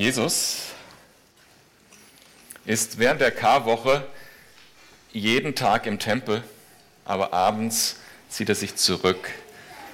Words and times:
Jesus 0.00 0.62
ist 2.64 2.98
während 2.98 3.20
der 3.20 3.30
Karwoche 3.30 4.02
jeden 5.12 5.54
Tag 5.54 5.84
im 5.84 5.98
Tempel, 5.98 6.42
aber 7.04 7.34
abends 7.34 7.96
zieht 8.30 8.48
er 8.48 8.54
sich 8.54 8.76
zurück 8.76 9.28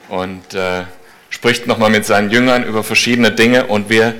und 0.09 0.55
äh, 0.55 0.85
spricht 1.29 1.67
nochmal 1.67 1.91
mit 1.91 2.07
seinen 2.07 2.31
Jüngern 2.31 2.63
über 2.63 2.85
verschiedene 2.85 3.33
Dinge. 3.33 3.67
Und 3.67 3.91
wir 3.91 4.15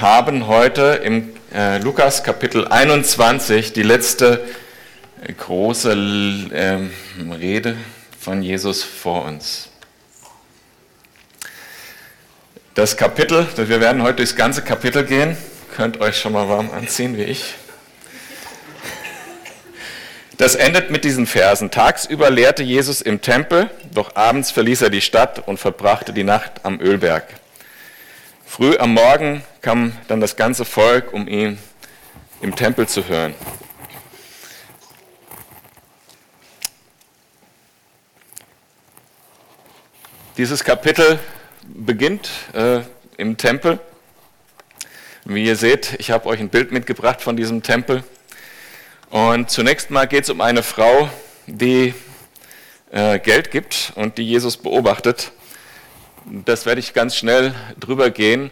haben 0.00 0.46
heute 0.46 1.02
im 1.04 1.34
äh, 1.54 1.76
Lukas 1.76 2.24
Kapitel 2.24 2.66
21 2.66 3.74
die 3.74 3.82
letzte 3.82 4.42
große 5.36 5.92
äh, 6.52 7.34
Rede 7.34 7.76
von 8.18 8.42
Jesus 8.42 8.82
vor 8.82 9.26
uns. 9.26 9.71
Das 12.74 12.96
Kapitel, 12.96 13.46
wir 13.54 13.82
werden 13.82 14.02
heute 14.02 14.16
durchs 14.16 14.34
ganze 14.34 14.62
Kapitel 14.62 15.04
gehen, 15.04 15.36
könnt 15.76 16.00
euch 16.00 16.16
schon 16.16 16.32
mal 16.32 16.48
warm 16.48 16.70
anziehen 16.70 17.18
wie 17.18 17.24
ich. 17.24 17.52
Das 20.38 20.54
endet 20.54 20.90
mit 20.90 21.04
diesen 21.04 21.26
Versen. 21.26 21.70
Tagsüber 21.70 22.30
lehrte 22.30 22.62
Jesus 22.62 23.02
im 23.02 23.20
Tempel, 23.20 23.68
doch 23.92 24.16
abends 24.16 24.50
verließ 24.50 24.80
er 24.80 24.88
die 24.88 25.02
Stadt 25.02 25.46
und 25.46 25.58
verbrachte 25.58 26.14
die 26.14 26.24
Nacht 26.24 26.64
am 26.64 26.80
Ölberg. 26.80 27.24
Früh 28.46 28.78
am 28.78 28.94
Morgen 28.94 29.44
kam 29.60 29.92
dann 30.08 30.22
das 30.22 30.36
ganze 30.36 30.64
Volk, 30.64 31.12
um 31.12 31.28
ihn 31.28 31.58
im 32.40 32.56
Tempel 32.56 32.88
zu 32.88 33.06
hören. 33.06 33.34
Dieses 40.38 40.64
Kapitel 40.64 41.18
beginnt 41.66 42.30
äh, 42.54 42.80
im 43.16 43.36
Tempel. 43.36 43.78
Wie 45.24 45.44
ihr 45.44 45.56
seht, 45.56 45.94
ich 45.98 46.10
habe 46.10 46.26
euch 46.26 46.40
ein 46.40 46.48
Bild 46.48 46.72
mitgebracht 46.72 47.22
von 47.22 47.36
diesem 47.36 47.62
Tempel. 47.62 48.02
Und 49.10 49.50
zunächst 49.50 49.90
mal 49.90 50.06
geht 50.06 50.24
es 50.24 50.30
um 50.30 50.40
eine 50.40 50.62
Frau, 50.62 51.08
die 51.46 51.94
äh, 52.90 53.18
Geld 53.18 53.50
gibt 53.50 53.92
und 53.94 54.18
die 54.18 54.24
Jesus 54.24 54.56
beobachtet. 54.56 55.32
Das 56.24 56.66
werde 56.66 56.80
ich 56.80 56.94
ganz 56.94 57.16
schnell 57.16 57.54
drüber 57.78 58.10
gehen. 58.10 58.50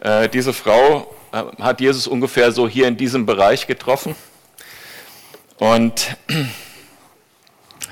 Äh, 0.00 0.28
diese 0.28 0.52
Frau 0.52 1.14
äh, 1.32 1.42
hat 1.60 1.80
Jesus 1.80 2.06
ungefähr 2.06 2.52
so 2.52 2.68
hier 2.68 2.88
in 2.88 2.96
diesem 2.96 3.26
Bereich 3.26 3.66
getroffen. 3.66 4.14
Und 5.58 6.16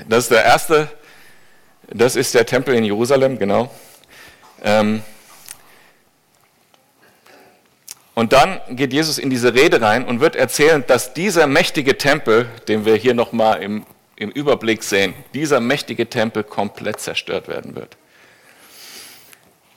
das 0.08 0.24
ist 0.24 0.30
der 0.30 0.44
erste, 0.44 0.88
das 1.88 2.16
ist 2.16 2.34
der 2.34 2.46
Tempel 2.46 2.74
in 2.74 2.84
Jerusalem, 2.84 3.38
genau. 3.38 3.70
Ähm, 4.66 5.02
und 8.14 8.32
dann 8.32 8.60
geht 8.70 8.92
Jesus 8.92 9.18
in 9.18 9.30
diese 9.30 9.54
Rede 9.54 9.80
rein 9.80 10.04
und 10.04 10.20
wird 10.20 10.34
erzählen, 10.34 10.82
dass 10.86 11.14
dieser 11.14 11.46
mächtige 11.46 11.96
Tempel, 11.96 12.48
den 12.66 12.84
wir 12.84 12.96
hier 12.96 13.14
nochmal 13.14 13.62
im, 13.62 13.86
im 14.16 14.30
Überblick 14.30 14.82
sehen, 14.82 15.14
dieser 15.34 15.60
mächtige 15.60 16.08
Tempel 16.10 16.42
komplett 16.42 17.00
zerstört 17.00 17.46
werden 17.46 17.76
wird. 17.76 17.96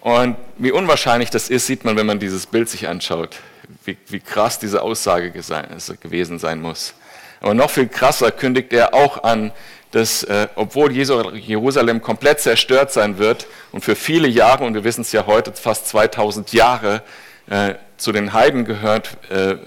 Und 0.02 0.38
wie 0.58 0.72
unwahrscheinlich 0.72 1.30
das 1.30 1.50
ist, 1.50 1.68
sieht 1.68 1.86
man, 1.86 1.96
wenn 1.96 2.06
man 2.06 2.20
dieses 2.20 2.48
Bild 2.48 2.70
sich 2.70 2.88
anschaut, 2.88 3.38
wie, 3.86 3.98
wie 4.08 4.22
krass 4.22 4.58
diese 4.58 4.82
Aussage 4.82 5.32
gewesen 5.32 6.40
sein 6.40 6.62
muss. 6.62 6.96
Aber 7.42 7.54
noch 7.54 7.70
viel 7.70 7.88
krasser 7.88 8.32
kündigt 8.32 8.74
er 8.74 8.94
auch 8.94 9.24
an, 9.24 9.52
dass 9.92 10.24
äh, 10.24 10.48
obwohl 10.56 10.92
Jerusalem 10.92 12.02
komplett 12.02 12.40
zerstört 12.40 12.92
sein 12.92 13.18
wird 13.18 13.48
und 13.72 13.84
für 13.84 13.96
viele 13.96 14.28
Jahre, 14.28 14.64
und 14.64 14.74
wir 14.76 14.84
wissen 14.84 15.02
es 15.02 15.12
ja 15.12 15.26
heute, 15.26 15.52
fast 15.54 15.88
2000 15.88 16.54
Jahre, 16.54 17.02
äh, 17.50 17.76
zu 17.98 18.12
den 18.12 18.34
Heiden 18.34 18.66
gehört, 18.66 19.18
äh, 19.32 19.58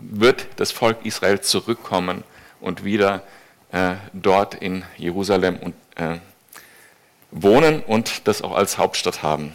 wird 0.00 0.46
das 0.56 0.72
Volk 0.72 1.04
Israel 1.04 1.40
zurückkommen 1.40 2.24
und 2.60 2.84
wieder 2.84 3.22
äh, 3.72 3.94
dort 4.12 4.54
in 4.54 4.84
Jerusalem 4.96 5.58
und, 5.58 5.74
äh, 5.96 6.18
wohnen 7.30 7.80
und 7.82 8.26
das 8.26 8.42
auch 8.42 8.56
als 8.56 8.78
Hauptstadt 8.78 9.22
haben. 9.22 9.54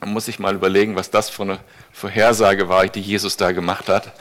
Man 0.00 0.12
muss 0.12 0.26
sich 0.26 0.38
mal 0.38 0.54
überlegen, 0.54 0.96
was 0.96 1.10
das 1.10 1.30
für 1.30 1.42
eine 1.42 1.58
Vorhersage 1.92 2.68
war, 2.68 2.86
die 2.86 3.00
Jesus 3.00 3.36
da 3.36 3.52
gemacht 3.52 3.88
hat, 3.88 4.12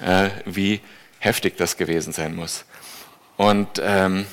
äh, 0.00 0.30
wie 0.44 0.80
heftig 1.18 1.56
das 1.56 1.76
gewesen 1.76 2.12
sein 2.12 2.34
muss. 2.34 2.64
Und 3.38 3.80
ähm, 3.82 4.26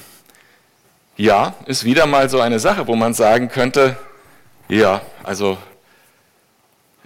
ja, 1.15 1.53
ist 1.65 1.85
wieder 1.85 2.05
mal 2.05 2.29
so 2.29 2.41
eine 2.41 2.59
Sache, 2.59 2.87
wo 2.87 2.97
man 2.97 3.13
sagen 3.13 3.47
könnte, 3.47 3.95
ja, 4.67 5.01
also 5.23 5.57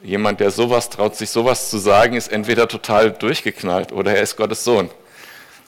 Jemand, 0.03 0.39
der 0.39 0.51
sowas 0.51 0.89
traut, 0.89 1.15
sich 1.17 1.29
sowas 1.29 1.69
zu 1.69 1.77
sagen, 1.77 2.15
ist 2.15 2.29
entweder 2.29 2.67
total 2.67 3.11
durchgeknallt 3.11 3.91
oder 3.91 4.15
er 4.15 4.23
ist 4.23 4.37
Gottes 4.37 4.63
Sohn. 4.63 4.89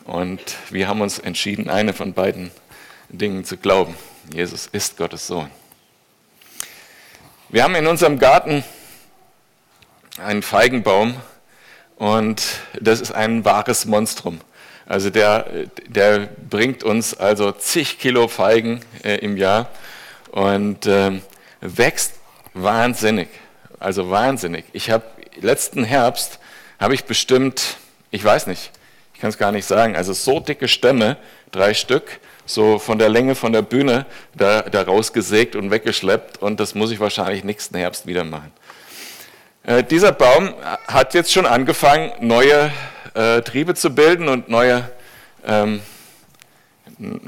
Und 0.06 0.42
wir 0.70 0.88
haben 0.88 1.02
uns 1.02 1.20
entschieden, 1.20 1.70
eine 1.70 1.94
von 1.94 2.14
beiden 2.14 2.52
Dingen 3.10 3.44
zu 3.44 3.58
glauben. 3.58 3.96
Jesus 4.34 4.68
ist 4.68 4.98
Gottes 4.98 5.28
Sohn. 5.28 5.52
Wir 7.50 7.64
haben 7.64 7.76
in 7.76 7.88
unserem 7.88 8.20
Garten 8.20 8.64
einen 10.18 10.44
Feigenbaum 10.44 11.16
und 11.98 12.42
das 12.80 13.02
ist 13.02 13.12
ein 13.12 13.44
wahres 13.44 13.86
Monstrum. 13.86 14.40
Also 14.92 15.10
der, 15.10 15.46
der 15.88 16.28
bringt 16.50 16.84
uns 16.84 17.14
also 17.14 17.54
zig 17.54 17.98
Kilo 17.98 18.28
Feigen 18.28 18.82
äh, 19.06 19.20
im 19.20 19.38
Jahr 19.38 19.70
und 20.32 20.86
äh, 20.86 21.22
wächst 21.62 22.16
wahnsinnig. 22.54 23.30
Also 23.80 24.12
wahnsinnig. 24.12 24.66
Ich 24.74 24.92
habe 24.92 25.06
letzten 25.40 25.86
Herbst 25.86 26.40
habe 26.78 26.94
ich 26.94 27.06
bestimmt, 27.06 27.78
ich 28.10 28.22
weiß 28.22 28.48
nicht, 28.48 28.72
ich 29.14 29.22
kann 29.22 29.30
es 29.30 29.38
gar 29.38 29.54
nicht 29.54 29.66
sagen, 29.66 29.96
also 29.96 30.12
so 30.12 30.42
dicke 30.42 30.68
Stämme, 30.68 31.16
drei 31.54 31.74
Stück, 31.74 32.20
so 32.46 32.78
von 32.78 33.00
der 33.00 33.08
Länge 33.08 33.36
von 33.36 33.54
der 33.54 33.62
Bühne 33.62 34.06
da, 34.36 34.64
da 34.64 34.82
rausgesägt 34.82 35.56
und 35.56 35.72
weggeschleppt 35.72 36.42
und 36.42 36.60
das 36.60 36.76
muss 36.76 36.92
ich 36.92 37.00
wahrscheinlich 37.00 37.46
nächsten 37.46 37.78
Herbst 37.78 38.08
wieder 38.08 38.26
machen. 38.26 38.52
Äh, 39.64 39.86
dieser 39.86 40.12
Baum 40.12 40.54
hat 40.90 41.14
jetzt 41.14 41.32
schon 41.32 41.46
angefangen, 41.46 42.12
neue 42.20 42.74
äh, 43.14 43.42
Triebe 43.42 43.74
zu 43.76 43.94
bilden 43.94 44.28
und 44.28 44.50
neue, 44.50 44.90
ähm, 45.46 45.82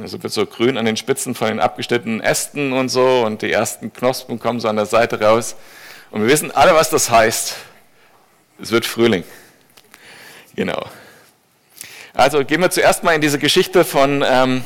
also 0.02 0.22
wird 0.22 0.34
so 0.34 0.46
grün 0.46 0.78
an 0.78 0.86
den 0.86 0.98
Spitzen 0.98 1.36
von 1.36 1.48
den 1.48 1.60
abgeschnittenen 1.60 2.22
Ästen 2.22 2.74
und 2.74 2.90
so 2.90 3.24
und 3.26 3.42
die 3.42 3.52
ersten 3.52 3.92
Knospen 3.92 4.40
kommen 4.40 4.60
so 4.60 4.68
an 4.68 4.76
der 4.76 4.86
Seite 4.86 5.20
raus. 5.20 5.56
Und 6.12 6.22
wir 6.22 6.30
wissen 6.30 6.52
alle, 6.52 6.76
was 6.76 6.90
das 6.90 7.10
heißt. 7.10 7.56
Es 8.62 8.72
wird 8.72 8.86
Frühling. 8.86 9.24
Genau. 10.56 10.86
Also 12.14 12.46
gehen 12.46 12.62
wir 12.62 12.70
zuerst 12.70 13.04
mal 13.04 13.16
in 13.16 13.22
diese 13.22 13.40
Geschichte 13.40 13.84
von 13.84 14.24
ähm, 14.26 14.64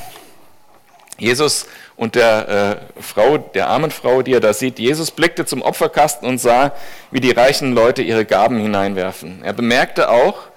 Jesus 1.18 1.66
und 1.96 2.16
der 2.16 2.82
äh, 2.98 3.02
Frau, 3.02 3.38
der 3.38 3.70
armen 3.70 3.90
Frau, 3.90 4.22
die 4.22 4.34
er 4.34 4.42
da 4.42 4.54
sieht. 4.54 4.78
Jesus 4.78 5.12
blickte 5.12 5.46
zum 5.46 5.62
Opferkasten 5.62 6.28
und 6.28 6.38
sah, 6.38 6.74
wie 7.10 7.22
die 7.22 7.32
reichen 7.32 7.74
Leute 7.74 8.02
ihre 8.02 8.26
Gaben 8.26 8.60
hineinwerfen. 8.60 9.44
Er 9.44 9.54
bemerkte 9.54 10.10
auch 10.10 10.50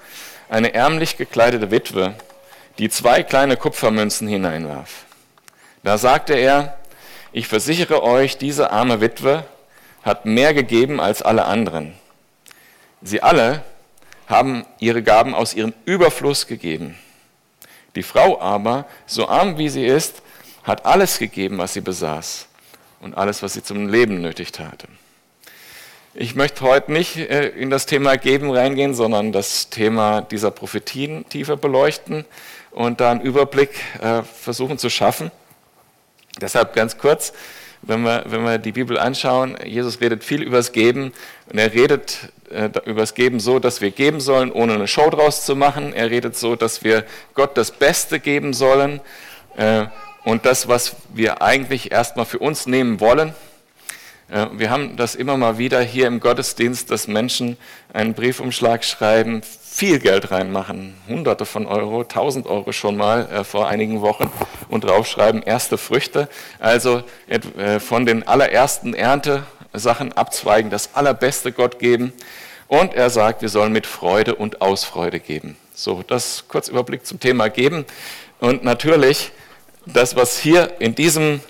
eine 0.50 0.74
ärmlich 0.74 1.16
gekleidete 1.16 1.70
Witwe, 1.70 2.14
die 2.78 2.90
zwei 2.90 3.22
kleine 3.22 3.56
Kupfermünzen 3.56 4.28
hineinwarf. 4.28 5.04
Da 5.82 5.96
sagte 5.96 6.34
er, 6.34 6.76
ich 7.32 7.46
versichere 7.46 8.02
euch, 8.02 8.36
diese 8.36 8.70
arme 8.70 9.00
Witwe 9.00 9.44
hat 10.02 10.26
mehr 10.26 10.52
gegeben 10.52 11.00
als 11.00 11.22
alle 11.22 11.44
anderen. 11.44 11.94
Sie 13.00 13.22
alle 13.22 13.62
haben 14.26 14.66
ihre 14.78 15.02
Gaben 15.02 15.34
aus 15.34 15.54
ihrem 15.54 15.72
Überfluss 15.84 16.46
gegeben. 16.46 16.98
Die 17.94 18.02
Frau 18.02 18.40
aber, 18.40 18.86
so 19.06 19.28
arm 19.28 19.58
wie 19.58 19.68
sie 19.68 19.86
ist, 19.86 20.22
hat 20.64 20.84
alles 20.84 21.18
gegeben, 21.18 21.58
was 21.58 21.74
sie 21.74 21.80
besaß 21.80 22.46
und 23.00 23.16
alles, 23.16 23.42
was 23.42 23.54
sie 23.54 23.62
zum 23.62 23.88
Leben 23.88 24.20
nötig 24.20 24.52
hatte. 24.58 24.88
Ich 26.14 26.34
möchte 26.34 26.62
heute 26.62 26.90
nicht 26.90 27.16
äh, 27.16 27.50
in 27.50 27.70
das 27.70 27.86
Thema 27.86 28.16
Geben 28.16 28.50
reingehen, 28.50 28.94
sondern 28.94 29.30
das 29.30 29.70
Thema 29.70 30.22
dieser 30.22 30.50
Prophetien 30.50 31.24
tiefer 31.28 31.56
beleuchten 31.56 32.24
und 32.72 33.00
da 33.00 33.12
einen 33.12 33.20
Überblick 33.20 33.70
äh, 34.02 34.22
versuchen 34.24 34.76
zu 34.76 34.90
schaffen. 34.90 35.30
Deshalb 36.40 36.74
ganz 36.74 36.98
kurz, 36.98 37.32
wenn 37.82 38.02
wir, 38.02 38.24
wenn 38.26 38.42
wir 38.42 38.58
die 38.58 38.72
Bibel 38.72 38.98
anschauen, 38.98 39.56
Jesus 39.64 40.00
redet 40.00 40.24
viel 40.24 40.42
über 40.42 40.56
das 40.56 40.72
Geben 40.72 41.12
und 41.48 41.58
er 41.60 41.72
redet 41.72 42.32
äh, 42.50 42.70
über 42.86 43.02
das 43.02 43.14
Geben 43.14 43.38
so, 43.38 43.60
dass 43.60 43.80
wir 43.80 43.92
geben 43.92 44.18
sollen, 44.18 44.50
ohne 44.50 44.74
eine 44.74 44.88
Show 44.88 45.10
draus 45.10 45.44
zu 45.46 45.54
machen. 45.54 45.92
Er 45.92 46.10
redet 46.10 46.36
so, 46.36 46.56
dass 46.56 46.82
wir 46.82 47.04
Gott 47.34 47.56
das 47.56 47.70
Beste 47.70 48.18
geben 48.18 48.52
sollen 48.52 49.00
und 50.24 50.46
das, 50.46 50.68
was 50.68 50.96
wir 51.12 51.42
eigentlich 51.42 51.90
erstmal 51.90 52.24
für 52.24 52.38
uns 52.38 52.66
nehmen 52.66 53.00
wollen. 53.00 53.34
Wir 54.52 54.70
haben 54.70 54.96
das 54.96 55.16
immer 55.16 55.36
mal 55.36 55.58
wieder 55.58 55.80
hier 55.80 56.06
im 56.06 56.20
Gottesdienst, 56.20 56.90
dass 56.90 57.08
Menschen 57.08 57.56
einen 57.92 58.14
Briefumschlag 58.14 58.84
schreiben, 58.84 59.42
viel 59.42 59.98
Geld 59.98 60.30
reinmachen, 60.30 60.94
hunderte 61.08 61.44
von 61.44 61.66
Euro, 61.66 62.04
tausend 62.04 62.46
Euro 62.46 62.70
schon 62.70 62.96
mal 62.96 63.28
äh, 63.30 63.44
vor 63.44 63.68
einigen 63.68 64.02
Wochen 64.02 64.30
und 64.68 64.84
draufschreiben, 64.84 65.42
erste 65.42 65.78
Früchte, 65.78 66.28
also 66.58 67.02
äh, 67.28 67.80
von 67.80 68.06
den 68.06 68.26
allerersten 68.26 68.94
Erntesachen 68.94 70.12
abzweigen, 70.12 70.70
das 70.70 70.94
allerbeste 70.94 71.50
Gott 71.50 71.78
geben 71.78 72.12
Und 72.70 72.94
er 72.94 73.10
sagt, 73.10 73.42
wir 73.42 73.48
sollen 73.48 73.72
mit 73.72 73.84
Freude 73.84 74.36
und 74.36 74.62
Ausfreude 74.62 75.18
geben. 75.18 75.56
So, 75.74 76.04
das 76.06 76.44
kurz 76.46 76.68
Überblick 76.68 77.04
zum 77.04 77.18
Thema 77.18 77.48
geben. 77.48 77.84
Und 78.38 78.62
natürlich, 78.62 79.32
das, 79.86 80.14
was 80.14 80.38
hier 80.38 80.70
in, 80.78 80.94
diesem, 80.94 81.40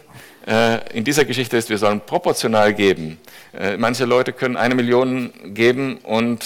in 0.47 1.05
dieser 1.05 1.25
Geschichte 1.25 1.57
ist, 1.57 1.69
wir 1.69 1.79
sollen 1.79 2.01
proportional 2.01 2.73
geben. 2.73 3.19
Äh, 3.53 3.77
manche 3.77 4.05
Leute 4.05 4.33
können 4.33 4.57
eine 4.57 4.75
Million 4.75 5.33
geben 5.55 5.99
und 5.99 6.45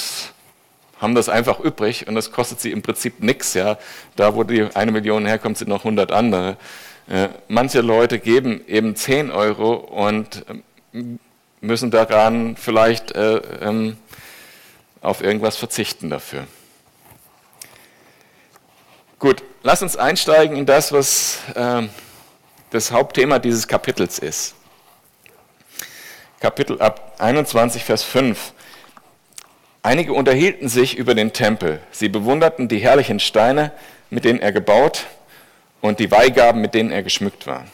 haben 1.01 1.15
das 1.15 1.29
einfach 1.29 1.61
übrig 1.61 2.09
und 2.09 2.15
das 2.15 2.33
kostet 2.33 2.61
sie 2.61 2.73
im 2.73 2.83
Prinzip 2.83 3.21
nichts. 3.21 3.55
Ja. 3.55 3.79
Da, 4.17 4.35
wo 4.35 4.43
die 4.43 4.67
eine 4.75 4.91
Million 4.91 5.27
herkommt, 5.27 5.59
sind 5.59 5.69
noch 5.69 5.85
100 5.85 6.13
andere. 6.13 6.57
Äh, 7.09 7.29
manche 7.49 7.83
Leute 7.83 8.19
geben 8.19 8.63
eben 8.67 8.97
10 8.97 9.31
Euro 9.31 9.75
und 9.75 10.45
ähm, 10.93 11.19
müssen 11.61 11.91
daran 11.91 12.57
vielleicht 12.57 13.13
äh, 13.13 13.37
ähm, 13.61 13.97
auf 15.03 15.23
irgendwas 15.23 15.57
verzichten 15.57 16.09
dafür. 16.09 16.47
Gut, 19.19 19.43
lass 19.63 19.83
uns 19.83 19.97
einsteigen 19.97 20.57
in 20.57 20.67
das, 20.67 20.93
was 20.93 21.39
äh, 21.55 21.83
das 22.75 22.91
Hauptthema 22.91 23.39
dieses 23.39 23.69
Kapitels 23.69 24.19
ist. 24.19 24.57
Kapitel 26.41 26.81
ab 26.81 27.15
21, 27.19 27.85
Vers 27.85 28.03
5. 28.03 28.53
Einige 29.85 30.13
unterhielten 30.13 30.69
sich 30.69 30.99
über 30.99 31.15
den 31.15 31.33
Tempel. 31.33 31.79
Sie 31.93 32.09
bewunderten 32.09 32.67
die 32.67 32.79
herrlichen 32.79 33.21
Steine, 33.21 33.71
mit 34.11 34.25
denen 34.25 34.41
er 34.41 34.51
gebaut 34.51 35.07
und 35.83 36.01
die 36.01 36.11
Weihgaben, 36.11 36.61
mit 36.61 36.75
denen 36.75 36.91
er 36.91 37.05
geschmückt 37.05 37.47
war. 37.47 37.65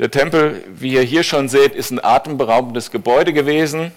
Der 0.00 0.10
Tempel, 0.10 0.64
wie 0.68 0.94
ihr 0.94 1.02
hier 1.02 1.22
schon 1.22 1.48
seht, 1.48 1.72
ist 1.72 1.92
ein 1.92 2.04
atemberaubendes 2.04 2.90
Gebäude 2.90 3.32
gewesen. 3.32 3.92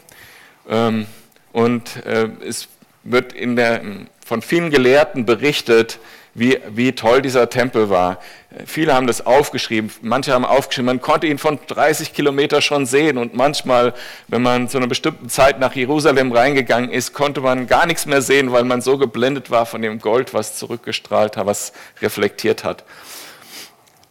Ähm, 0.70 1.08
und 1.52 2.06
äh, 2.06 2.30
es 2.48 2.68
wird 3.04 3.34
der, 3.34 3.82
von 4.24 4.44
vielen 4.44 4.70
Gelehrten 4.70 5.26
berichtet, 5.26 5.98
wie, 6.34 6.60
wie 6.70 6.94
toll 6.94 7.22
dieser 7.22 7.50
Tempel 7.50 7.90
war. 7.90 8.20
Viele 8.66 8.94
haben 8.94 9.08
das 9.08 9.26
aufgeschrieben, 9.26 9.92
manche 10.02 10.34
haben 10.34 10.46
aufgeschrieben, 10.46 10.88
man 10.88 11.02
konnte 11.02 11.28
ihn 11.28 11.38
von 11.38 11.60
30 11.68 12.14
Kilometer 12.14 12.62
schon 12.62 12.86
sehen 12.86 13.18
und 13.18 13.36
manchmal, 13.36 13.94
wenn 14.28 14.42
man 14.42 14.70
zu 14.70 14.78
einer 14.78 14.88
bestimmten 14.88 15.30
Zeit 15.30 15.60
nach 15.60 15.76
Jerusalem 15.76 16.32
reingegangen 16.32 16.90
ist, 16.92 17.14
konnte 17.14 17.42
man 17.42 17.68
gar 17.68 17.86
nichts 17.86 18.06
mehr 18.06 18.22
sehen, 18.22 18.52
weil 18.52 18.64
man 18.64 18.82
so 18.82 18.98
geblendet 18.98 19.52
war 19.52 19.66
von 19.66 19.82
dem 19.82 20.00
Gold, 20.00 20.34
was 20.34 20.58
zurückgestrahlt 20.58 21.38
hat, 21.38 21.46
was 21.46 21.74
reflektiert 22.02 22.64
hat. 22.64 22.84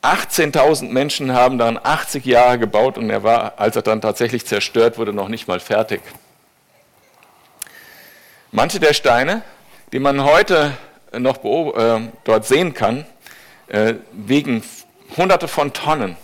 18.000 0.02 0.90
Menschen 0.90 1.32
haben 1.32 1.58
dann 1.58 1.78
80 1.82 2.24
Jahre 2.24 2.58
gebaut 2.58 2.98
und 2.98 3.10
er 3.10 3.24
war, 3.24 3.54
als 3.56 3.74
er 3.74 3.82
dann 3.82 4.00
tatsächlich 4.00 4.46
zerstört 4.46 4.96
wurde, 4.96 5.12
noch 5.12 5.28
nicht 5.28 5.48
mal 5.48 5.58
fertig. 5.58 6.00
Manche 8.52 8.78
der 8.78 8.94
Steine, 8.94 9.42
die 9.92 9.98
man 9.98 10.24
heute 10.24 10.72
noch 11.16 11.44
äh, 11.44 12.00
dort 12.24 12.46
sehen 12.46 12.74
kann, 12.74 13.04
äh, 13.68 13.94
wiegen 14.12 14.62
hunderte 15.16 15.48
von 15.48 15.72
Tonnen. 15.72 16.16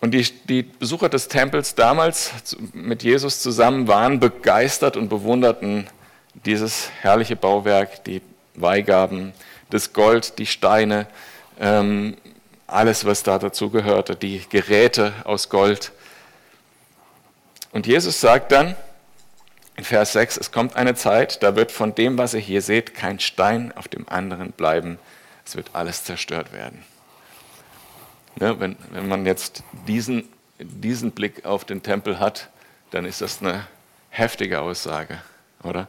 Und 0.00 0.10
die, 0.10 0.22
die, 0.44 0.62
Besucher 0.62 1.08
des 1.08 1.28
Tempels 1.28 1.74
damals 1.74 2.32
mit 2.74 3.02
Jesus 3.02 3.40
zusammen 3.40 3.88
waren 3.88 4.20
begeistert 4.20 4.98
und 4.98 5.08
bewunderten 5.08 5.86
dieses 6.44 6.90
herrliche 7.00 7.36
Bauwerk, 7.36 8.04
die 8.04 8.20
Weihgaben, 8.54 9.32
das 9.70 9.94
Gold, 9.94 10.38
die 10.38 10.46
Steine, 10.46 11.06
ähm, 11.58 12.16
alles, 12.66 13.06
was 13.06 13.22
da 13.22 13.38
dazu 13.38 13.70
gehörte, 13.70 14.14
die 14.14 14.42
Geräte 14.50 15.14
aus 15.24 15.48
Gold. 15.48 15.92
Und 17.72 17.86
Jesus 17.86 18.20
sagt 18.20 18.52
dann, 18.52 18.76
in 19.76 19.84
Vers 19.84 20.12
6, 20.12 20.36
es 20.36 20.52
kommt 20.52 20.76
eine 20.76 20.94
Zeit, 20.94 21.42
da 21.42 21.56
wird 21.56 21.72
von 21.72 21.94
dem, 21.94 22.16
was 22.16 22.34
ihr 22.34 22.40
hier 22.40 22.62
seht, 22.62 22.94
kein 22.94 23.18
Stein 23.18 23.72
auf 23.76 23.88
dem 23.88 24.08
anderen 24.08 24.52
bleiben. 24.52 24.98
Es 25.44 25.56
wird 25.56 25.70
alles 25.72 26.04
zerstört 26.04 26.52
werden. 26.52 26.84
Ne, 28.36 28.58
wenn, 28.60 28.76
wenn 28.90 29.08
man 29.08 29.26
jetzt 29.26 29.62
diesen, 29.86 30.28
diesen 30.58 31.12
Blick 31.12 31.44
auf 31.44 31.64
den 31.64 31.82
Tempel 31.82 32.18
hat, 32.18 32.50
dann 32.90 33.04
ist 33.04 33.20
das 33.20 33.40
eine 33.40 33.66
heftige 34.10 34.60
Aussage, 34.60 35.20
oder? 35.62 35.88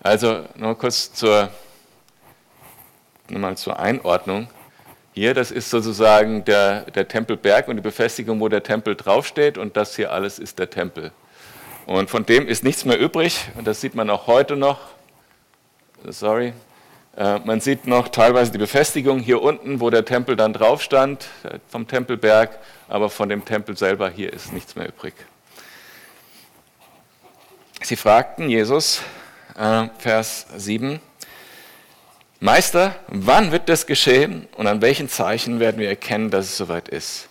Also 0.00 0.44
nur 0.56 0.76
kurz 0.76 1.12
zur, 1.12 1.50
nochmal 3.28 3.56
zur 3.56 3.78
Einordnung. 3.78 4.48
Hier, 5.12 5.32
das 5.32 5.50
ist 5.50 5.70
sozusagen 5.70 6.44
der, 6.44 6.90
der 6.90 7.06
Tempelberg 7.06 7.68
und 7.68 7.76
die 7.76 7.82
Befestigung, 7.82 8.40
wo 8.40 8.48
der 8.48 8.62
Tempel 8.62 8.96
draufsteht 8.96 9.56
und 9.56 9.76
das 9.76 9.94
hier 9.96 10.10
alles 10.12 10.38
ist 10.38 10.58
der 10.58 10.68
Tempel. 10.68 11.12
Und 11.86 12.08
von 12.08 12.24
dem 12.24 12.48
ist 12.48 12.64
nichts 12.64 12.84
mehr 12.84 12.98
übrig 12.98 13.48
und 13.56 13.66
das 13.66 13.80
sieht 13.80 13.94
man 13.94 14.08
auch 14.08 14.26
heute 14.26 14.56
noch. 14.56 14.78
Sorry. 16.04 16.54
Äh, 17.16 17.38
man 17.40 17.60
sieht 17.60 17.86
noch 17.86 18.08
teilweise 18.08 18.50
die 18.50 18.58
Befestigung 18.58 19.20
hier 19.20 19.40
unten, 19.42 19.80
wo 19.80 19.90
der 19.90 20.04
Tempel 20.04 20.34
dann 20.34 20.52
drauf 20.52 20.82
stand, 20.82 21.26
äh, 21.44 21.58
vom 21.68 21.86
Tempelberg, 21.86 22.58
aber 22.88 23.08
von 23.08 23.28
dem 23.28 23.44
Tempel 23.44 23.76
selber 23.76 24.10
hier 24.10 24.32
ist 24.32 24.52
nichts 24.52 24.74
mehr 24.74 24.88
übrig. 24.88 25.14
Sie 27.82 27.96
fragten 27.96 28.48
Jesus, 28.48 29.02
äh, 29.56 29.88
Vers 29.98 30.46
7, 30.56 31.00
Meister, 32.40 32.96
wann 33.08 33.52
wird 33.52 33.68
das 33.68 33.86
geschehen 33.86 34.48
und 34.56 34.66
an 34.66 34.82
welchen 34.82 35.08
Zeichen 35.08 35.60
werden 35.60 35.78
wir 35.78 35.88
erkennen, 35.88 36.30
dass 36.30 36.46
es 36.46 36.56
soweit 36.56 36.88
ist? 36.88 37.28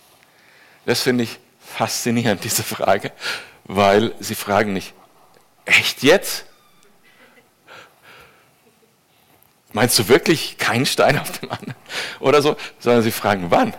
Das 0.86 1.02
finde 1.02 1.24
ich 1.24 1.38
faszinierend, 1.60 2.42
diese 2.44 2.62
Frage, 2.62 3.12
weil 3.64 4.12
sie 4.20 4.34
fragen 4.34 4.72
nicht, 4.72 4.94
echt 5.64 6.02
jetzt? 6.02 6.46
Meinst 9.72 9.98
du 9.98 10.08
wirklich 10.08 10.56
keinen 10.58 10.86
Stein 10.86 11.18
auf 11.18 11.38
dem 11.38 11.50
anderen? 11.50 11.74
Oder 12.20 12.42
so, 12.42 12.56
sondern 12.78 13.02
sie 13.02 13.10
fragen, 13.10 13.46
wann? 13.50 13.74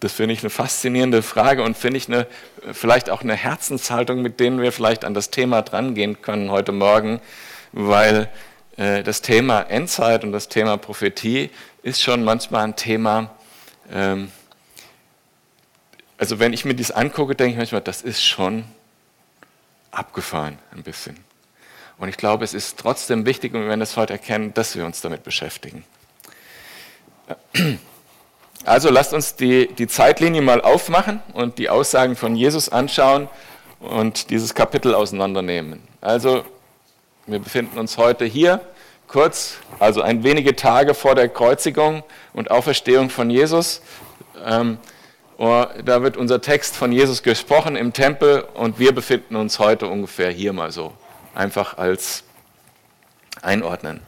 Das 0.00 0.12
finde 0.14 0.32
ich 0.34 0.40
eine 0.40 0.50
faszinierende 0.50 1.22
Frage 1.22 1.62
und 1.62 1.76
finde 1.76 1.98
ich 1.98 2.08
eine, 2.08 2.26
vielleicht 2.72 3.10
auch 3.10 3.22
eine 3.22 3.36
Herzenshaltung, 3.36 4.22
mit 4.22 4.40
denen 4.40 4.60
wir 4.60 4.72
vielleicht 4.72 5.04
an 5.04 5.14
das 5.14 5.30
Thema 5.30 5.62
drangehen 5.62 6.22
können 6.22 6.50
heute 6.50 6.72
Morgen, 6.72 7.20
weil 7.72 8.28
äh, 8.76 9.02
das 9.02 9.22
Thema 9.22 9.60
Endzeit 9.62 10.24
und 10.24 10.32
das 10.32 10.48
Thema 10.48 10.76
Prophetie 10.76 11.50
ist 11.82 12.02
schon 12.02 12.24
manchmal 12.24 12.64
ein 12.64 12.74
Thema, 12.76 13.30
ähm, 13.92 14.32
also 16.22 16.38
wenn 16.38 16.52
ich 16.52 16.64
mir 16.64 16.76
das 16.76 16.92
angucke, 16.92 17.34
denke 17.34 17.50
ich 17.50 17.58
manchmal, 17.58 17.80
das 17.80 18.00
ist 18.00 18.22
schon 18.22 18.62
abgefahren 19.90 20.56
ein 20.70 20.84
bisschen. 20.84 21.16
Und 21.98 22.08
ich 22.08 22.16
glaube, 22.16 22.44
es 22.44 22.54
ist 22.54 22.78
trotzdem 22.78 23.26
wichtig, 23.26 23.52
und 23.54 23.62
wir 23.62 23.66
werden 23.66 23.80
das 23.80 23.96
heute 23.96 24.12
erkennen, 24.12 24.54
dass 24.54 24.76
wir 24.76 24.86
uns 24.86 25.00
damit 25.00 25.24
beschäftigen. 25.24 25.84
Also 28.64 28.88
lasst 28.88 29.12
uns 29.12 29.34
die, 29.34 29.66
die 29.74 29.88
Zeitlinie 29.88 30.42
mal 30.42 30.60
aufmachen 30.60 31.20
und 31.32 31.58
die 31.58 31.68
Aussagen 31.68 32.14
von 32.14 32.36
Jesus 32.36 32.68
anschauen 32.68 33.28
und 33.80 34.30
dieses 34.30 34.54
Kapitel 34.54 34.94
auseinandernehmen. 34.94 35.82
Also 36.00 36.44
wir 37.26 37.40
befinden 37.40 37.80
uns 37.80 37.98
heute 37.98 38.26
hier, 38.26 38.60
kurz, 39.08 39.56
also 39.80 40.02
ein 40.02 40.22
wenige 40.22 40.54
Tage 40.54 40.94
vor 40.94 41.16
der 41.16 41.28
Kreuzigung 41.28 42.04
und 42.32 42.52
Auferstehung 42.52 43.10
von 43.10 43.28
Jesus. 43.28 43.82
Ähm, 44.46 44.78
da 45.38 46.02
wird 46.02 46.16
unser 46.16 46.40
Text 46.40 46.76
von 46.76 46.92
Jesus 46.92 47.22
gesprochen 47.22 47.76
im 47.76 47.92
Tempel 47.92 48.42
und 48.54 48.78
wir 48.78 48.92
befinden 48.92 49.36
uns 49.36 49.58
heute 49.58 49.86
ungefähr 49.88 50.30
hier 50.30 50.52
mal 50.52 50.70
so. 50.70 50.92
Einfach 51.34 51.78
als 51.78 52.24
Einordnen. 53.40 54.00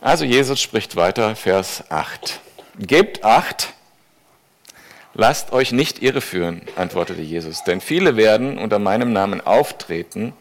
Also 0.00 0.24
Jesus 0.24 0.60
spricht 0.60 0.96
weiter, 0.96 1.34
Vers 1.34 1.84
8. 1.90 2.40
Gebt 2.78 3.24
acht, 3.24 3.72
lasst 5.14 5.52
euch 5.52 5.72
nicht 5.72 6.02
irreführen, 6.02 6.62
antwortete 6.76 7.22
Jesus, 7.22 7.64
denn 7.64 7.80
viele 7.80 8.16
werden 8.16 8.58
unter 8.58 8.78
meinem 8.78 9.12
Namen 9.12 9.40
auftreten. 9.40 10.32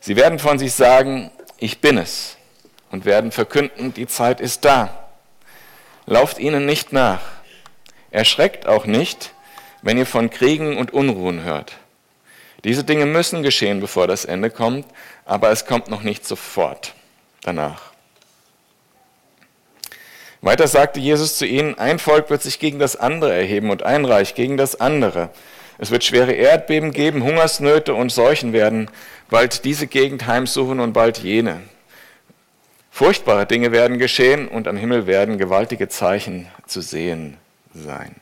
Sie 0.00 0.16
werden 0.16 0.38
von 0.38 0.58
sich 0.58 0.74
sagen, 0.74 1.30
ich 1.58 1.80
bin 1.80 1.98
es 1.98 2.36
und 2.90 3.04
werden 3.04 3.32
verkünden, 3.32 3.94
die 3.94 4.06
Zeit 4.06 4.40
ist 4.40 4.64
da. 4.64 5.08
Lauft 6.04 6.38
ihnen 6.38 6.66
nicht 6.66 6.92
nach. 6.92 7.20
Erschreckt 8.10 8.66
auch 8.66 8.86
nicht, 8.86 9.32
wenn 9.82 9.98
ihr 9.98 10.06
von 10.06 10.30
Kriegen 10.30 10.76
und 10.76 10.92
Unruhen 10.92 11.42
hört. 11.42 11.76
Diese 12.64 12.84
Dinge 12.84 13.06
müssen 13.06 13.42
geschehen, 13.42 13.80
bevor 13.80 14.06
das 14.06 14.24
Ende 14.24 14.50
kommt, 14.50 14.86
aber 15.24 15.50
es 15.50 15.66
kommt 15.66 15.88
noch 15.88 16.02
nicht 16.02 16.26
sofort 16.26 16.94
danach. 17.42 17.92
Weiter 20.40 20.66
sagte 20.68 21.00
Jesus 21.00 21.36
zu 21.38 21.46
ihnen, 21.46 21.78
ein 21.78 21.98
Volk 21.98 22.30
wird 22.30 22.42
sich 22.42 22.58
gegen 22.58 22.78
das 22.78 22.96
andere 22.96 23.34
erheben 23.34 23.70
und 23.70 23.82
ein 23.82 24.04
Reich 24.04 24.34
gegen 24.34 24.56
das 24.56 24.80
andere. 24.80 25.30
Es 25.78 25.90
wird 25.90 26.04
schwere 26.04 26.32
Erdbeben 26.32 26.92
geben, 26.92 27.22
Hungersnöte 27.22 27.94
und 27.94 28.10
Seuchen 28.10 28.52
werden 28.52 28.90
bald 29.28 29.64
diese 29.64 29.86
Gegend 29.86 30.26
heimsuchen 30.26 30.80
und 30.80 30.92
bald 30.92 31.18
jene. 31.18 31.60
Furchtbare 32.90 33.46
Dinge 33.46 33.72
werden 33.72 33.98
geschehen 33.98 34.48
und 34.48 34.68
am 34.68 34.76
Himmel 34.76 35.06
werden 35.06 35.36
gewaltige 35.38 35.88
Zeichen 35.88 36.48
zu 36.66 36.80
sehen 36.80 37.36
sein. 37.76 38.14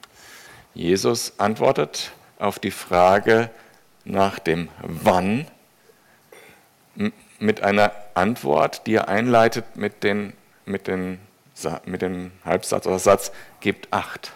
Jesus 0.75 1.39
antwortet 1.39 2.13
auf 2.39 2.59
die 2.59 2.71
Frage 2.71 3.51
nach 4.05 4.39
dem 4.39 4.69
Wann 4.83 5.47
mit 7.39 7.63
einer 7.63 7.93
Antwort, 8.15 8.87
die 8.87 8.95
er 8.95 9.09
einleitet 9.09 9.77
mit, 9.77 10.03
den, 10.03 10.33
mit, 10.65 10.87
den, 10.87 11.19
mit 11.85 12.03
dem 12.03 12.33
Halbsatz 12.45 12.87
oder 12.87 12.99
Satz, 12.99 13.33
gebt 13.61 13.93
acht. 13.93 14.33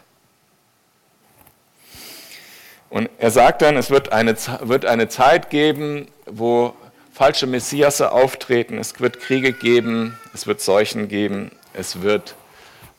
Und 2.91 3.11
er 3.19 3.31
sagt 3.31 3.63
dann, 3.63 3.77
es 3.77 3.91
wird 3.91 4.13
eine, 4.13 4.37
wird 4.61 4.87
eine 4.87 5.09
Zeit 5.09 5.51
geben, 5.51 6.09
wo 6.27 6.75
falsche 7.13 7.47
Messiasse 7.47 8.13
auftreten, 8.13 8.79
es 8.79 8.99
wird 9.01 9.21
Kriege 9.21 9.53
geben, 9.53 10.19
es 10.33 10.47
wird 10.47 10.61
Seuchen 10.61 11.09
geben, 11.09 11.51
es 11.75 12.01
wird 12.03 12.35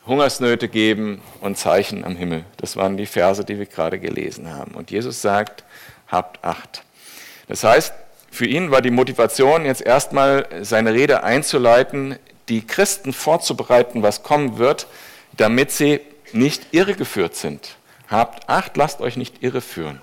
Hungersnöte 0.06 0.68
geben 0.68 1.20
und 1.40 1.58
Zeichen 1.58 2.04
am 2.04 2.16
Himmel. 2.16 2.44
Das 2.56 2.76
waren 2.76 2.96
die 2.96 3.06
Verse, 3.06 3.44
die 3.44 3.58
wir 3.58 3.66
gerade 3.66 3.98
gelesen 3.98 4.50
haben. 4.50 4.72
Und 4.72 4.90
Jesus 4.90 5.20
sagt, 5.22 5.64
habt 6.08 6.44
Acht. 6.44 6.82
Das 7.48 7.64
heißt, 7.64 7.92
für 8.30 8.46
ihn 8.46 8.70
war 8.70 8.80
die 8.80 8.90
Motivation, 8.90 9.64
jetzt 9.64 9.82
erstmal 9.82 10.46
seine 10.62 10.94
Rede 10.94 11.22
einzuleiten, 11.22 12.16
die 12.48 12.66
Christen 12.66 13.12
vorzubereiten, 13.12 14.02
was 14.02 14.22
kommen 14.22 14.58
wird, 14.58 14.86
damit 15.36 15.70
sie 15.70 16.00
nicht 16.32 16.72
irregeführt 16.72 17.34
sind. 17.34 17.76
Habt 18.08 18.48
Acht, 18.48 18.76
lasst 18.76 19.00
euch 19.00 19.16
nicht 19.16 19.42
irreführen. 19.42 20.00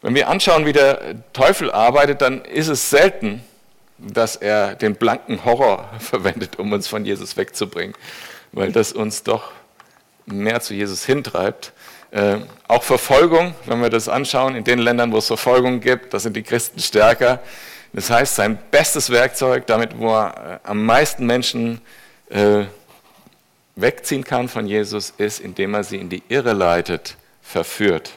Wenn 0.00 0.14
wir 0.14 0.28
anschauen, 0.28 0.64
wie 0.64 0.72
der 0.72 1.32
Teufel 1.32 1.70
arbeitet, 1.70 2.22
dann 2.22 2.44
ist 2.44 2.68
es 2.68 2.90
selten, 2.90 3.42
dass 3.98 4.36
er 4.36 4.74
den 4.74 4.94
blanken 4.94 5.44
Horror 5.44 5.90
verwendet, 5.98 6.58
um 6.58 6.72
uns 6.72 6.88
von 6.88 7.04
Jesus 7.04 7.36
wegzubringen, 7.36 7.94
weil 8.52 8.72
das 8.72 8.92
uns 8.92 9.22
doch 9.22 9.52
mehr 10.26 10.60
zu 10.60 10.74
Jesus 10.74 11.04
hintreibt. 11.04 11.72
Äh, 12.10 12.38
auch 12.68 12.82
Verfolgung, 12.82 13.54
wenn 13.66 13.82
wir 13.82 13.90
das 13.90 14.08
anschauen, 14.08 14.54
in 14.56 14.64
den 14.64 14.78
Ländern, 14.78 15.12
wo 15.12 15.18
es 15.18 15.26
Verfolgung 15.26 15.80
gibt, 15.80 16.14
da 16.14 16.18
sind 16.18 16.36
die 16.36 16.42
Christen 16.42 16.80
stärker. 16.80 17.40
Das 17.92 18.10
heißt, 18.10 18.34
sein 18.34 18.58
bestes 18.70 19.10
Werkzeug, 19.10 19.66
damit 19.66 19.98
wo 19.98 20.14
er 20.14 20.60
äh, 20.64 20.68
am 20.68 20.84
meisten 20.84 21.26
Menschen 21.26 21.80
äh, 22.30 22.64
wegziehen 23.76 24.24
kann 24.24 24.48
von 24.48 24.66
Jesus, 24.66 25.12
ist, 25.18 25.40
indem 25.40 25.74
er 25.74 25.84
sie 25.84 25.96
in 25.96 26.08
die 26.08 26.22
Irre 26.28 26.52
leitet, 26.52 27.16
verführt. 27.42 28.12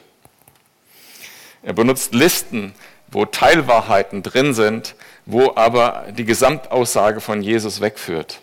Er 1.62 1.72
benutzt 1.72 2.14
Listen, 2.14 2.74
wo 3.08 3.24
Teilwahrheiten 3.24 4.22
drin 4.22 4.54
sind, 4.54 4.94
wo 5.26 5.52
aber 5.54 6.06
die 6.10 6.24
Gesamtaussage 6.24 7.20
von 7.20 7.42
Jesus 7.42 7.80
wegführt. 7.80 8.40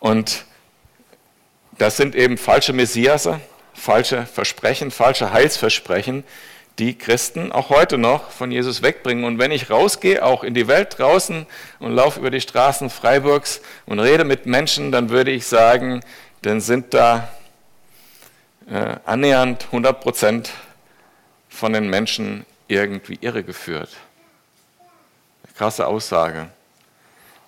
Und 0.00 0.44
das 1.78 1.96
sind 1.96 2.14
eben 2.14 2.38
falsche 2.38 2.72
Messiasse, 2.72 3.40
falsche 3.74 4.26
Versprechen, 4.26 4.90
falsche 4.90 5.32
Heilsversprechen, 5.32 6.24
die 6.78 6.96
Christen 6.96 7.52
auch 7.52 7.70
heute 7.70 7.96
noch 7.96 8.30
von 8.30 8.50
Jesus 8.50 8.82
wegbringen. 8.82 9.24
Und 9.24 9.38
wenn 9.38 9.50
ich 9.50 9.70
rausgehe, 9.70 10.24
auch 10.24 10.44
in 10.44 10.54
die 10.54 10.68
Welt 10.68 10.98
draußen 10.98 11.46
und 11.78 11.92
laufe 11.92 12.20
über 12.20 12.30
die 12.30 12.40
Straßen 12.40 12.90
Freiburgs 12.90 13.62
und 13.86 13.98
rede 13.98 14.24
mit 14.24 14.46
Menschen, 14.46 14.92
dann 14.92 15.08
würde 15.08 15.30
ich 15.30 15.46
sagen, 15.46 16.02
dann 16.42 16.60
sind 16.60 16.92
da 16.92 17.28
äh, 18.70 18.96
annähernd 19.04 19.64
100 19.66 20.00
Prozent 20.00 20.50
von 21.48 21.72
den 21.72 21.88
Menschen 21.88 22.44
irgendwie 22.68 23.18
irregeführt. 23.20 23.90
Krasse 25.56 25.86
Aussage. 25.86 26.48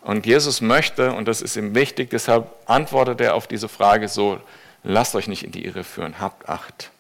Und 0.00 0.24
Jesus 0.24 0.60
möchte, 0.60 1.12
und 1.12 1.28
das 1.28 1.42
ist 1.42 1.56
ihm 1.56 1.74
wichtig, 1.74 2.10
deshalb 2.10 2.46
antwortet 2.66 3.20
er 3.20 3.34
auf 3.34 3.46
diese 3.46 3.68
Frage 3.68 4.08
so, 4.08 4.40
lasst 4.82 5.14
euch 5.14 5.28
nicht 5.28 5.42
in 5.42 5.52
die 5.52 5.64
Irre 5.66 5.84
führen, 5.84 6.20
habt 6.20 6.48
Acht. 6.48 6.90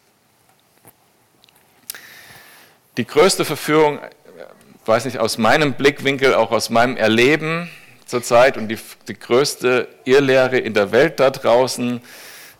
Die 2.98 3.06
größte 3.06 3.44
Verführung, 3.44 4.00
weiß 4.84 5.04
nicht, 5.04 5.18
aus 5.18 5.38
meinem 5.38 5.74
Blickwinkel, 5.74 6.34
auch 6.34 6.50
aus 6.50 6.68
meinem 6.68 6.96
Erleben 6.96 7.70
zurzeit 8.04 8.56
und 8.56 8.68
die, 8.68 8.78
die 9.06 9.18
größte 9.18 9.88
Irrlehre 10.04 10.58
in 10.58 10.74
der 10.74 10.92
Welt 10.92 11.20
da 11.20 11.30
draußen 11.30 12.00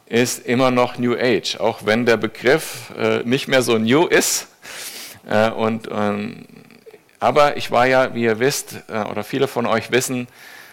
ist 0.07 0.47
immer 0.47 0.71
noch 0.71 0.97
New 0.97 1.15
Age, 1.15 1.57
auch 1.57 1.81
wenn 1.85 2.07
der 2.07 2.17
Begriff 2.17 2.93
äh, 2.97 3.23
nicht 3.25 3.49
mehr 3.49 3.63
so 3.63 3.77
new 3.77 4.07
ist. 4.07 4.49
Äh, 5.29 5.51
und, 5.51 5.89
ähm, 5.93 6.47
aber 7.21 7.57
ich 7.57 7.71
war 7.71 7.87
ja, 7.87 8.15
wie 8.15 8.25
ihr 8.25 8.39
wisst, 8.39 8.77
äh, 8.89 9.03
oder 9.03 9.25
viele 9.25 9.49
von 9.49 9.67
euch 9.67 9.91
wissen, 9.91 10.29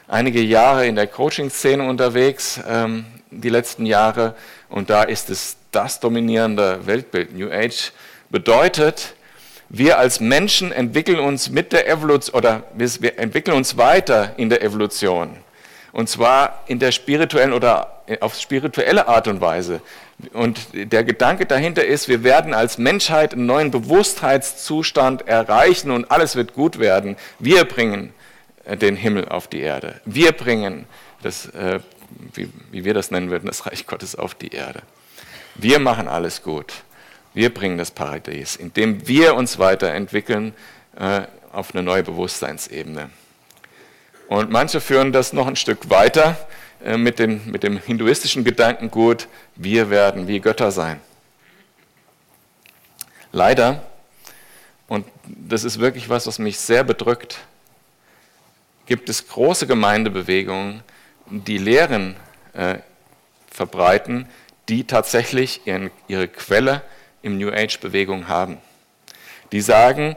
einige 0.08 0.42
Jahre 0.42 0.86
in 0.86 0.96
der 0.96 1.08
Coaching-Szene 1.08 1.88
unterwegs, 1.88 2.60
ähm, 2.68 3.06
die 3.32 3.50
letzten 3.50 3.86
Jahre, 3.86 4.36
und 4.70 4.90
da 4.90 5.04
ist 5.04 5.30
es 5.30 5.58
das 5.72 6.00
dominierende 6.00 6.86
Weltbild. 6.86 7.36
New 7.36 7.52
Age 7.52 7.92
bedeutet, 8.30 9.16
wir 9.70 9.98
als 9.98 10.20
Menschen 10.20 10.72
entwickeln 10.72 11.20
uns 11.20 11.50
mit 11.50 11.74
der 11.74 11.90
Evolution 11.90 12.36
oder 12.36 12.64
wir 12.76 13.18
entwickeln 13.18 13.58
uns 13.58 13.78
weiter 13.78 14.34
in 14.38 14.50
der 14.50 14.62
Evolution. 14.62 15.38
Und 15.96 16.10
zwar 16.10 16.62
in 16.68 16.80
der 16.80 16.92
spirituellen 16.92 17.54
oder 17.54 18.02
auf 18.20 18.36
spirituelle 18.38 19.08
Art 19.08 19.30
und 19.30 19.40
Weise. 19.40 19.80
Und 20.34 20.60
der 20.74 21.06
Gedanke 21.06 21.46
dahinter 21.46 21.86
ist, 21.86 22.10
wir 22.10 22.22
werden 22.22 22.54
als 22.54 22.78
Menschheit 22.78 23.32
einen 23.32 23.46
neuen 23.46 23.72
Bewusstheitszustand 23.72 25.26
erreichen 25.26 25.92
und 25.92 26.12
alles 26.12 26.36
wird 26.36 26.54
gut 26.54 26.80
werden. 26.80 27.16
Wir 27.40 27.64
bringen 27.64 28.14
äh, 28.66 28.76
den 28.76 28.98
Himmel 28.98 29.30
auf 29.30 29.48
die 29.48 29.62
Erde. 29.62 30.02
Wir 30.04 30.34
bringen 30.34 30.84
das, 31.24 31.46
äh, 31.52 31.80
wie, 32.34 32.50
wir 32.84 32.94
das 32.94 33.10
nennen 33.10 33.30
würden, 33.32 33.48
das 33.48 33.66
Reich 33.66 33.88
Gottes 33.88 34.18
auf 34.18 34.36
die 34.36 34.50
Erde. 34.50 34.82
Wir 35.56 35.80
machen 35.80 36.10
alles 36.10 36.44
gut. 36.44 36.74
Wir 37.34 37.54
bringen 37.54 37.78
das 37.78 37.92
Paradies, 37.92 38.58
indem 38.58 39.08
wir 39.08 39.36
uns 39.36 39.60
weiterentwickeln 39.60 40.56
äh, 41.00 41.22
auf 41.54 41.74
eine 41.74 41.84
neue 41.84 42.04
Bewusstseinsebene. 42.04 43.12
Und 44.28 44.50
manche 44.50 44.82
führen 44.82 45.12
das 45.12 45.34
noch 45.34 45.48
ein 45.48 45.56
Stück 45.56 45.90
weiter 45.90 46.38
äh, 46.84 46.98
mit, 46.98 47.20
den, 47.20 47.50
mit 47.50 47.64
dem 47.64 47.78
hinduistischen 47.78 48.44
Gedankengut, 48.44 49.28
wir 49.56 49.90
werden 49.90 50.28
wie 50.28 50.40
Götter 50.40 50.72
sein. 50.72 51.00
Leider, 53.32 53.84
und 54.88 55.06
das 55.26 55.64
ist 55.64 55.80
wirklich 55.80 56.10
was, 56.10 56.26
was 56.26 56.40
mich 56.40 56.58
sehr 56.60 56.84
bedrückt, 56.84 57.40
gibt 58.86 59.10
es 59.10 59.28
große 59.28 59.68
Gemeindebewegungen, 59.68 60.84
die 61.28 61.58
Lehren 61.58 62.16
äh, 62.54 62.78
verbreiten, 63.50 64.28
die 64.70 64.86
tatsächlich 64.86 65.62
ihren, 65.66 65.92
ihre 66.08 66.28
Quelle 66.28 66.82
im 67.22 67.38
New 67.38 67.50
Age-Bewegung 67.50 68.28
haben. 68.28 68.58
Die 69.52 69.62
sagen, 69.62 70.16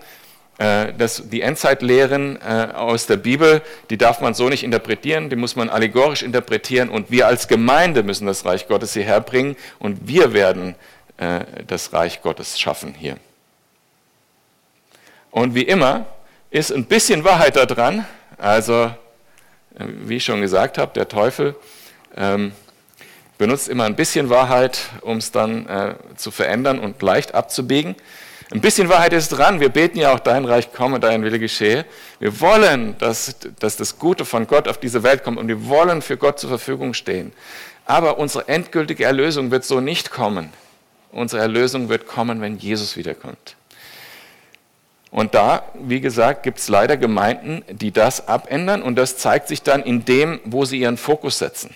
dass 0.59 1.29
die 1.29 1.41
Endzeitlehren 1.41 2.37
äh, 2.43 2.73
aus 2.75 3.07
der 3.07 3.17
Bibel, 3.17 3.63
die 3.91 3.97
darf 3.97 4.21
man 4.21 4.35
so 4.35 4.49
nicht 4.49 4.65
interpretieren, 4.65 5.31
die 5.31 5.37
muss 5.37 5.55
man 5.55 5.71
allegorisch 5.71 6.25
interpretieren 6.25 6.89
und 6.89 7.13
wir 7.13 7.29
als 7.29 7.47
Gemeinde 7.47 8.03
müssen 8.03 8.27
das 8.27 8.45
Reich 8.45 8.67
Gottes 8.67 8.93
hierher 8.93 9.21
bringen 9.21 9.57
und 9.79 10.09
wir 10.09 10.33
werden 10.33 10.75
äh, 11.19 11.43
das 11.69 11.93
Reich 11.93 12.23
Gottes 12.23 12.59
schaffen 12.59 12.93
hier. 12.99 13.19
Und 15.31 15.55
wie 15.55 15.63
immer 15.63 16.07
ist 16.51 16.73
ein 16.73 16.87
bisschen 16.87 17.23
Wahrheit 17.23 17.55
da 17.55 17.65
dran, 17.65 18.05
also 18.37 18.91
wie 19.79 20.17
ich 20.17 20.25
schon 20.25 20.41
gesagt 20.41 20.77
habe, 20.77 20.93
der 20.93 21.07
Teufel 21.07 21.55
ähm, 22.17 22.51
benutzt 23.37 23.69
immer 23.69 23.85
ein 23.85 23.95
bisschen 23.95 24.29
Wahrheit, 24.29 24.81
um 25.03 25.19
es 25.19 25.31
dann 25.31 25.95
zu 26.17 26.33
verändern 26.33 26.81
und 26.81 27.01
leicht 27.01 27.37
abzubiegen. 27.37 27.95
Ein 28.51 28.63
bisschen 28.63 28.89
Wahrheit 28.89 29.13
ist 29.13 29.29
dran. 29.29 29.61
Wir 29.61 29.69
beten 29.69 29.99
ja 29.99 30.13
auch, 30.13 30.21
dein 30.21 30.47
Reich 30.47 30.73
komme, 30.73 31.01
dein 31.01 31.23
Wille 31.23 31.39
geschehe. 31.39 31.85
Wir 32.19 32.41
wollen, 32.41 32.97
dass, 32.99 33.37
dass 33.59 33.77
das 33.77 33.99
Gute 33.99 34.25
von 34.25 34.47
Gott 34.47 34.69
auf 34.69 34.79
diese 34.79 35.03
Welt 35.03 35.23
kommt 35.23 35.39
und 35.39 35.49
wir 35.49 35.69
wollen 35.69 36.01
für 36.01 36.17
Gott 36.17 36.39
zur 36.39 36.49
Verfügung 36.49 36.95
stehen. 36.95 37.33
Aber 37.85 38.19
unsere 38.19 38.49
endgültige 38.49 39.05
Erlösung 39.05 39.51
wird 39.51 39.65
so 39.65 39.81
nicht 39.81 40.11
kommen. 40.11 40.51
Unsere 41.13 41.43
Erlösung 41.43 41.91
wird 41.91 42.07
kommen, 42.07 42.41
wenn 42.41 42.57
Jesus 42.57 42.97
wiederkommt. 42.97 43.57
Und 45.11 45.35
da, 45.35 45.65
wie 45.75 46.01
gesagt, 46.01 46.43
gibt 46.43 46.59
es 46.59 46.69
leider 46.69 46.97
Gemeinden, 46.97 47.65
die 47.71 47.93
das 47.93 48.29
abändern 48.29 48.83
und 48.83 48.97
das 48.97 49.19
zeigt 49.19 49.49
sich 49.49 49.63
dann 49.63 49.83
in 49.83 50.05
dem, 50.05 50.41
wo 50.45 50.65
sie 50.65 50.81
ihren 50.81 50.97
Fokus 50.97 51.39
setzen 51.39 51.75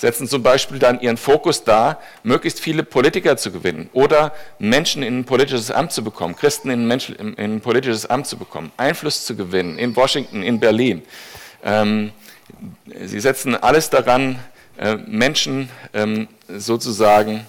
setzen 0.00 0.26
zum 0.26 0.42
Beispiel 0.42 0.78
dann 0.78 0.98
ihren 1.00 1.18
Fokus 1.18 1.62
da, 1.62 2.00
möglichst 2.22 2.58
viele 2.58 2.84
Politiker 2.84 3.36
zu 3.36 3.52
gewinnen 3.52 3.90
oder 3.92 4.32
Menschen 4.58 5.02
in 5.02 5.18
ein 5.18 5.24
politisches 5.26 5.70
Amt 5.70 5.92
zu 5.92 6.02
bekommen, 6.02 6.34
Christen 6.34 6.70
in 6.70 6.80
ein, 6.80 6.86
Mensch, 6.86 7.10
in 7.10 7.36
ein 7.36 7.60
politisches 7.60 8.06
Amt 8.06 8.26
zu 8.26 8.38
bekommen, 8.38 8.72
Einfluss 8.78 9.26
zu 9.26 9.36
gewinnen 9.36 9.78
in 9.78 9.94
Washington, 9.94 10.42
in 10.42 10.58
Berlin. 10.58 11.02
Ähm, 11.62 12.12
sie 12.98 13.20
setzen 13.20 13.54
alles 13.54 13.90
daran, 13.90 14.38
äh, 14.78 14.96
Menschen 15.06 15.68
ähm, 15.92 16.28
sozusagen 16.48 17.46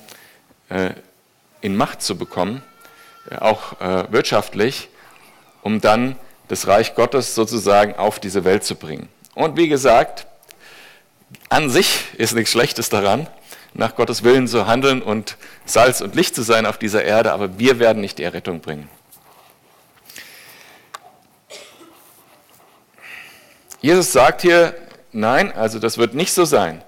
äh, 0.68 0.90
in 1.62 1.78
Macht 1.78 2.02
zu 2.02 2.18
bekommen, 2.18 2.62
äh, 3.30 3.38
auch 3.38 3.80
äh, 3.80 4.12
wirtschaftlich, 4.12 4.90
um 5.62 5.80
dann 5.80 6.18
das 6.50 6.68
Reich 6.68 6.96
Gottes 6.96 7.34
sozusagen 7.34 7.96
auf 7.96 8.20
diese 8.20 8.44
Welt 8.44 8.66
zu 8.66 8.76
bringen. 8.76 9.08
Und 9.36 9.56
wie 9.56 9.70
gesagt, 9.70 10.28
an 11.52 11.70
sich 11.70 12.06
ist 12.18 12.34
nichts 12.34 12.52
Schlechtes 12.52 12.90
daran, 12.90 13.28
nach 13.74 13.96
Gottes 13.96 14.24
Willen 14.24 14.48
zu 14.48 14.68
handeln 14.68 15.02
und 15.02 15.36
Salz 15.66 16.00
und 16.00 16.16
Licht 16.16 16.34
zu 16.34 16.44
sein 16.44 16.66
auf 16.66 16.78
dieser 16.78 17.04
Erde, 17.04 17.34
aber 17.34 17.60
wir 17.60 17.78
werden 17.78 18.00
nicht 18.02 18.18
die 18.20 18.24
Errettung 18.24 18.62
bringen. 18.62 18.90
Jesus 23.82 24.14
sagt 24.14 24.44
hier, 24.44 24.74
nein, 25.12 25.52
also 25.52 25.80
das 25.80 25.98
wird 25.98 26.14
nicht 26.14 26.34
so 26.34 26.46
sein. 26.46 26.84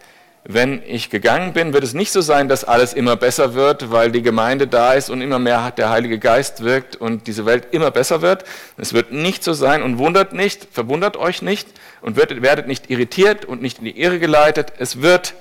Wenn 0.45 0.81
ich 0.85 1.09
gegangen 1.09 1.53
bin, 1.53 1.73
wird 1.73 1.83
es 1.83 1.93
nicht 1.93 2.11
so 2.11 2.21
sein, 2.21 2.47
dass 2.47 2.63
alles 2.63 2.93
immer 2.93 3.15
besser 3.15 3.53
wird, 3.55 3.91
weil 3.91 4.11
die 4.11 4.21
Gemeinde 4.21 4.67
da 4.67 4.93
ist 4.93 5.09
und 5.09 5.21
immer 5.21 5.39
mehr 5.39 5.71
der 5.71 5.89
Heilige 5.89 6.19
Geist 6.19 6.63
wirkt 6.63 6.95
und 6.95 7.27
diese 7.27 7.45
Welt 7.45 7.67
immer 7.71 7.91
besser 7.91 8.21
wird. 8.21 8.45
Es 8.77 8.93
wird 8.93 9.11
nicht 9.11 9.43
so 9.43 9.53
sein 9.53 9.81
und 9.81 9.97
wundert 9.97 10.33
nicht, 10.33 10.67
verwundert 10.71 11.17
euch 11.17 11.41
nicht 11.41 11.67
und 12.03 12.17
werdet 12.17 12.67
nicht 12.67 12.89
irritiert 12.89 13.45
und 13.45 13.61
nicht 13.61 13.79
in 13.79 13.85
die 13.85 13.97
Irre 13.97 14.19
geleitet. 14.19 14.73
Es 14.77 15.01
wird 15.01 15.33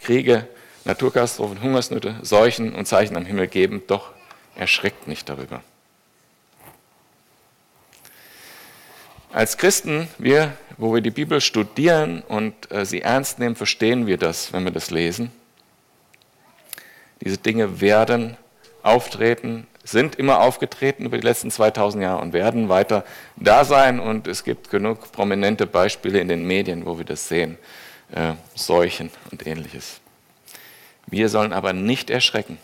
Kriege, 0.00 0.46
Naturkatastrophen, 0.84 1.60
Hungersnöte, 1.60 2.14
Seuchen 2.22 2.72
und 2.74 2.86
Zeichen 2.86 3.16
am 3.16 3.26
Himmel 3.26 3.48
geben, 3.48 3.82
doch 3.88 4.12
erschreckt 4.54 5.08
nicht 5.08 5.28
darüber. 5.28 5.62
Als 9.32 9.58
Christen, 9.58 10.08
wir, 10.18 10.56
wo 10.78 10.94
wir 10.94 11.00
die 11.00 11.10
Bibel 11.10 11.40
studieren 11.40 12.22
und 12.22 12.70
äh, 12.70 12.86
sie 12.86 13.02
ernst 13.02 13.40
nehmen, 13.40 13.56
verstehen 13.56 14.06
wir 14.06 14.16
das, 14.16 14.52
wenn 14.52 14.62
wir 14.62 14.70
das 14.70 14.92
lesen. 14.92 15.32
Diese 17.22 17.38
Dinge 17.38 17.80
werden 17.80 18.36
auftreten, 18.84 19.66
sind 19.84 20.16
immer 20.16 20.40
aufgetreten 20.40 21.04
über 21.04 21.18
die 21.18 21.26
letzten 21.26 21.50
2000 21.50 22.02
Jahre 22.02 22.22
und 22.22 22.32
werden 22.32 22.68
weiter 22.68 23.04
da 23.36 23.64
sein. 23.64 24.00
Und 24.00 24.26
es 24.26 24.42
gibt 24.42 24.70
genug 24.70 25.12
prominente 25.12 25.66
Beispiele 25.66 26.18
in 26.18 26.28
den 26.28 26.46
Medien, 26.46 26.86
wo 26.86 26.98
wir 26.98 27.04
das 27.04 27.28
sehen, 27.28 27.58
äh, 28.12 28.32
Seuchen 28.54 29.10
und 29.30 29.46
ähnliches. 29.46 30.00
Wir 31.06 31.28
sollen 31.28 31.52
aber 31.52 31.72
nicht 31.72 32.10
erschrecken. 32.10 32.58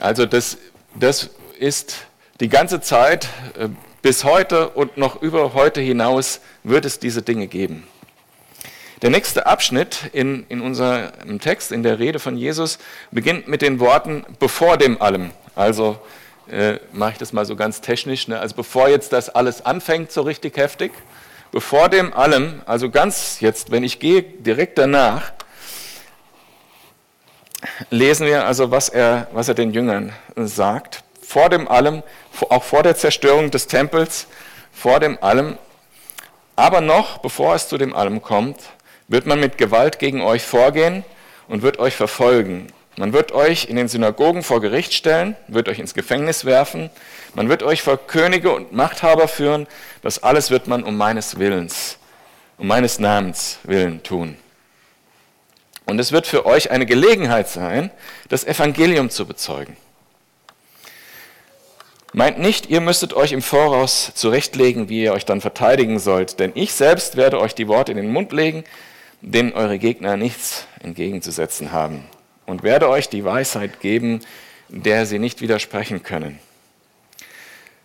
Also 0.00 0.26
das 0.26 0.58
das 0.94 1.30
ist 1.58 2.06
die 2.40 2.48
ganze 2.48 2.80
Zeit 2.80 3.28
äh, 3.58 3.68
bis 4.02 4.24
heute 4.24 4.70
und 4.70 4.96
noch 4.96 5.22
über 5.22 5.54
heute 5.54 5.80
hinaus 5.80 6.40
wird 6.62 6.84
es 6.84 6.98
diese 6.98 7.22
Dinge 7.22 7.46
geben. 7.46 7.86
Der 9.02 9.08
nächste 9.08 9.46
Abschnitt 9.46 10.10
in, 10.12 10.44
in 10.50 10.60
unserem 10.60 11.40
Text, 11.40 11.72
in 11.72 11.82
der 11.82 11.98
Rede 11.98 12.18
von 12.18 12.36
Jesus, 12.36 12.78
beginnt 13.10 13.48
mit 13.48 13.62
den 13.62 13.80
Worten 13.80 14.26
bevor 14.38 14.76
dem 14.76 15.00
allem. 15.00 15.30
Also 15.56 15.98
äh, 16.50 16.78
mache 16.92 17.12
ich 17.12 17.18
das 17.18 17.32
mal 17.32 17.46
so 17.46 17.56
ganz 17.56 17.80
technisch. 17.80 18.28
Ne? 18.28 18.38
Also 18.38 18.56
bevor 18.56 18.90
jetzt 18.90 19.14
das 19.14 19.30
alles 19.30 19.64
anfängt, 19.64 20.12
so 20.12 20.20
richtig 20.20 20.58
heftig, 20.58 20.92
bevor 21.50 21.88
dem 21.88 22.12
allem, 22.12 22.60
also 22.66 22.90
ganz 22.90 23.40
jetzt, 23.40 23.70
wenn 23.70 23.84
ich 23.84 24.00
gehe 24.00 24.20
direkt 24.22 24.76
danach, 24.76 25.32
lesen 27.88 28.26
wir 28.26 28.44
also, 28.44 28.70
was 28.70 28.90
er, 28.90 29.28
was 29.32 29.48
er 29.48 29.54
den 29.54 29.72
Jüngern 29.72 30.12
sagt. 30.36 31.04
Vor 31.22 31.48
dem 31.48 31.68
allem, 31.68 32.02
auch 32.50 32.64
vor 32.64 32.82
der 32.82 32.96
Zerstörung 32.96 33.50
des 33.50 33.66
Tempels, 33.66 34.26
vor 34.72 35.00
dem 35.00 35.22
allem, 35.22 35.56
aber 36.54 36.82
noch, 36.82 37.18
bevor 37.18 37.54
es 37.54 37.68
zu 37.68 37.78
dem 37.78 37.94
allem 37.94 38.20
kommt, 38.20 38.58
wird 39.10 39.26
man 39.26 39.40
mit 39.40 39.58
Gewalt 39.58 39.98
gegen 39.98 40.22
euch 40.22 40.42
vorgehen 40.42 41.04
und 41.48 41.62
wird 41.62 41.80
euch 41.80 41.96
verfolgen. 41.96 42.68
Man 42.96 43.12
wird 43.12 43.32
euch 43.32 43.64
in 43.64 43.74
den 43.74 43.88
Synagogen 43.88 44.44
vor 44.44 44.60
Gericht 44.60 44.94
stellen, 44.94 45.36
wird 45.48 45.68
euch 45.68 45.80
ins 45.80 45.94
Gefängnis 45.94 46.44
werfen, 46.44 46.90
man 47.34 47.48
wird 47.48 47.64
euch 47.64 47.82
vor 47.82 47.96
Könige 47.98 48.52
und 48.52 48.72
Machthaber 48.72 49.26
führen. 49.26 49.66
Das 50.02 50.22
alles 50.22 50.50
wird 50.50 50.68
man 50.68 50.84
um 50.84 50.96
meines 50.96 51.40
Willens, 51.40 51.98
um 52.56 52.68
meines 52.68 53.00
Namens 53.00 53.58
willen 53.64 54.00
tun. 54.04 54.36
Und 55.86 55.98
es 55.98 56.12
wird 56.12 56.28
für 56.28 56.46
euch 56.46 56.70
eine 56.70 56.86
Gelegenheit 56.86 57.48
sein, 57.48 57.90
das 58.28 58.44
Evangelium 58.44 59.10
zu 59.10 59.26
bezeugen. 59.26 59.76
Meint 62.12 62.38
nicht, 62.38 62.70
ihr 62.70 62.80
müsstet 62.80 63.12
euch 63.12 63.32
im 63.32 63.42
Voraus 63.42 64.12
zurechtlegen, 64.14 64.88
wie 64.88 65.02
ihr 65.02 65.12
euch 65.12 65.24
dann 65.24 65.40
verteidigen 65.40 65.98
sollt, 65.98 66.38
denn 66.38 66.52
ich 66.54 66.74
selbst 66.74 67.16
werde 67.16 67.40
euch 67.40 67.56
die 67.56 67.66
Worte 67.66 67.90
in 67.90 67.96
den 67.96 68.12
Mund 68.12 68.32
legen, 68.32 68.62
denen 69.20 69.52
eure 69.52 69.78
Gegner 69.78 70.16
nichts 70.16 70.66
entgegenzusetzen 70.82 71.72
haben, 71.72 72.04
und 72.46 72.62
werde 72.62 72.88
euch 72.88 73.08
die 73.08 73.24
Weisheit 73.24 73.80
geben, 73.80 74.20
der 74.68 75.06
sie 75.06 75.18
nicht 75.18 75.40
widersprechen 75.40 76.02
können. 76.02 76.38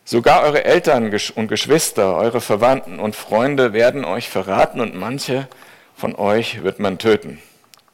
Sogar 0.07 0.43
eure 0.43 0.65
Eltern 0.65 1.11
und 1.35 1.47
Geschwister, 1.47 2.15
eure 2.15 2.39
Verwandten 2.39 2.99
und 2.99 3.15
Freunde 3.15 3.73
werden 3.73 4.05
euch 4.05 4.29
verraten 4.29 4.79
und 4.79 4.95
manche 4.95 5.47
von 5.95 6.15
euch 6.15 6.61
wird 6.63 6.79
man 6.79 6.99
töten. 6.99 7.41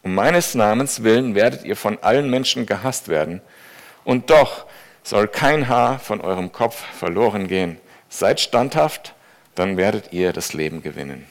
Um 0.03 0.15
meines 0.15 0.55
Namens 0.55 1.03
willen 1.03 1.35
werdet 1.35 1.63
ihr 1.63 1.77
von 1.77 1.99
allen 2.01 2.29
Menschen 2.29 2.65
gehasst 2.65 3.07
werden. 3.07 3.41
Und 4.03 4.29
doch 4.29 4.65
soll 5.03 5.27
kein 5.27 5.69
Haar 5.69 5.99
von 5.99 6.19
eurem 6.19 6.51
Kopf 6.51 6.83
verloren 6.97 7.47
gehen. 7.47 7.77
Seid 8.09 8.39
standhaft, 8.39 9.13
dann 9.55 9.77
werdet 9.77 10.11
ihr 10.11 10.33
das 10.33 10.53
Leben 10.53 10.81
gewinnen. 10.81 11.27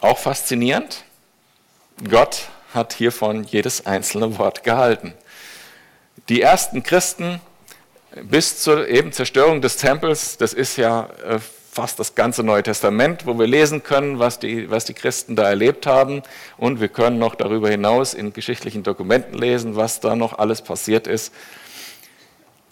Auch 0.00 0.18
faszinierend, 0.18 1.04
Gott 2.08 2.48
hat 2.72 2.94
hiervon 2.94 3.44
jedes 3.44 3.84
einzelne 3.84 4.38
Wort 4.38 4.64
gehalten. 4.64 5.12
Die 6.28 6.40
ersten 6.40 6.82
Christen 6.82 7.40
bis 8.22 8.62
zur 8.62 8.88
eben 8.88 9.12
Zerstörung 9.12 9.60
des 9.60 9.76
Tempels, 9.76 10.36
das 10.36 10.52
ist 10.52 10.76
ja 10.76 11.08
äh, 11.26 11.38
fast 11.70 11.98
das 11.98 12.14
ganze 12.14 12.42
Neue 12.42 12.62
Testament, 12.62 13.26
wo 13.26 13.38
wir 13.38 13.46
lesen 13.46 13.82
können, 13.82 14.18
was 14.18 14.38
die, 14.38 14.70
was 14.70 14.84
die 14.84 14.94
Christen 14.94 15.36
da 15.36 15.48
erlebt 15.48 15.86
haben. 15.86 16.22
Und 16.56 16.80
wir 16.80 16.88
können 16.88 17.18
noch 17.18 17.34
darüber 17.34 17.68
hinaus 17.68 18.14
in 18.14 18.32
geschichtlichen 18.32 18.82
Dokumenten 18.82 19.38
lesen, 19.38 19.76
was 19.76 20.00
da 20.00 20.16
noch 20.16 20.38
alles 20.38 20.62
passiert 20.62 21.06
ist. 21.06 21.32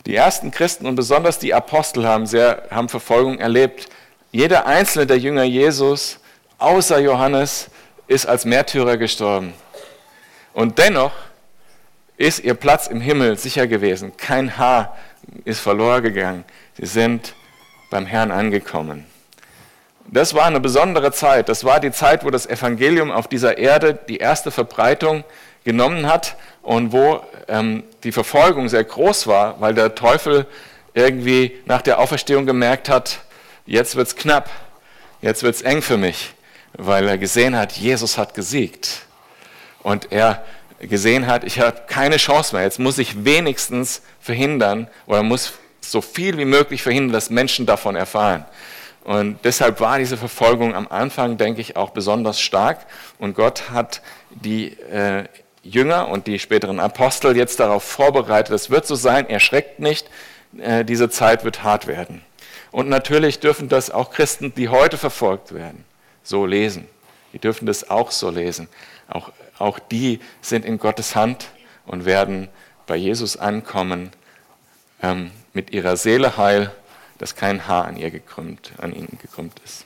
Die 0.07 0.17
ersten 0.17 0.51
Christen 0.51 0.87
und 0.87 0.97
besonders 0.97 1.39
die 1.39 1.55
Apostel 1.55 2.07
haben, 2.07 2.27
sehr, 2.27 2.65
haben 2.71 2.89
Verfolgung 2.89 3.39
erlebt. 3.39 3.89
Jeder 4.33 4.67
einzelne 4.67 5.07
der 5.07 5.19
Jünger 5.19 5.45
Jesus, 5.45 6.19
außer 6.59 6.99
Johannes, 6.99 7.71
ist 8.07 8.27
als 8.27 8.45
Märtyrer 8.45 8.97
gestorben. 8.97 9.55
Und 10.53 10.79
dennoch 10.79 11.13
ist 12.17 12.41
ihr 12.41 12.55
Platz 12.55 12.89
im 12.89 13.01
Himmel 13.01 13.39
sicher 13.39 13.67
gewesen. 13.67 14.17
Kein 14.17 14.59
Haar 14.59 14.97
ist 15.45 15.61
verloren 15.61 16.03
gegangen. 16.03 16.45
Sie 16.79 16.87
sind 16.87 17.35
beim 17.91 18.07
Herrn 18.07 18.31
angekommen. 18.31 19.07
Das 20.07 20.35
war 20.35 20.47
eine 20.47 20.59
besondere 20.59 21.13
Zeit. 21.13 21.49
Das 21.49 21.65
war 21.65 21.81
die 21.81 21.93
Zeit, 21.93 22.25
wo 22.25 22.31
das 22.31 22.47
Evangelium 22.47 23.11
auf 23.11 23.29
dieser 23.29 23.59
Erde 23.59 23.99
die 24.09 24.17
erste 24.17 24.51
Verbreitung 24.51 25.23
genommen 25.65 26.07
hat 26.07 26.37
und 26.63 26.93
wo 26.93 27.21
ähm, 27.47 27.85
die 28.05 28.13
Verfolgung 28.13 28.69
sehr 28.69 28.85
groß 28.85 29.27
war, 29.27 29.61
weil 29.61 29.75
der 29.75 29.95
Teufel 29.95 30.47
irgendwie 30.95 31.59
nach 31.67 31.83
der 31.83 31.99
Auferstehung 31.99 32.47
gemerkt 32.47 32.89
hat, 32.89 33.21
jetzt 33.67 33.97
wird 33.97 34.09
es 34.09 34.17
knapp, 34.17 34.49
jetzt 35.21 35.43
wird 35.43 35.55
es 35.55 35.63
eng 35.63 35.83
für 35.83 35.99
mich, 35.99 36.35
weil 36.79 37.07
er 37.07 37.19
gesehen 37.19 37.57
hat, 37.57 37.73
Jesus 37.73 38.17
hat 38.17 38.33
gesiegt. 38.35 39.03
Und 39.83 40.11
er 40.11 40.45
gesehen 40.81 41.27
hat, 41.27 41.45
ich 41.45 41.61
habe 41.61 41.83
keine 41.87 42.17
Chance 42.17 42.55
mehr, 42.55 42.65
jetzt 42.65 42.79
muss 42.79 42.99
ich 42.99 43.25
wenigstens 43.25 44.01
verhindern 44.21 44.89
oder 45.07 45.23
muss 45.23 45.53
so 45.81 46.01
viel 46.01 46.39
wie 46.39 46.45
möglich 46.45 46.83
verhindern, 46.83 47.13
dass 47.13 47.31
Menschen 47.31 47.67
davon 47.67 47.97
erfahren. 47.97 48.45
Und 49.05 49.39
deshalb 49.45 49.81
war 49.81 49.99
diese 49.99 50.17
Verfolgung 50.17 50.75
am 50.75 50.87
Anfang, 50.89 51.37
denke 51.37 51.61
ich, 51.61 51.77
auch 51.77 51.91
besonders 51.91 52.41
stark. 52.41 52.87
Und 53.19 53.35
Gott 53.35 53.71
hat 53.71 54.03
die 54.31 54.79
äh, 54.91 55.25
Jünger 55.63 56.09
und 56.09 56.27
die 56.27 56.39
späteren 56.39 56.79
Apostel 56.79 57.37
jetzt 57.37 57.59
darauf 57.59 57.83
vorbereitet, 57.83 58.55
es 58.55 58.71
wird 58.71 58.87
so 58.87 58.95
sein, 58.95 59.29
erschreckt 59.29 59.81
nicht, 59.81 60.09
äh, 60.59 60.85
diese 60.85 61.09
Zeit 61.09 61.45
wird 61.45 61.63
hart 61.63 61.87
werden. 61.87 62.23
Und 62.71 62.89
natürlich 62.89 63.41
dürfen 63.41 63.69
das 63.69 63.91
auch 63.91 64.11
Christen, 64.11 64.53
die 64.55 64.69
heute 64.69 64.99
verfolgt 64.99 65.55
werden, 65.55 65.85
so 66.29 66.47
lesen. 66.47 66.87
Die 67.33 67.39
dürfen 67.39 67.67
das 67.67 67.89
auch 67.91 68.11
so 68.11 68.31
lesen. 68.31 68.69
Auch, 69.09 69.33
auch 69.59 69.79
die 69.79 70.21
sind 70.41 70.65
in 70.65 70.79
Gottes 70.79 71.17
Hand 71.17 71.51
und 71.87 72.05
werden 72.05 72.49
bei 72.87 72.97
Jesus 72.97 73.37
ankommen. 73.37 74.11
Ähm, 75.03 75.31
mit 75.53 75.71
ihrer 75.71 75.97
Seele 75.97 76.37
heil, 76.37 76.71
dass 77.19 77.35
kein 77.35 77.67
Haar 77.67 77.87
an, 77.87 77.97
ihr 77.97 78.11
gekrümmt, 78.11 78.73
an 78.79 78.93
ihnen 78.93 79.19
gekrümmt 79.21 79.59
ist. 79.65 79.85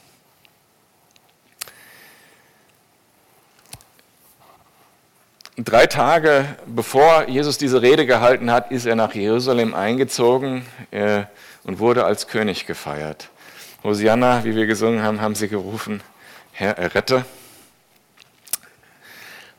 Drei 5.56 5.86
Tage 5.86 6.46
bevor 6.66 7.28
Jesus 7.28 7.58
diese 7.58 7.82
Rede 7.82 8.06
gehalten 8.06 8.50
hat, 8.50 8.70
ist 8.70 8.86
er 8.86 8.96
nach 8.96 9.14
Jerusalem 9.14 9.74
eingezogen 9.74 10.66
äh, 10.90 11.24
und 11.64 11.78
wurde 11.78 12.04
als 12.04 12.26
König 12.26 12.66
gefeiert. 12.66 13.28
Hosianna, 13.84 14.44
wie 14.44 14.56
wir 14.56 14.66
gesungen 14.66 15.02
haben, 15.02 15.20
haben 15.20 15.34
sie 15.34 15.48
gerufen, 15.48 16.02
Herr, 16.52 16.78
errette. 16.78 17.24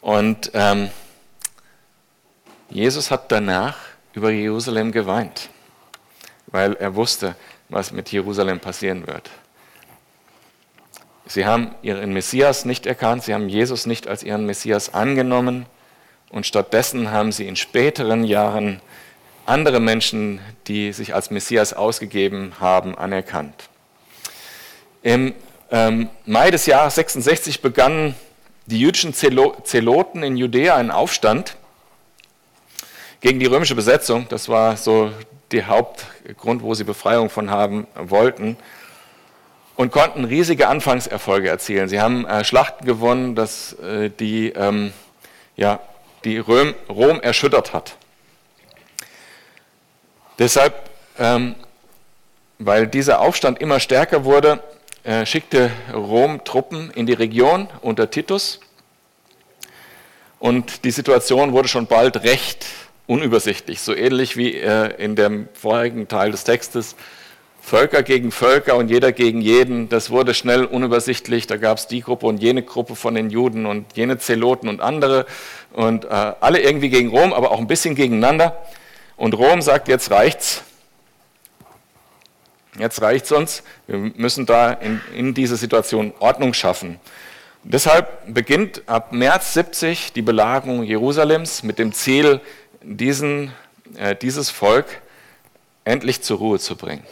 Und 0.01 0.51
ähm, 0.53 0.89
Jesus 2.69 3.11
hat 3.11 3.31
danach 3.31 3.77
über 4.13 4.31
Jerusalem 4.31 4.91
geweint 4.91 5.49
weil 6.53 6.73
er 6.75 6.95
wusste, 6.95 7.35
was 7.67 7.91
mit 7.91 8.11
Jerusalem 8.11 8.59
passieren 8.61 9.05
wird. 9.07 9.29
Sie 11.25 11.45
haben 11.45 11.73
ihren 11.81 12.13
Messias 12.13 12.63
nicht 12.63 12.85
erkannt, 12.85 13.23
sie 13.23 13.33
haben 13.33 13.49
Jesus 13.49 13.85
nicht 13.85 14.07
als 14.07 14.23
ihren 14.23 14.45
Messias 14.45 14.93
angenommen 14.93 15.65
und 16.29 16.45
stattdessen 16.45 17.11
haben 17.11 17.31
sie 17.31 17.47
in 17.47 17.55
späteren 17.55 18.23
Jahren 18.23 18.81
andere 19.45 19.79
Menschen, 19.79 20.39
die 20.67 20.93
sich 20.93 21.15
als 21.15 21.31
Messias 21.31 21.73
ausgegeben 21.73 22.53
haben, 22.59 22.95
anerkannt. 22.95 23.69
Im 25.01 25.33
ähm, 25.73 26.07
Mai 26.27 26.51
des 26.51 26.67
Jahres 26.67 26.93
66 26.95 27.61
begannen 27.61 28.15
die 28.67 28.79
jüdischen 28.79 29.13
Zeloten 29.13 30.21
in 30.21 30.37
Judäa 30.37 30.75
einen 30.75 30.91
Aufstand 30.91 31.57
gegen 33.21 33.39
die 33.39 33.47
römische 33.47 33.73
Besetzung. 33.73 34.27
Das 34.29 34.49
war 34.49 34.77
so 34.77 35.11
der 35.51 35.67
Hauptgrund, 35.67 36.61
wo 36.61 36.75
sie 36.75 36.83
Befreiung 36.83 37.31
von 37.31 37.49
haben 37.49 37.87
wollten. 37.95 38.55
Und 39.75 39.91
konnten 39.91 40.25
riesige 40.25 40.67
Anfangserfolge 40.67 41.49
erzielen. 41.49 41.89
Sie 41.89 41.99
haben 41.99 42.27
äh, 42.27 42.43
Schlachten 42.43 42.85
gewonnen, 42.85 43.33
dass 43.33 43.73
äh, 43.79 44.11
die, 44.11 44.49
ähm, 44.49 44.93
ja, 45.55 45.79
die 46.23 46.37
Röm, 46.37 46.75
Rom 46.87 47.19
erschüttert 47.19 47.73
hat. 47.73 47.95
Deshalb, 50.37 50.91
ähm, 51.17 51.55
weil 52.59 52.85
dieser 52.85 53.19
Aufstand 53.19 53.59
immer 53.59 53.79
stärker 53.79 54.23
wurde, 54.25 54.61
äh, 55.03 55.25
schickte 55.25 55.71
Rom 55.93 56.43
Truppen 56.43 56.89
in 56.91 57.05
die 57.05 57.13
Region 57.13 57.67
unter 57.81 58.09
Titus. 58.09 58.59
Und 60.39 60.83
die 60.85 60.91
Situation 60.91 61.53
wurde 61.53 61.67
schon 61.67 61.87
bald 61.87 62.23
recht 62.23 62.65
unübersichtlich, 63.07 63.81
so 63.81 63.93
ähnlich 63.93 64.37
wie 64.37 64.55
äh, 64.55 64.93
in 64.97 65.15
dem 65.15 65.47
vorigen 65.53 66.07
Teil 66.07 66.31
des 66.31 66.43
Textes. 66.43 66.95
Völker 67.61 68.03
gegen 68.03 68.31
Völker 68.31 68.75
und 68.75 68.89
jeder 68.89 69.13
gegen 69.13 69.39
jeden, 69.39 69.87
das 69.87 70.09
wurde 70.09 70.33
schnell 70.33 70.65
unübersichtlich. 70.65 71.47
Da 71.47 71.55
gab 71.55 71.77
es 71.77 71.87
die 71.87 72.01
Gruppe 72.01 72.25
und 72.25 72.43
jene 72.43 72.61
Gruppe 72.61 72.97
von 72.97 73.15
den 73.15 73.29
Juden 73.29 73.65
und 73.65 73.95
jene 73.95 74.17
Zeloten 74.17 74.67
und 74.67 74.81
andere 74.81 75.25
und 75.71 76.03
äh, 76.03 76.09
alle 76.09 76.59
irgendwie 76.59 76.89
gegen 76.89 77.09
Rom, 77.09 77.31
aber 77.31 77.51
auch 77.51 77.59
ein 77.59 77.67
bisschen 77.67 77.95
gegeneinander. 77.95 78.57
Und 79.15 79.33
Rom 79.33 79.61
sagt, 79.61 79.87
jetzt 79.87 80.11
reicht's. 80.11 80.63
Jetzt 82.79 83.01
reicht's 83.01 83.31
uns. 83.31 83.63
Wir 83.87 83.97
müssen 83.97 84.45
da 84.45 84.71
in, 84.71 84.99
in 85.15 85.33
diese 85.33 85.57
Situation 85.57 86.13
Ordnung 86.19 86.53
schaffen. 86.53 86.99
Deshalb 87.63 88.33
beginnt 88.33 88.81
ab 88.87 89.13
März 89.13 89.53
70 89.53 90.11
die 90.13 90.21
Belagerung 90.21 90.83
Jerusalems 90.83 91.63
mit 91.63 91.79
dem 91.79 91.93
Ziel, 91.93 92.41
diesen, 92.81 93.53
äh, 93.97 94.15
dieses 94.15 94.49
Volk 94.49 94.85
endlich 95.85 96.21
zur 96.21 96.39
Ruhe 96.39 96.59
zu 96.59 96.75
bringen. 96.75 97.03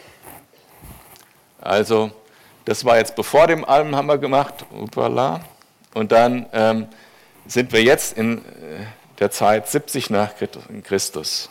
Also, 1.60 2.10
das 2.64 2.84
war 2.84 2.98
jetzt 2.98 3.16
bevor 3.16 3.46
dem 3.46 3.64
Almhammer 3.64 4.18
gemacht, 4.18 4.66
upala. 4.72 5.40
und 5.94 6.12
dann 6.12 6.46
ähm, 6.52 6.88
sind 7.46 7.72
wir 7.72 7.82
jetzt 7.82 8.18
in 8.18 8.38
äh, 8.38 8.40
der 9.20 9.30
Zeit 9.30 9.68
70 9.68 10.10
nach 10.10 10.32
Christus. 10.82 11.48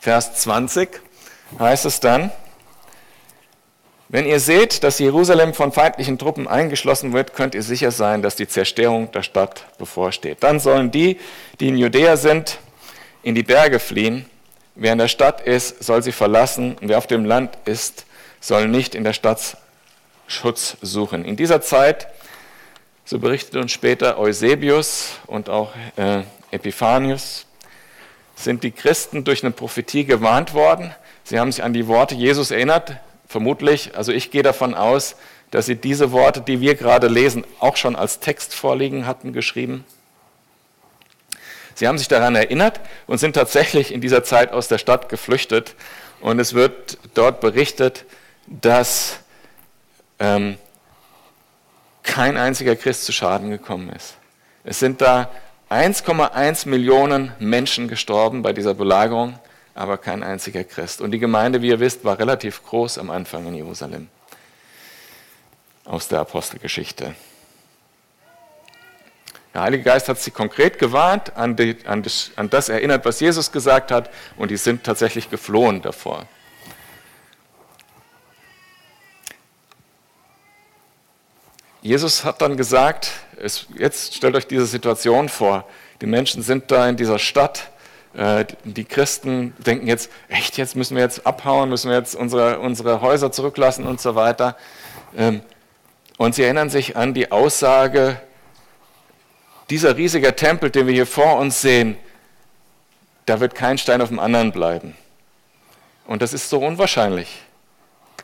Vers 0.00 0.34
20 0.40 1.03
heißt 1.58 1.84
es 1.84 2.00
dann, 2.00 2.30
wenn 4.08 4.26
ihr 4.26 4.38
seht, 4.38 4.84
dass 4.84 5.00
Jerusalem 5.00 5.54
von 5.54 5.72
feindlichen 5.72 6.18
Truppen 6.18 6.46
eingeschlossen 6.46 7.12
wird, 7.12 7.34
könnt 7.34 7.54
ihr 7.54 7.62
sicher 7.62 7.90
sein, 7.90 8.22
dass 8.22 8.36
die 8.36 8.46
Zerstörung 8.46 9.10
der 9.10 9.22
Stadt 9.22 9.64
bevorsteht. 9.76 10.42
Dann 10.42 10.60
sollen 10.60 10.90
die, 10.90 11.18
die 11.58 11.68
in 11.68 11.78
Judäa 11.78 12.16
sind, 12.16 12.58
in 13.24 13.34
die 13.34 13.42
Berge 13.42 13.80
fliehen. 13.80 14.26
Wer 14.76 14.92
in 14.92 14.98
der 14.98 15.08
Stadt 15.08 15.40
ist, 15.40 15.82
soll 15.82 16.02
sie 16.02 16.12
verlassen. 16.12 16.76
Und 16.80 16.88
wer 16.88 16.98
auf 16.98 17.06
dem 17.06 17.24
Land 17.24 17.58
ist, 17.64 18.06
soll 18.40 18.68
nicht 18.68 18.94
in 18.94 19.02
der 19.02 19.14
Stadt 19.14 19.56
Schutz 20.26 20.76
suchen. 20.80 21.24
In 21.24 21.36
dieser 21.36 21.60
Zeit, 21.60 22.06
so 23.04 23.18
berichtet 23.18 23.56
uns 23.56 23.72
später 23.72 24.18
Eusebius 24.18 25.18
und 25.26 25.48
auch 25.48 25.72
äh, 25.96 26.22
Epiphanius, 26.50 27.46
sind 28.36 28.62
die 28.62 28.70
Christen 28.70 29.24
durch 29.24 29.42
eine 29.42 29.52
Prophetie 29.52 30.04
gewarnt 30.04 30.54
worden. 30.54 30.94
Sie 31.24 31.40
haben 31.40 31.50
sich 31.50 31.64
an 31.64 31.72
die 31.72 31.88
Worte 31.88 32.14
Jesus 32.14 32.50
erinnert, 32.50 32.96
vermutlich. 33.26 33.96
Also 33.96 34.12
ich 34.12 34.30
gehe 34.30 34.42
davon 34.42 34.74
aus, 34.74 35.16
dass 35.50 35.66
sie 35.66 35.76
diese 35.76 36.12
Worte, 36.12 36.40
die 36.40 36.60
wir 36.60 36.74
gerade 36.74 37.08
lesen, 37.08 37.44
auch 37.60 37.76
schon 37.76 37.96
als 37.96 38.20
Text 38.20 38.54
vorliegen 38.54 39.06
hatten, 39.06 39.32
geschrieben. 39.32 39.84
Sie 41.74 41.88
haben 41.88 41.98
sich 41.98 42.08
daran 42.08 42.36
erinnert 42.36 42.80
und 43.06 43.18
sind 43.18 43.34
tatsächlich 43.34 43.92
in 43.92 44.00
dieser 44.00 44.22
Zeit 44.22 44.52
aus 44.52 44.68
der 44.68 44.78
Stadt 44.78 45.08
geflüchtet. 45.08 45.74
Und 46.20 46.38
es 46.38 46.54
wird 46.54 46.98
dort 47.14 47.40
berichtet, 47.40 48.04
dass 48.46 49.18
ähm, 50.18 50.56
kein 52.02 52.36
einziger 52.36 52.76
Christ 52.76 53.04
zu 53.04 53.12
Schaden 53.12 53.50
gekommen 53.50 53.90
ist. 53.90 54.14
Es 54.62 54.78
sind 54.78 55.00
da 55.00 55.30
1,1 55.70 56.68
Millionen 56.68 57.32
Menschen 57.38 57.88
gestorben 57.88 58.42
bei 58.42 58.52
dieser 58.52 58.74
Belagerung, 58.74 59.38
aber 59.74 59.98
kein 59.98 60.22
einziger 60.22 60.64
Christ. 60.64 61.00
Und 61.00 61.10
die 61.10 61.18
Gemeinde, 61.18 61.62
wie 61.62 61.68
ihr 61.68 61.80
wisst, 61.80 62.04
war 62.04 62.18
relativ 62.18 62.62
groß 62.64 62.98
am 62.98 63.10
Anfang 63.10 63.46
in 63.46 63.54
Jerusalem 63.54 64.08
aus 65.84 66.08
der 66.08 66.20
Apostelgeschichte. 66.20 67.14
Der 69.52 69.62
Heilige 69.62 69.84
Geist 69.84 70.08
hat 70.08 70.18
sie 70.18 70.32
konkret 70.32 70.78
gewarnt, 70.78 71.36
an, 71.36 71.54
die, 71.54 71.76
an, 71.84 72.02
das, 72.02 72.32
an 72.34 72.50
das 72.50 72.68
erinnert, 72.68 73.04
was 73.04 73.20
Jesus 73.20 73.52
gesagt 73.52 73.92
hat, 73.92 74.10
und 74.36 74.50
die 74.50 74.56
sind 74.56 74.82
tatsächlich 74.82 75.30
geflohen 75.30 75.80
davor. 75.80 76.26
Jesus 81.82 82.24
hat 82.24 82.40
dann 82.40 82.56
gesagt, 82.56 83.12
es, 83.36 83.66
jetzt 83.76 84.14
stellt 84.14 84.34
euch 84.34 84.46
diese 84.46 84.66
Situation 84.66 85.28
vor. 85.28 85.68
Die 86.00 86.06
Menschen 86.06 86.42
sind 86.42 86.70
da 86.70 86.88
in 86.88 86.96
dieser 86.96 87.18
Stadt. 87.18 87.70
Äh, 88.16 88.44
die 88.64 88.84
Christen 88.84 89.54
denken 89.58 89.86
jetzt, 89.86 90.10
echt, 90.28 90.56
jetzt 90.56 90.76
müssen 90.76 90.96
wir 90.96 91.02
jetzt 91.02 91.26
abhauen, 91.26 91.68
müssen 91.68 91.90
wir 91.90 91.98
jetzt 91.98 92.14
unsere, 92.14 92.60
unsere 92.60 93.00
Häuser 93.00 93.32
zurücklassen 93.32 93.86
und 93.86 94.00
so 94.00 94.14
weiter. 94.14 94.56
Ähm, 95.16 95.42
und 96.16 96.34
sie 96.34 96.44
erinnern 96.44 96.70
sich 96.70 96.96
an 96.96 97.12
die 97.12 97.32
Aussage, 97.32 98.20
dieser 99.70 99.96
riesige 99.96 100.36
Tempel, 100.36 100.70
den 100.70 100.86
wir 100.86 100.94
hier 100.94 101.06
vor 101.06 101.38
uns 101.38 101.60
sehen, 101.60 101.96
da 103.26 103.40
wird 103.40 103.54
kein 103.54 103.78
Stein 103.78 104.00
auf 104.00 104.08
dem 104.08 104.18
anderen 104.18 104.52
bleiben. 104.52 104.94
Und 106.06 106.22
das 106.22 106.32
ist 106.32 106.50
so 106.50 106.60
unwahrscheinlich. 106.60 107.40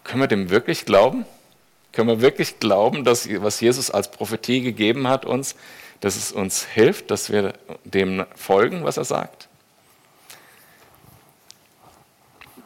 Können 0.04 0.20
wir 0.20 0.28
dem 0.28 0.50
wirklich 0.50 0.84
glauben? 0.84 1.24
Können 1.92 2.08
wir 2.08 2.20
wirklich 2.20 2.60
glauben, 2.60 3.04
dass 3.04 3.28
was 3.42 3.60
Jesus 3.60 3.90
als 3.90 4.10
Prophetie 4.10 4.60
gegeben 4.60 5.08
hat 5.08 5.24
uns, 5.24 5.56
dass 6.00 6.16
es 6.16 6.30
uns 6.30 6.64
hilft, 6.64 7.10
dass 7.10 7.30
wir 7.30 7.54
dem 7.84 8.24
folgen, 8.36 8.84
was 8.84 8.96
er 8.96 9.04
sagt? 9.04 9.49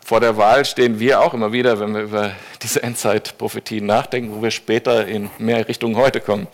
Vor 0.05 0.21
der 0.21 0.37
Wahl 0.37 0.67
stehen 0.67 1.01
wir 1.01 1.23
auch 1.23 1.33
immer 1.33 1.53
wieder, 1.53 1.81
wenn 1.81 1.95
wir 1.95 2.03
über 2.03 2.33
diese 2.63 2.83
Endzeitprophetien 2.83 3.87
nachdenken, 3.87 4.37
wo 4.37 4.43
wir 4.43 4.51
später 4.51 5.07
in 5.07 5.31
mehr 5.39 5.67
Richtung 5.67 5.97
heute 5.97 6.21
kommen. 6.21 6.47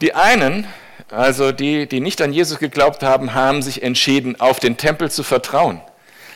Die 0.00 0.12
einen, 0.12 0.66
also 1.12 1.52
die, 1.52 1.86
die 1.86 2.00
nicht 2.00 2.20
an 2.20 2.32
Jesus 2.32 2.58
geglaubt 2.58 3.04
haben, 3.04 3.32
haben 3.32 3.62
sich 3.62 3.84
entschieden, 3.84 4.40
auf 4.40 4.58
den 4.58 4.76
Tempel 4.76 5.08
zu 5.08 5.22
vertrauen. 5.22 5.80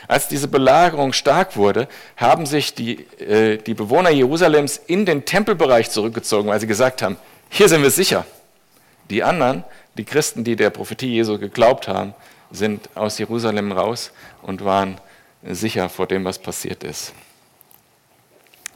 Als 0.07 0.29
diese 0.29 0.47
Belagerung 0.47 1.11
stark 1.11 1.57
wurde, 1.57 1.89
haben 2.15 2.45
sich 2.45 2.73
die, 2.73 3.01
äh, 3.19 3.57
die 3.57 3.73
Bewohner 3.73 4.11
Jerusalems 4.11 4.77
in 4.87 5.05
den 5.05 5.25
Tempelbereich 5.25 5.91
zurückgezogen, 5.91 6.47
weil 6.49 6.61
sie 6.61 6.67
gesagt 6.67 7.01
haben, 7.01 7.17
hier 7.49 7.67
sind 7.67 7.83
wir 7.83 7.91
sicher. 7.91 8.25
Die 9.09 9.23
anderen, 9.23 9.65
die 9.97 10.05
Christen, 10.05 10.45
die 10.45 10.55
der 10.55 10.69
Prophetie 10.69 11.13
Jesu 11.15 11.37
geglaubt 11.37 11.89
haben, 11.89 12.13
sind 12.51 12.89
aus 12.95 13.17
Jerusalem 13.17 13.71
raus 13.71 14.11
und 14.41 14.63
waren 14.63 14.99
sicher 15.43 15.89
vor 15.89 16.07
dem, 16.07 16.25
was 16.25 16.39
passiert 16.39 16.83
ist. 16.83 17.13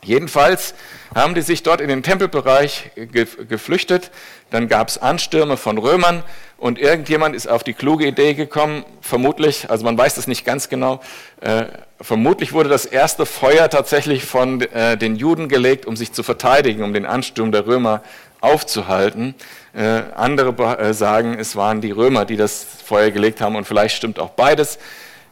Jedenfalls 0.04 0.74
haben 1.16 1.34
die 1.34 1.42
sich 1.42 1.64
dort 1.64 1.80
in 1.80 1.88
den 1.88 2.04
Tempelbereich 2.04 2.92
geflüchtet. 2.96 4.12
Dann 4.50 4.68
gab 4.68 4.90
es 4.90 4.98
Anstürme 4.98 5.58
von 5.58 5.78
Römern 5.78 6.24
und 6.58 6.78
irgendjemand 6.78 7.36
ist 7.36 7.48
auf 7.48 7.64
die 7.64 7.74
kluge 7.74 8.06
Idee 8.06 8.34
gekommen, 8.34 8.84
vermutlich, 9.02 9.70
also 9.70 9.86
man 9.86 9.98
weiß 9.98 10.16
das 10.16 10.28
nicht 10.28 10.46
ganz 10.46 10.70
genau, 10.70 11.02
äh, 11.42 11.66
vermutlich 12.02 12.54
wurde 12.54 12.70
das 12.70 12.86
erste 12.86 13.26
Feuer 13.26 13.70
tatsächlich 13.70 14.26
von 14.26 14.62
äh, 14.62 14.98
den 14.98 15.16
Juden 15.16 15.48
gelegt, 15.48 15.86
um 15.86 15.96
sich 15.96 16.12
zu 16.12 16.22
verteidigen, 16.22 16.84
um 16.84 16.94
den 16.94 17.06
Ansturm 17.06 17.52
der 17.52 17.66
Römer 17.66 18.04
aufzuhalten. 18.44 19.36
Äh, 19.74 20.04
andere 20.16 20.78
äh, 20.78 20.94
sagen, 20.94 21.38
es 21.40 21.56
waren 21.56 21.82
die 21.82 21.92
Römer, 21.92 22.26
die 22.26 22.36
das 22.36 22.64
Feuer 22.64 23.10
gelegt 23.12 23.42
haben 23.42 23.56
und 23.56 23.66
vielleicht 23.66 23.96
stimmt 23.96 24.20
auch 24.20 24.32
beides. 24.32 24.78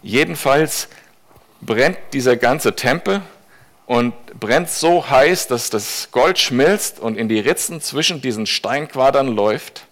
Jedenfalls 0.02 0.88
brennt 1.62 1.98
dieser 2.14 2.38
ganze 2.38 2.76
Tempel 2.76 3.22
und 3.86 4.14
brennt 4.40 4.70
so 4.70 5.10
heiß, 5.10 5.48
dass 5.48 5.70
das 5.70 6.10
Gold 6.12 6.40
schmilzt 6.40 7.00
und 7.00 7.18
in 7.18 7.28
die 7.28 7.40
Ritzen 7.40 7.82
zwischen 7.82 8.22
diesen 8.22 8.48
Steinquadern 8.48 9.28
läuft. 9.28 9.86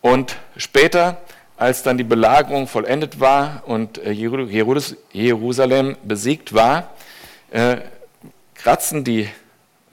Und 0.00 0.36
später 0.56 1.18
als 1.56 1.82
dann 1.82 1.98
die 1.98 2.04
Belagerung 2.04 2.66
vollendet 2.66 3.20
war 3.20 3.62
und 3.66 3.98
äh, 3.98 4.10
Jerusalem 4.10 5.96
besiegt 6.02 6.54
war, 6.54 6.90
äh, 7.50 7.76
kratzen 8.54 9.04
die 9.04 9.28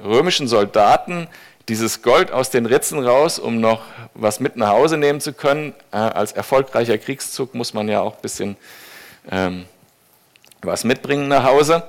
römischen 0.04 0.48
Soldaten 0.48 1.28
dieses 1.68 2.02
Gold 2.02 2.32
aus 2.32 2.50
den 2.50 2.66
Ritzen 2.66 3.00
raus, 3.06 3.38
um 3.38 3.60
noch 3.60 3.84
was 4.14 4.40
mit 4.40 4.56
nach 4.56 4.70
Hause 4.70 4.98
nehmen 4.98 5.22
zu 5.22 5.34
können. 5.34 5.74
Äh, 5.92 5.98
als 5.98 6.32
erfolgreicher 6.32 6.98
Kriegszug 6.98 7.54
muss 7.54 7.74
man 7.74 7.88
ja 7.88 8.02
auch 8.02 8.16
ein 8.16 8.22
bisschen 8.22 8.58
ähm, 9.32 9.66
was 10.62 10.84
mitbringen 10.84 11.28
nach 11.28 11.44
Hause. 11.44 11.84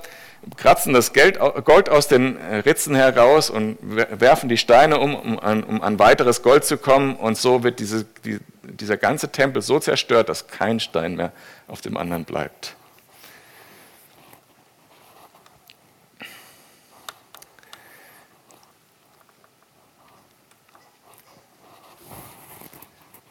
Kratzen 0.57 0.93
das 0.93 1.13
Geld, 1.13 1.39
Gold 1.65 1.89
aus 1.89 2.07
den 2.07 2.37
Ritzen 2.37 2.95
heraus 2.95 3.51
und 3.51 3.77
werfen 3.81 4.49
die 4.49 4.57
Steine 4.57 4.97
um, 4.99 5.13
um 5.13 5.39
an, 5.39 5.63
um 5.63 5.83
an 5.83 5.99
weiteres 5.99 6.41
Gold 6.41 6.65
zu 6.65 6.77
kommen. 6.77 7.15
Und 7.15 7.37
so 7.37 7.63
wird 7.63 7.79
diese, 7.79 8.05
die, 8.25 8.39
dieser 8.63 8.97
ganze 8.97 9.29
Tempel 9.29 9.61
so 9.61 9.79
zerstört, 9.79 10.29
dass 10.29 10.47
kein 10.47 10.79
Stein 10.79 11.15
mehr 11.15 11.31
auf 11.67 11.81
dem 11.81 11.95
anderen 11.95 12.25
bleibt. 12.25 12.75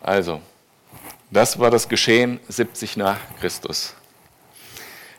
Also, 0.03 0.41
das 1.31 1.59
war 1.59 1.71
das 1.71 1.89
Geschehen 1.89 2.41
70 2.49 2.97
nach 2.97 3.19
Christus. 3.39 3.95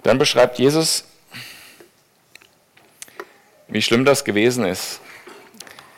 Dann 0.03 0.17
beschreibt 0.17 0.59
Jesus, 0.59 1.05
wie 3.67 3.81
schlimm 3.81 4.05
das 4.05 4.25
gewesen 4.25 4.65
ist. 4.65 4.99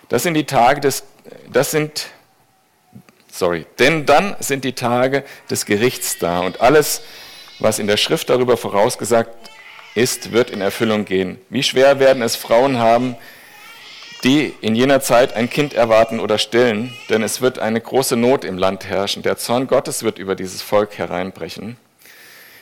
Das 0.09 0.23
sind 0.23 0.35
die 0.35 0.45
Tage 0.45 0.81
des, 0.81 1.03
das 1.51 1.71
sind, 1.71 2.07
sorry, 3.31 3.65
denn 3.79 4.05
dann 4.05 4.35
sind 4.39 4.63
die 4.63 4.73
Tage 4.73 5.23
des 5.49 5.65
Gerichts 5.65 6.19
da 6.19 6.41
und 6.41 6.61
alles, 6.61 7.01
was 7.59 7.79
in 7.79 7.87
der 7.87 7.97
Schrift 7.97 8.29
darüber 8.29 8.57
vorausgesagt 8.57 9.33
ist, 9.95 10.31
wird 10.31 10.51
in 10.51 10.61
Erfüllung 10.61 11.05
gehen. 11.05 11.39
Wie 11.49 11.63
schwer 11.63 11.99
werden 11.99 12.21
es 12.21 12.35
Frauen 12.35 12.77
haben, 12.77 13.15
die 14.23 14.53
in 14.61 14.75
jener 14.75 15.01
Zeit 15.01 15.33
ein 15.33 15.49
Kind 15.49 15.73
erwarten 15.73 16.19
oder 16.19 16.37
stillen, 16.37 16.93
denn 17.09 17.23
es 17.23 17.41
wird 17.41 17.59
eine 17.59 17.81
große 17.81 18.15
Not 18.15 18.45
im 18.45 18.57
Land 18.57 18.85
herrschen. 18.85 19.21
Der 19.21 19.37
Zorn 19.37 19.67
Gottes 19.67 20.03
wird 20.03 20.17
über 20.17 20.35
dieses 20.35 20.61
Volk 20.61 20.97
hereinbrechen. 20.97 21.77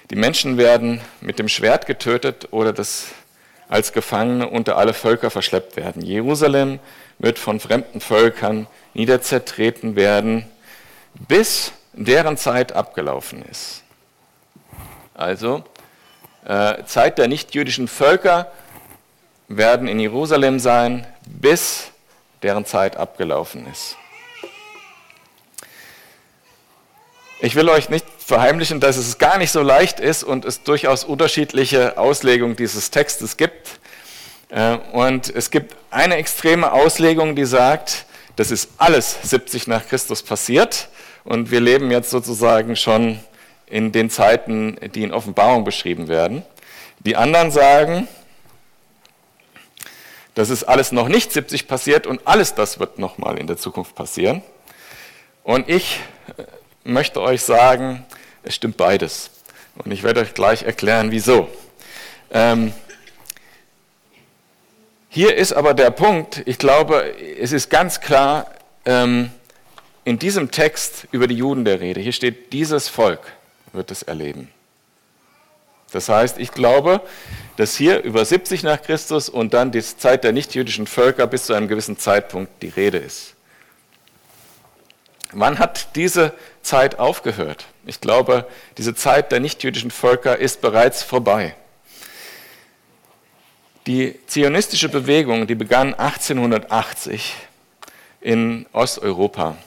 Die 0.10 0.15
Menschen 0.15 0.58
werden 0.58 1.02
mit 1.21 1.38
dem 1.38 1.47
Schwert 1.47 1.86
getötet 1.86 2.47
oder 2.52 2.74
das 2.74 3.08
als 3.69 3.93
Gefangene 3.93 4.50
unter 4.50 4.78
alle 4.78 4.93
Völker 4.93 5.30
verschleppt 5.30 5.78
werden. 5.78 6.02
Jerusalem 6.02 6.80
wird 7.19 7.39
von 7.39 7.60
fremden 7.60 8.02
Völkern 8.02 8.67
niederzertreten 8.93 9.95
werden, 9.95 10.45
bis 11.28 11.71
deren 11.93 12.38
Zeit 12.38 12.74
abgelaufen 12.74 13.45
ist. 13.50 13.84
Also 15.13 15.63
äh, 16.45 16.84
Zeit 16.86 17.19
der 17.19 17.28
nichtjüdischen 17.28 17.88
Völker 17.88 18.52
werden 19.47 19.88
in 19.88 20.00
Jerusalem 20.00 20.60
sein, 20.60 21.06
bis 21.26 21.92
deren 22.44 22.66
Zeit 22.66 22.98
abgelaufen 22.98 23.68
ist. 23.72 23.98
Ich 27.44 27.56
will 27.56 27.70
euch 27.70 27.90
nicht 27.90 28.06
verheimlichen, 28.20 28.80
dass 28.80 28.98
es 28.98 29.18
gar 29.18 29.40
nicht 29.40 29.52
so 29.52 29.62
leicht 29.62 30.00
ist 30.00 30.24
und 30.24 30.46
es 30.46 30.62
durchaus 30.64 31.04
unterschiedliche 31.04 31.98
Auslegungen 31.98 32.56
dieses 32.56 32.92
Textes 32.92 33.36
gibt. 33.36 33.80
Äh, 34.50 34.78
und 34.92 35.34
es 35.34 35.50
gibt 35.50 35.76
eine 35.90 36.16
extreme 36.18 36.72
Auslegung, 36.72 37.36
die 37.36 37.46
sagt, 37.46 38.06
das 38.36 38.52
ist 38.52 38.70
alles 38.78 39.18
70 39.24 39.68
nach 39.68 39.88
Christus 39.88 40.24
passiert 40.24 40.90
und 41.24 41.52
wir 41.52 41.60
leben 41.60 41.92
jetzt 41.92 42.12
sozusagen 42.12 42.76
schon 42.76 43.20
in 43.66 43.92
den 43.92 44.10
Zeiten, 44.10 44.78
die 44.94 45.04
in 45.04 45.12
Offenbarung 45.12 45.64
beschrieben 45.64 46.08
werden. 46.08 46.44
Die 47.00 47.16
anderen 47.16 47.52
sagen, 47.52 48.08
das 50.36 50.50
ist 50.50 50.63
alles 50.63 50.91
noch 50.91 51.08
nicht 51.08 51.32
70 51.32 51.67
passiert 51.67 52.08
und 52.08 52.22
alles 52.26 52.56
das 52.56 52.80
wird 52.80 53.00
nochmal 53.00 53.38
in 53.38 53.48
der 53.48 53.58
Zukunft 53.58 53.96
passieren. 53.96 54.41
Und 55.44 55.70
ich 55.70 56.00
äh, 56.38 56.44
möchte 56.84 57.22
euch 57.22 57.41
sagen, 57.41 58.06
es 58.44 58.56
stimmt 58.56 58.78
beides. 58.78 59.32
Und 59.84 59.91
ich 59.91 60.04
werde 60.04 60.22
euch 60.22 60.34
gleich 60.34 60.63
erklären, 60.63 61.12
wieso. 61.12 61.50
Ähm, 62.32 62.74
hier 65.10 65.36
ist 65.36 65.52
aber 65.52 65.74
der 65.74 65.91
Punkt, 65.91 66.41
ich 66.46 66.58
glaube, 66.58 67.13
es 67.39 67.52
ist 67.52 67.70
ganz 67.70 68.00
klar 68.00 68.50
ähm, 68.86 69.32
in 70.06 70.20
diesem 70.20 70.52
Text 70.52 71.08
über 71.12 71.28
die 71.28 71.36
Juden 71.36 71.65
der 71.65 71.82
Rede. 71.82 72.00
Hier 72.00 72.13
steht, 72.13 72.54
dieses 72.54 72.88
Volk 72.88 73.20
wird 73.74 73.91
es 73.91 74.04
erleben. 74.04 74.50
Das 75.91 76.10
heißt, 76.10 76.38
ich 76.39 76.51
glaube, 76.51 77.01
dass 77.58 77.75
hier 77.75 78.01
über 78.04 78.23
70 78.23 78.63
nach 78.63 78.82
Christus 78.82 79.30
und 79.30 79.54
dann 79.54 79.71
die 79.71 79.82
Zeit 79.82 80.23
der 80.23 80.32
nichtjüdischen 80.32 80.88
Völker 80.88 81.27
bis 81.27 81.45
zu 81.45 81.54
einem 81.54 81.67
gewissen 81.67 81.97
Zeitpunkt 81.97 82.63
die 82.63 82.69
Rede 82.69 82.97
ist. 82.97 83.36
Wann 85.34 85.60
hat 85.60 85.95
diese 85.95 86.34
Zeit 86.62 86.99
aufgehört? 86.99 87.65
Ich 87.86 88.01
glaube, 88.01 88.47
diese 88.77 88.95
Zeit 88.95 89.32
der 89.32 89.39
nichtjüdischen 89.39 89.91
Völker 89.91 90.38
ist 90.38 90.62
bereits 90.62 91.04
vorbei. 91.04 91.56
Die 93.88 94.19
zionistische 94.27 94.89
Bewegung, 94.89 95.47
die 95.47 95.56
begann 95.56 95.93
1880 95.93 97.36
in 98.19 98.65
Osteuropa 98.73 99.58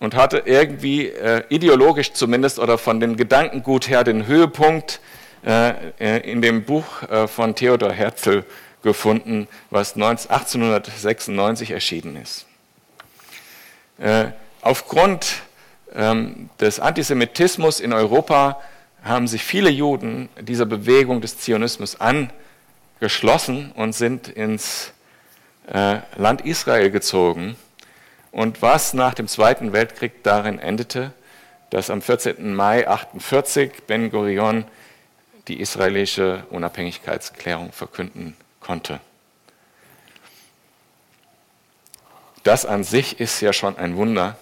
und 0.00 0.16
hatte 0.16 0.42
irgendwie 0.44 1.06
äh, 1.06 1.44
ideologisch 1.48 2.12
zumindest 2.12 2.58
oder 2.58 2.78
von 2.78 2.98
dem 2.98 3.16
Gedankengut 3.16 3.88
her 3.88 4.04
den 4.04 4.26
Höhepunkt 4.26 5.00
in 5.42 6.42
dem 6.42 6.64
Buch 6.64 7.02
äh, 7.04 7.28
von 7.28 7.54
Theodor 7.54 7.92
Herzl 7.92 8.44
gefunden, 8.82 9.48
was 9.70 9.94
1896 9.94 11.70
erschienen 11.72 12.16
ist. 12.16 12.46
Aufgrund 14.62 15.42
ähm, 15.94 16.48
des 16.60 16.78
Antisemitismus 16.78 17.80
in 17.80 17.92
Europa 17.92 18.60
haben 19.02 19.26
sich 19.26 19.42
viele 19.42 19.70
Juden 19.70 20.28
dieser 20.40 20.66
Bewegung 20.66 21.20
des 21.20 21.38
Zionismus 21.40 21.96
angeschlossen 22.00 23.72
und 23.72 23.94
sind 23.94 24.28
ins 24.28 24.92
Land 25.66 26.42
Israel 26.46 26.90
gezogen. 26.92 27.56
Und 28.30 28.62
was 28.62 28.94
nach 28.94 29.14
dem 29.14 29.26
Zweiten 29.26 29.72
Weltkrieg 29.72 30.22
darin 30.22 30.58
endete, 30.60 31.12
dass 31.70 31.90
am 31.90 32.02
14. 32.02 32.54
Mai 32.54 32.86
1948 32.88 33.84
Ben 33.86 34.10
Gurion 34.10 34.64
die 35.48 35.60
israelische 35.60 36.44
Unabhängigkeitserklärung 36.50 37.72
verkünden 37.72 38.36
konnte. 38.60 39.00
Das 42.42 42.64
an 42.64 42.84
sich 42.84 43.20
ist 43.20 43.40
ja 43.40 43.52
schon 43.52 43.76
ein 43.76 43.96
Wunder, 43.96 44.36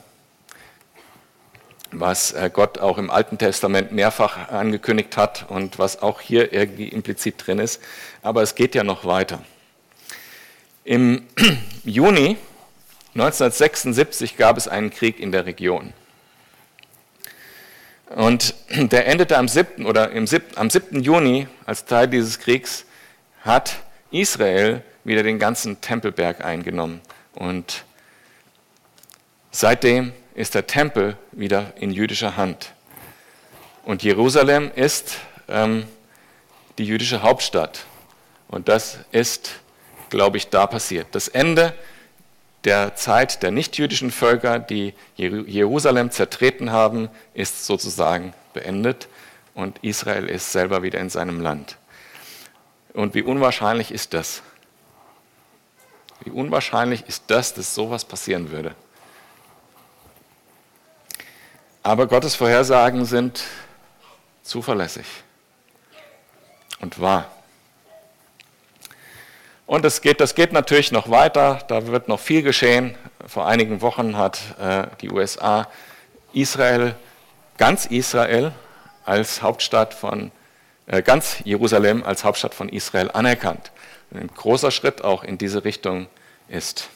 was 1.93 2.33
äh, 2.33 2.51
Gott 2.53 2.79
auch 2.79 2.99
im 2.99 3.11
Alten 3.11 3.39
Testament 3.39 3.93
mehrfach 3.93 4.49
angekündigt 4.49 5.17
hat 5.17 5.47
und 5.49 5.79
was 5.79 6.03
auch 6.03 6.21
hier 6.21 6.53
irgendwie 6.53 6.89
implizit 6.89 7.47
drin 7.47 7.59
ist. 7.59 7.81
Aber 8.23 8.43
es 8.43 8.55
geht 8.55 8.75
ja 8.75 8.85
noch 8.85 9.05
weiter. 9.05 9.43
Im 10.85 11.27
Juni 11.85 12.37
1976 13.15 14.37
gab 14.37 14.57
es 14.59 14.69
einen 14.69 14.91
Krieg 14.91 15.19
in 15.19 15.33
der 15.33 15.47
Region. 15.47 15.93
Und 18.15 18.55
der 18.71 19.07
endete 19.07 19.37
am 19.37 19.49
7. 19.49 19.85
oder 19.85 20.13
im 20.13 20.27
7, 20.27 20.57
am 20.57 20.71
7. 20.71 21.03
Juni 21.03 21.49
als 21.65 21.85
Teil 21.85 22.09
dieses 22.09 22.39
Kriegs 22.39 22.85
hat 23.43 23.77
Israel 24.11 24.83
wieder 25.05 25.23
den 25.23 25.39
ganzen 25.39 25.81
Tempelberg 25.81 26.45
eingenommen. 26.45 27.01
Und 27.35 27.85
seitdem 29.51 30.13
ist 30.35 30.55
der 30.55 30.67
Tempel 30.67 31.17
wieder 31.33 31.73
in 31.77 31.91
jüdischer 31.91 32.37
Hand. 32.37 32.73
Und 33.85 34.03
Jerusalem 34.03 34.71
ist 34.75 35.19
ähm, 35.49 35.87
die 36.79 36.85
jüdische 36.85 37.23
Hauptstadt. 37.23 37.87
Und 38.49 38.69
das 38.69 38.99
ist, 39.13 39.61
glaube 40.11 40.37
ich, 40.37 40.51
da 40.51 40.67
passiert. 40.67 41.09
Das 41.13 41.29
Ende 41.29 41.73
der 42.67 42.97
Zeit 42.97 43.43
der 43.45 43.53
nichtjüdischen 43.53 44.11
Völker, 44.11 44.59
die 44.59 44.93
Jerusalem 45.15 46.11
zertreten 46.11 46.73
haben, 46.73 47.09
ist 47.33 47.65
sozusagen 47.65 48.35
beendet 48.53 49.09
und 49.55 49.79
Israel 49.83 50.29
ist 50.29 50.51
selber 50.51 50.83
wieder 50.83 50.99
in 50.99 51.09
seinem 51.09 51.41
Land. 51.41 51.79
Und 52.93 53.15
wie 53.15 53.23
unwahrscheinlich 53.23 53.93
ist 53.93 54.15
das? 54.15 54.43
Wie 56.25 56.31
unwahrscheinlich 56.31 57.07
ist 57.07 57.25
das, 57.29 57.55
dass 57.55 57.73
sowas 57.73 58.05
passieren 58.05 58.51
würde? 58.51 58.75
Aber 61.85 62.09
Gottes 62.09 62.35
Vorhersagen 62.35 63.05
sind 63.05 63.45
zuverlässig 64.43 65.07
und 66.81 67.01
wahr. 67.01 67.31
Und 69.67 69.85
das 69.85 70.01
geht, 70.01 70.21
das 70.21 70.37
geht 70.37 70.53
natürlich 70.53 70.93
noch 70.93 71.11
weiter, 71.11 71.59
da 71.67 71.89
wird 71.89 72.07
noch 72.07 72.21
viel 72.21 72.43
geschehen. 72.43 72.95
Vor 73.27 73.47
einigen 73.49 73.81
Wochen 73.81 74.17
hat 74.17 74.41
äh, 74.61 74.87
die 75.01 75.11
USA 75.11 75.67
Israel 76.33 76.95
ganz 77.59 77.87
Israel 77.87 78.53
als 79.05 79.43
Hauptstadt 79.43 79.93
von, 79.93 80.31
äh, 80.87 81.03
ganz 81.03 81.39
Jerusalem 81.45 82.05
als 82.05 82.23
Hauptstadt 82.23 82.55
von 82.55 82.69
Israel 82.69 83.11
anerkannt. 83.13 83.73
Ein 84.15 84.31
großer 84.33 84.71
Schritt 84.71 85.03
auch 85.03 85.25
in 85.25 85.37
diese 85.37 85.65
Richtung 85.65 86.07
ist. 86.49 86.89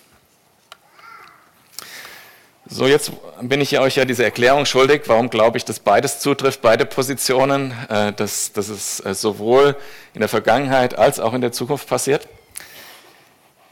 So, 2.66 2.86
jetzt 2.86 3.10
bin 3.40 3.60
ich 3.60 3.76
euch 3.80 3.96
ja 3.96 4.04
diese 4.04 4.22
Erklärung 4.22 4.64
schuldig, 4.64 5.02
warum 5.06 5.28
glaube 5.28 5.58
ich, 5.58 5.64
dass 5.64 5.80
beides 5.80 6.20
zutrifft, 6.20 6.62
beide 6.62 6.86
Positionen, 6.86 7.74
äh, 7.88 8.12
dass, 8.12 8.52
dass 8.52 8.68
es 8.68 8.98
sowohl 8.98 9.74
in 10.14 10.20
der 10.20 10.28
Vergangenheit 10.28 10.96
als 10.96 11.18
auch 11.18 11.34
in 11.34 11.40
der 11.40 11.50
Zukunft 11.50 11.88
passiert. 11.88 12.28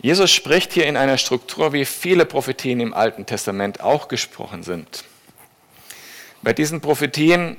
Jesus 0.01 0.31
spricht 0.31 0.73
hier 0.73 0.87
in 0.87 0.97
einer 0.97 1.19
Struktur, 1.19 1.73
wie 1.73 1.85
viele 1.85 2.25
Prophetien 2.25 2.79
im 2.79 2.95
Alten 2.95 3.27
Testament 3.27 3.81
auch 3.81 4.07
gesprochen 4.07 4.63
sind. 4.63 5.05
Bei 6.41 6.53
diesen 6.53 6.81
Prophetien 6.81 7.57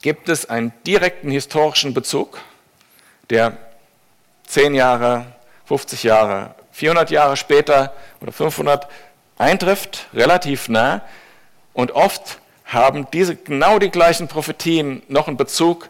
gibt 0.00 0.28
es 0.28 0.50
einen 0.50 0.72
direkten 0.84 1.30
historischen 1.30 1.94
Bezug, 1.94 2.40
der 3.30 3.56
10 4.48 4.74
Jahre, 4.74 5.26
50 5.66 6.02
Jahre, 6.02 6.56
400 6.72 7.12
Jahre 7.12 7.36
später 7.36 7.94
oder 8.20 8.32
500 8.32 8.88
eintrifft, 9.38 10.08
relativ 10.12 10.68
nah. 10.68 11.02
Und 11.72 11.92
oft 11.92 12.40
haben 12.64 13.06
diese 13.12 13.36
genau 13.36 13.78
die 13.78 13.90
gleichen 13.90 14.26
Prophetien 14.26 15.02
noch 15.06 15.28
einen 15.28 15.36
Bezug 15.36 15.88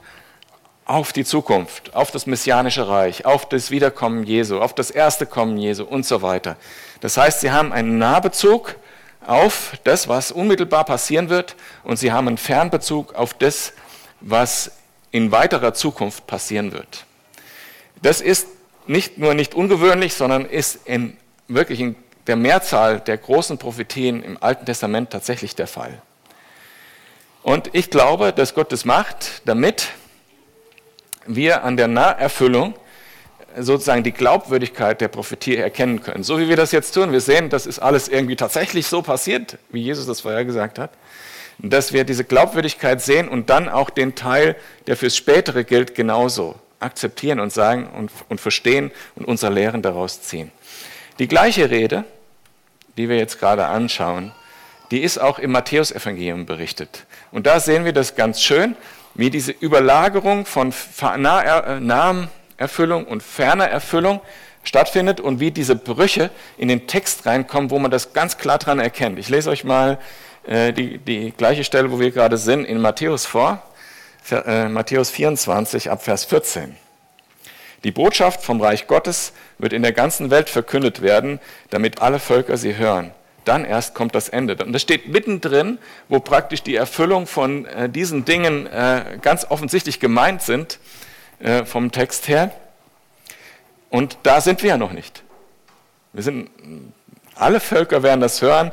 auf 0.85 1.13
die 1.13 1.25
Zukunft, 1.25 1.95
auf 1.95 2.11
das 2.11 2.27
messianische 2.27 2.89
Reich, 2.89 3.25
auf 3.25 3.49
das 3.49 3.71
Wiederkommen 3.71 4.25
Jesu, 4.25 4.59
auf 4.59 4.75
das 4.75 4.91
erste 4.91 5.27
Kommen 5.27 5.57
Jesu 5.57 5.85
und 5.85 6.05
so 6.05 6.23
weiter. 6.23 6.57
Das 7.01 7.17
heißt, 7.17 7.41
sie 7.41 7.53
haben 7.53 7.73
einen 7.73 7.99
Nahbezug 7.99 8.77
auf 9.27 9.75
das, 9.85 10.09
was 10.09 10.33
unmittelbar 10.33 10.85
passieren 10.85 11.29
wird 11.29 11.55
und 11.85 11.99
sie 11.99 12.13
haben 12.13 12.29
einen 12.29 12.39
Fernbezug 12.39 13.15
auf 13.15 13.35
das, 13.35 13.73
was 14.21 14.73
in 15.13 15.31
weiterer 15.31 15.75
Zukunft 15.75 16.27
passieren 16.27 16.73
wird. 16.73 17.05
Das 18.03 18.21
ist 18.21 18.49
nicht 18.87 19.19
nur 19.19 19.35
nicht 19.35 19.55
ungewöhnlich, 19.55 20.15
sondern 20.15 20.45
ist 20.45 20.81
in 20.87 21.17
wirklich 21.47 21.81
in 21.81 21.95
der 22.27 22.37
Mehrzahl 22.37 23.01
der 23.01 23.19
großen 23.19 23.59
Prophetien 23.59 24.23
im 24.23 24.43
Alten 24.43 24.67
Testament 24.67 25.11
tatsächlich 25.11 25.55
der 25.55 25.67
Fall. 25.67 26.01
Und 27.43 27.71
ich 27.73 27.91
glaube, 27.91 28.33
dass 28.33 28.55
Gott 28.55 28.73
das 28.73 28.85
macht, 28.85 29.43
damit 29.45 29.89
wir 31.27 31.65
an 31.65 31.77
der 31.77 31.89
Naherfüllung 31.89 32.75
sozusagen 33.59 34.03
die 34.03 34.13
Glaubwürdigkeit 34.13 35.01
der 35.01 35.09
Prophetie 35.09 35.57
erkennen 35.57 36.03
können. 36.03 36.25
So 36.25 36.39
wie 36.39 36.49
wir 36.49 36.57
das 36.57 36.73
jetzt 36.73 36.93
tun, 36.93 37.13
wir 37.13 37.21
sehen, 37.21 37.51
das 37.51 37.67
ist 37.67 37.79
alles 37.79 38.09
irgendwie 38.09 38.37
tatsächlich 38.37 38.87
so 38.87 39.03
passiert, 39.03 39.59
wie 39.71 39.83
Jesus 39.83 40.07
das 40.07 40.23
vorher 40.23 40.45
gesagt 40.45 40.79
hat, 40.79 40.91
dass 41.59 41.93
wir 41.93 42.05
diese 42.05 42.25
Glaubwürdigkeit 42.25 43.01
sehen 43.01 43.29
und 43.29 43.51
dann 43.51 43.69
auch 43.69 43.91
den 43.91 44.15
Teil, 44.15 44.57
der 44.87 44.97
fürs 44.97 45.17
Spätere 45.17 45.65
gilt, 45.65 45.95
genauso 45.95 46.57
akzeptieren 46.81 47.41
und 47.41 47.53
sagen 47.53 47.87
und, 47.87 48.11
und 48.29 48.41
verstehen 48.41 48.91
und 49.15 49.27
unsere 49.27 49.53
Lehren 49.53 49.83
daraus 49.83 50.23
ziehen. 50.23 50.51
Die 51.19 51.29
gleiche 51.29 51.71
Rede, 51.71 52.05
die 52.97 53.09
wir 53.09 53.17
jetzt 53.17 53.39
gerade 53.39 53.67
anschauen, 53.67 54.33
die 54.91 55.03
ist 55.03 55.19
auch 55.19 55.39
im 55.39 55.53
Matthäusevangelium 55.53 56.45
berichtet. 56.45 57.07
Und 57.31 57.47
da 57.47 57.61
sehen 57.61 57.85
wir 57.85 57.93
das 57.93 58.15
ganz 58.15 58.43
schön, 58.43 58.77
wie 59.15 59.31
diese 59.31 59.53
Überlagerung 59.53 60.47
von 60.47 60.73
naher 61.19 62.29
Erfüllung 62.57 63.05
und 63.07 63.23
ferner 63.23 63.67
Erfüllung 63.67 64.21
stattfindet 64.65 65.21
und 65.21 65.41
wie 65.41 65.51
diese 65.51 65.75
Brüche 65.75 66.31
in 66.57 66.69
den 66.69 66.87
Text 66.87 67.27
reinkommen, 67.27 67.71
wo 67.71 67.79
man 67.79 67.91
das 67.91 68.13
ganz 68.13 68.39
klar 68.39 68.59
dran 68.59 68.79
erkennt. 68.79 69.19
Ich 69.19 69.29
lese 69.29 69.51
euch 69.51 69.65
mal 69.65 69.99
äh, 70.47 70.73
die, 70.73 70.99
die 70.99 71.33
gleiche 71.37 71.65
Stelle, 71.65 71.91
wo 71.91 71.99
wir 71.99 72.11
gerade 72.11 72.37
sind, 72.37 72.65
in 72.65 72.81
Matthäus 72.81 73.27
vor, 73.27 73.63
äh, 74.31 74.69
Matthäus 74.69 75.11
24 75.11 75.91
ab 75.91 76.03
Vers 76.03 76.25
14. 76.25 76.77
Die 77.85 77.91
Botschaft 77.91 78.43
vom 78.43 78.61
Reich 78.61 78.87
Gottes 78.87 79.33
wird 79.59 79.73
in 79.73 79.83
der 79.83 79.93
ganzen 79.93 80.31
Welt 80.31 80.49
verkündet 80.49 81.03
werden, 81.03 81.41
damit 81.71 82.01
alle 82.01 82.21
Völker 82.21 82.57
sie 82.57 82.77
hören. 82.77 83.11
Dann 83.45 83.65
erst 83.65 83.95
kommt 83.95 84.15
das 84.15 84.29
Ende. 84.29 84.57
Und 84.65 84.73
das 84.73 84.83
steht 84.83 85.09
mittendrin, 85.09 85.79
wo 86.09 86.21
praktisch 86.21 86.63
die 86.63 86.77
Erfüllung 86.77 87.27
von 87.27 87.67
äh, 87.67 87.89
diesen 87.89 88.25
Dingen 88.25 88.67
äh, 88.67 89.19
ganz 89.21 89.47
offensichtlich 89.49 90.01
gemeint 90.01 90.43
sind, 90.43 90.79
äh, 91.41 91.65
vom 91.65 91.91
Text 91.91 92.29
her. 92.29 92.53
Und 93.91 94.19
da 94.23 94.41
sind 94.41 94.63
wir 94.63 94.71
ja 94.71 94.77
noch 94.77 94.93
nicht. 94.93 95.23
Wir 96.13 96.23
sind, 96.23 96.51
alle 97.35 97.61
Völker 97.61 98.03
werden 98.03 98.21
das 98.21 98.43
hören, 98.43 98.71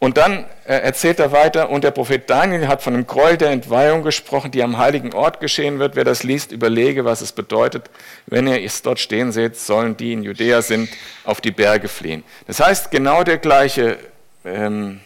und 0.00 0.16
dann 0.16 0.44
äh, 0.64 0.74
erzählt 0.74 1.18
er 1.18 1.32
weiter, 1.32 1.70
und 1.70 1.82
der 1.82 1.90
Prophet 1.90 2.30
Daniel 2.30 2.68
hat 2.68 2.82
von 2.82 2.92
dem 2.94 3.06
Gräuel 3.06 3.36
der 3.36 3.50
Entweihung 3.50 4.04
gesprochen, 4.04 4.52
die 4.52 4.62
am 4.62 4.78
heiligen 4.78 5.12
Ort 5.12 5.40
geschehen 5.40 5.80
wird. 5.80 5.96
Wer 5.96 6.04
das 6.04 6.22
liest, 6.22 6.52
überlege, 6.52 7.04
was 7.04 7.20
es 7.20 7.32
bedeutet. 7.32 7.90
Wenn 8.26 8.46
ihr 8.46 8.62
es 8.62 8.82
dort 8.82 9.00
stehen 9.00 9.32
seht, 9.32 9.56
sollen 9.56 9.96
die 9.96 10.12
in 10.12 10.22
Judäa 10.22 10.62
sind, 10.62 10.88
auf 11.24 11.40
die 11.40 11.50
Berge 11.50 11.88
fliehen. 11.88 12.22
Das 12.46 12.60
heißt, 12.60 12.92
genau 12.92 13.24
der 13.24 13.38
gleiche, 13.38 13.98
ähm, 14.44 15.00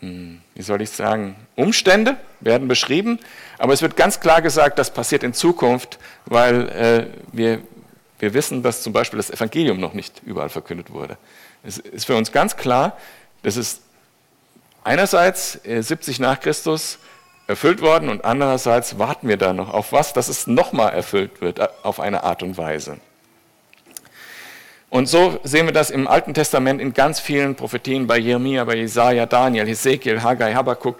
ähm, 0.00 0.42
wie 0.54 0.62
soll 0.62 0.80
ich 0.80 0.90
sagen, 0.90 1.34
Umstände 1.56 2.16
werden 2.38 2.68
beschrieben, 2.68 3.18
aber 3.58 3.72
es 3.72 3.82
wird 3.82 3.96
ganz 3.96 4.20
klar 4.20 4.42
gesagt, 4.42 4.78
das 4.78 4.92
passiert 4.92 5.24
in 5.24 5.34
Zukunft, 5.34 5.98
weil 6.26 6.68
äh, 6.68 7.06
wir, 7.32 7.60
wir 8.20 8.32
wissen, 8.32 8.62
dass 8.62 8.82
zum 8.82 8.92
Beispiel 8.92 9.16
das 9.16 9.30
Evangelium 9.30 9.80
noch 9.80 9.92
nicht 9.92 10.22
überall 10.24 10.50
verkündet 10.50 10.92
wurde. 10.92 11.16
Es 11.64 11.78
ist 11.78 12.06
für 12.06 12.14
uns 12.14 12.30
ganz 12.30 12.56
klar, 12.56 12.96
das 13.42 13.56
ist 13.56 13.82
einerseits 14.84 15.58
70 15.64 16.18
äh, 16.18 16.22
nach 16.22 16.40
Christus 16.40 16.98
erfüllt 17.46 17.80
worden 17.80 18.08
und 18.08 18.24
andererseits 18.24 18.98
warten 18.98 19.28
wir 19.28 19.36
da 19.36 19.52
noch 19.52 19.72
auf 19.72 19.92
was, 19.92 20.12
dass 20.12 20.28
es 20.28 20.46
nochmal 20.46 20.92
erfüllt 20.92 21.40
wird 21.40 21.58
äh, 21.58 21.68
auf 21.82 22.00
eine 22.00 22.24
Art 22.24 22.42
und 22.42 22.58
Weise. 22.58 22.98
Und 24.88 25.08
so 25.08 25.38
sehen 25.42 25.66
wir 25.66 25.72
das 25.72 25.90
im 25.90 26.06
Alten 26.06 26.32
Testament 26.32 26.80
in 26.80 26.94
ganz 26.94 27.20
vielen 27.20 27.56
Prophetien 27.56 28.06
bei 28.06 28.18
Jeremia, 28.18 28.64
bei 28.64 28.76
Jesaja, 28.76 29.26
Daniel, 29.26 29.66
Hesekiel, 29.66 30.22
Haggai, 30.22 30.54
Habakkuk. 30.54 30.96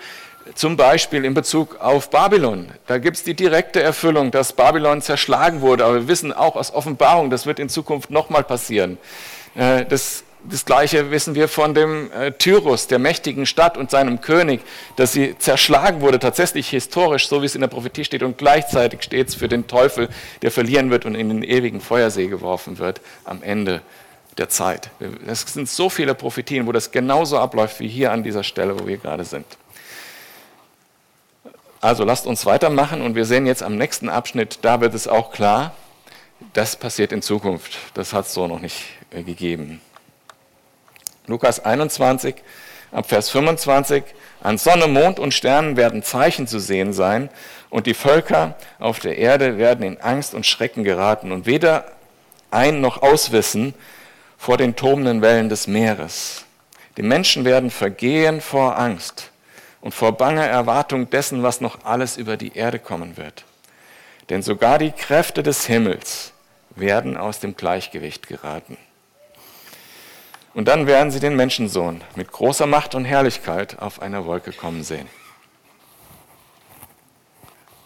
Zum 0.55 0.77
Beispiel 0.77 1.25
in 1.25 1.35
Bezug 1.35 1.81
auf 1.81 2.11
Babylon. 2.11 2.69
Da 2.87 2.99
gibt 2.99 3.17
es 3.17 3.25
die 3.25 3.35
direkte 3.35 3.83
Erfüllung, 3.83 4.31
dass 4.31 4.53
Babylon 4.53 5.03
zerschlagen 5.03 5.61
wurde. 5.61 5.85
Aber 5.85 5.95
wir 5.95 6.09
wissen 6.09 6.33
auch 6.33 6.57
aus 6.57 6.73
Offenbarung, 6.73 7.31
das 7.31 7.47
wird 7.47 7.59
in 7.59 7.69
Zukunft 7.69 8.11
nochmal 8.11 8.45
passieren. 8.45 8.99
Äh, 9.55 9.85
das 9.87 10.25
das 10.51 10.65
gleiche 10.65 11.11
wissen 11.11 11.35
wir 11.35 11.49
von 11.49 11.75
dem 11.75 12.11
äh, 12.13 12.33
Tyrus, 12.33 12.87
der 12.87 12.99
mächtigen 12.99 13.47
Stadt 13.47 13.77
und 13.77 13.91
seinem 13.91 14.21
König, 14.21 14.61
dass 14.97 15.13
sie 15.13 15.37
zerschlagen 15.39 16.01
wurde, 16.01 16.19
tatsächlich 16.19 16.69
historisch, 16.69 17.29
so 17.29 17.43
wie 17.43 17.47
es 17.47 17.55
in 17.55 17.61
der 17.61 17.69
Prophetie 17.69 18.05
steht, 18.05 18.23
und 18.23 18.39
gleichzeitig 18.39 19.03
steht 19.03 19.29
es 19.29 19.35
für 19.35 19.49
den 19.49 19.67
Teufel, 19.67 20.09
der 20.43 20.51
verlieren 20.51 20.91
wird 20.91 21.05
und 21.05 21.15
in 21.15 21.29
den 21.29 21.43
ewigen 21.43 21.81
Feuersee 21.81 22.27
geworfen 22.27 22.79
wird 22.79 23.01
am 23.25 23.43
Ende 23.43 23.83
der 24.39 24.49
Zeit. 24.49 24.91
Es 25.27 25.43
sind 25.43 25.69
so 25.69 25.89
viele 25.89 26.15
Prophetien, 26.15 26.67
wo 26.67 26.73
das 26.73 26.91
genauso 26.91 27.39
abläuft 27.39 27.81
wie 27.81 27.89
hier 27.89 28.13
an 28.13 28.23
dieser 28.23 28.43
Stelle, 28.43 28.79
wo 28.79 28.87
wir 28.87 28.99
gerade 28.99 29.25
sind. 29.25 29.47
Also 31.81 32.05
lasst 32.05 32.27
uns 32.27 32.47
weitermachen 32.47 33.03
und 33.03 33.15
wir 33.15 33.25
sehen 33.25 33.47
jetzt 33.47 33.63
am 33.63 33.77
nächsten 33.77 34.09
Abschnitt, 34.09 34.59
da 34.63 34.81
wird 34.81 34.95
es 34.95 35.09
auch 35.09 35.33
klar, 35.33 35.75
das 36.53 36.77
passiert 36.77 37.13
in 37.13 37.23
Zukunft. 37.23 37.79
Das 37.95 38.13
hat 38.13 38.27
es 38.27 38.35
so 38.35 38.47
noch 38.47 38.61
nicht 38.61 38.85
äh, 39.11 39.23
gegeben. 39.23 39.81
Lukas 41.27 41.65
21, 41.65 42.37
ab 42.93 43.09
Vers 43.09 43.31
25. 43.31 44.05
An 44.43 44.59
Sonne, 44.59 44.87
Mond 44.87 45.19
und 45.19 45.35
Sternen 45.35 45.77
werden 45.77 46.03
Zeichen 46.03 46.47
zu 46.47 46.59
sehen 46.59 46.93
sein 46.93 47.31
und 47.71 47.87
die 47.87 47.95
Völker 47.95 48.55
auf 48.79 49.01
der 49.01 49.19
Erde 49.19 49.59
werden 49.59 49.85
in 49.85 50.01
Angst 50.01 50.35
und 50.35 50.47
Schrecken 50.47 50.85
geraten 50.85 51.33
und 51.33 51.47
weder 51.47 51.93
ein 52.51 52.81
noch 52.81 53.03
auswissen 53.03 53.75
vor 54.39 54.57
den 54.57 54.77
tobenden 54.77 55.23
Wellen 55.23 55.49
des 55.49 55.67
Meeres. 55.67 56.45
Die 56.97 57.03
Menschen 57.03 57.45
werden 57.45 57.71
vergehen 57.71 58.41
vor 58.41 58.79
Angst 58.79 59.31
und 59.81 59.93
vor 59.93 60.13
banger 60.13 60.47
Erwartung 60.47 61.11
dessen, 61.11 61.43
was 61.43 61.61
noch 61.61 61.85
alles 61.85 62.17
über 62.17 62.37
die 62.37 62.57
Erde 62.57 62.79
kommen 62.79 63.17
wird. 63.17 63.45
Denn 64.31 64.43
sogar 64.43 64.79
die 64.79 64.93
Kräfte 64.93 65.43
des 65.43 65.67
Himmels 65.67 66.33
werden 66.75 67.17
aus 67.17 67.41
dem 67.41 67.57
Gleichgewicht 67.57 68.27
geraten. 68.29 68.77
Und 70.57 70.69
dann 70.69 70.87
werden 70.87 71.11
sie 71.11 71.21
den 71.21 71.37
Menschensohn 71.37 72.03
mit 72.15 72.33
großer 72.33 72.65
Macht 72.65 72.95
und 72.95 73.05
Herrlichkeit 73.05 73.79
auf 73.79 74.01
einer 74.01 74.25
Wolke 74.25 74.53
kommen 74.53 74.85
sehen. 74.85 75.07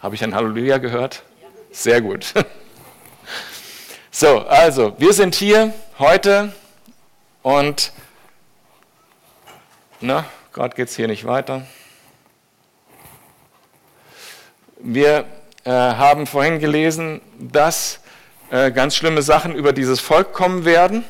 Habe 0.01 0.15
ich 0.15 0.23
ein 0.23 0.37
Halleluja 0.37 0.79
gehört? 0.79 1.25
Sehr 1.73 2.01
gut. 2.01 2.33
So, 4.13 4.41
also, 4.41 4.99
wir 4.99 5.13
sind 5.13 5.37
hier 5.37 5.73
heute 6.01 6.53
und, 7.43 7.93
na, 10.01 10.25
gerade 10.53 10.75
geht 10.75 10.89
es 10.89 10.97
hier 10.97 11.07
nicht 11.07 11.25
weiter. 11.27 11.65
Wir 14.81 15.27
äh, 15.65 15.71
haben 15.71 16.27
vorhin 16.27 16.59
gelesen, 16.59 17.21
dass 17.39 18.01
äh, 18.51 18.73
ganz 18.73 18.97
schlimme 18.97 19.23
Sachen 19.23 19.55
über 19.55 19.73
dieses 19.73 20.01
Volk 20.01 20.33
kommen 20.33 20.65
werden. 20.65 21.05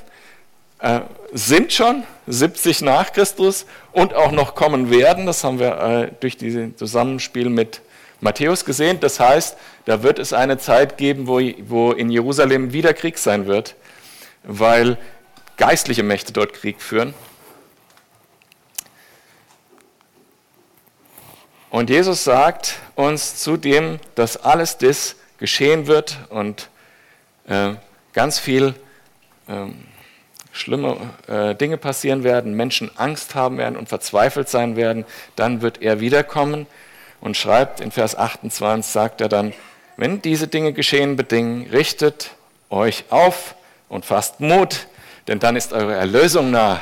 Äh, 0.81 1.01
sind 1.33 1.73
schon, 1.73 2.05
70 2.27 2.81
nach 2.83 3.13
Christus 3.13 3.67
und 3.93 4.15
auch 4.15 4.33
noch 4.33 4.55
kommen 4.55 4.91
werden. 4.91 5.27
Das 5.27 5.45
haben 5.45 5.59
wir 5.59 5.79
äh, 5.79 6.13
durch 6.21 6.37
dieses 6.37 6.77
Zusammenspiel 6.77 7.51
mit 7.51 7.83
Matthäus 8.21 8.65
gesehen. 8.65 8.99
Das 9.01 9.21
heißt, 9.21 9.57
da 9.85 10.03
wird 10.03 10.19
es 10.19 10.33
eine 10.33 10.59
Zeit 10.59 10.97
geben, 10.97 11.27
wo, 11.27 11.41
wo 11.69 11.93
in 11.93 12.11
Jerusalem 12.11 12.73
wieder 12.73 12.95
Krieg 12.95 13.19
sein 13.19 13.47
wird, 13.47 13.77
weil 14.43 14.99
geistliche 15.57 16.03
Mächte 16.03 16.33
dort 16.33 16.55
Krieg 16.55 16.81
führen. 16.81 17.15
Und 21.69 21.91
Jesus 21.91 22.25
sagt 22.25 22.77
uns 22.97 23.37
zudem, 23.37 24.01
dass 24.15 24.37
alles 24.37 24.79
das 24.79 25.17
geschehen 25.39 25.87
wird 25.87 26.19
und 26.31 26.69
äh, 27.47 27.75
ganz 28.13 28.39
viel 28.39 28.75
äh, 29.47 29.67
schlimme 30.53 30.97
äh, 31.27 31.55
Dinge 31.55 31.77
passieren 31.77 32.25
werden, 32.25 32.55
Menschen 32.55 32.91
Angst 32.97 33.35
haben 33.35 33.59
werden 33.59 33.77
und 33.77 33.89
verzweifelt 33.89 34.49
sein 34.49 34.77
werden. 34.77 35.05
Dann 35.37 35.63
wird 35.63 35.83
er 35.83 36.01
wiederkommen 36.01 36.67
und 37.21 37.37
schreibt 37.37 37.81
in 37.81 37.91
Vers 37.91 38.17
28, 38.17 38.91
sagt 38.91 39.21
er 39.21 39.29
dann, 39.29 39.53
wenn 39.97 40.23
diese 40.23 40.49
Dinge 40.49 40.73
geschehen 40.73 41.17
bedingen, 41.17 41.69
richtet 41.71 42.31
euch 42.71 43.05
auf 43.11 43.55
und 43.89 44.05
fasst 44.05 44.41
Mut, 44.41 44.87
denn 45.29 45.39
dann 45.39 45.57
ist 45.57 45.73
eure 45.73 45.95
Erlösung 45.95 46.51
nah. 46.51 46.81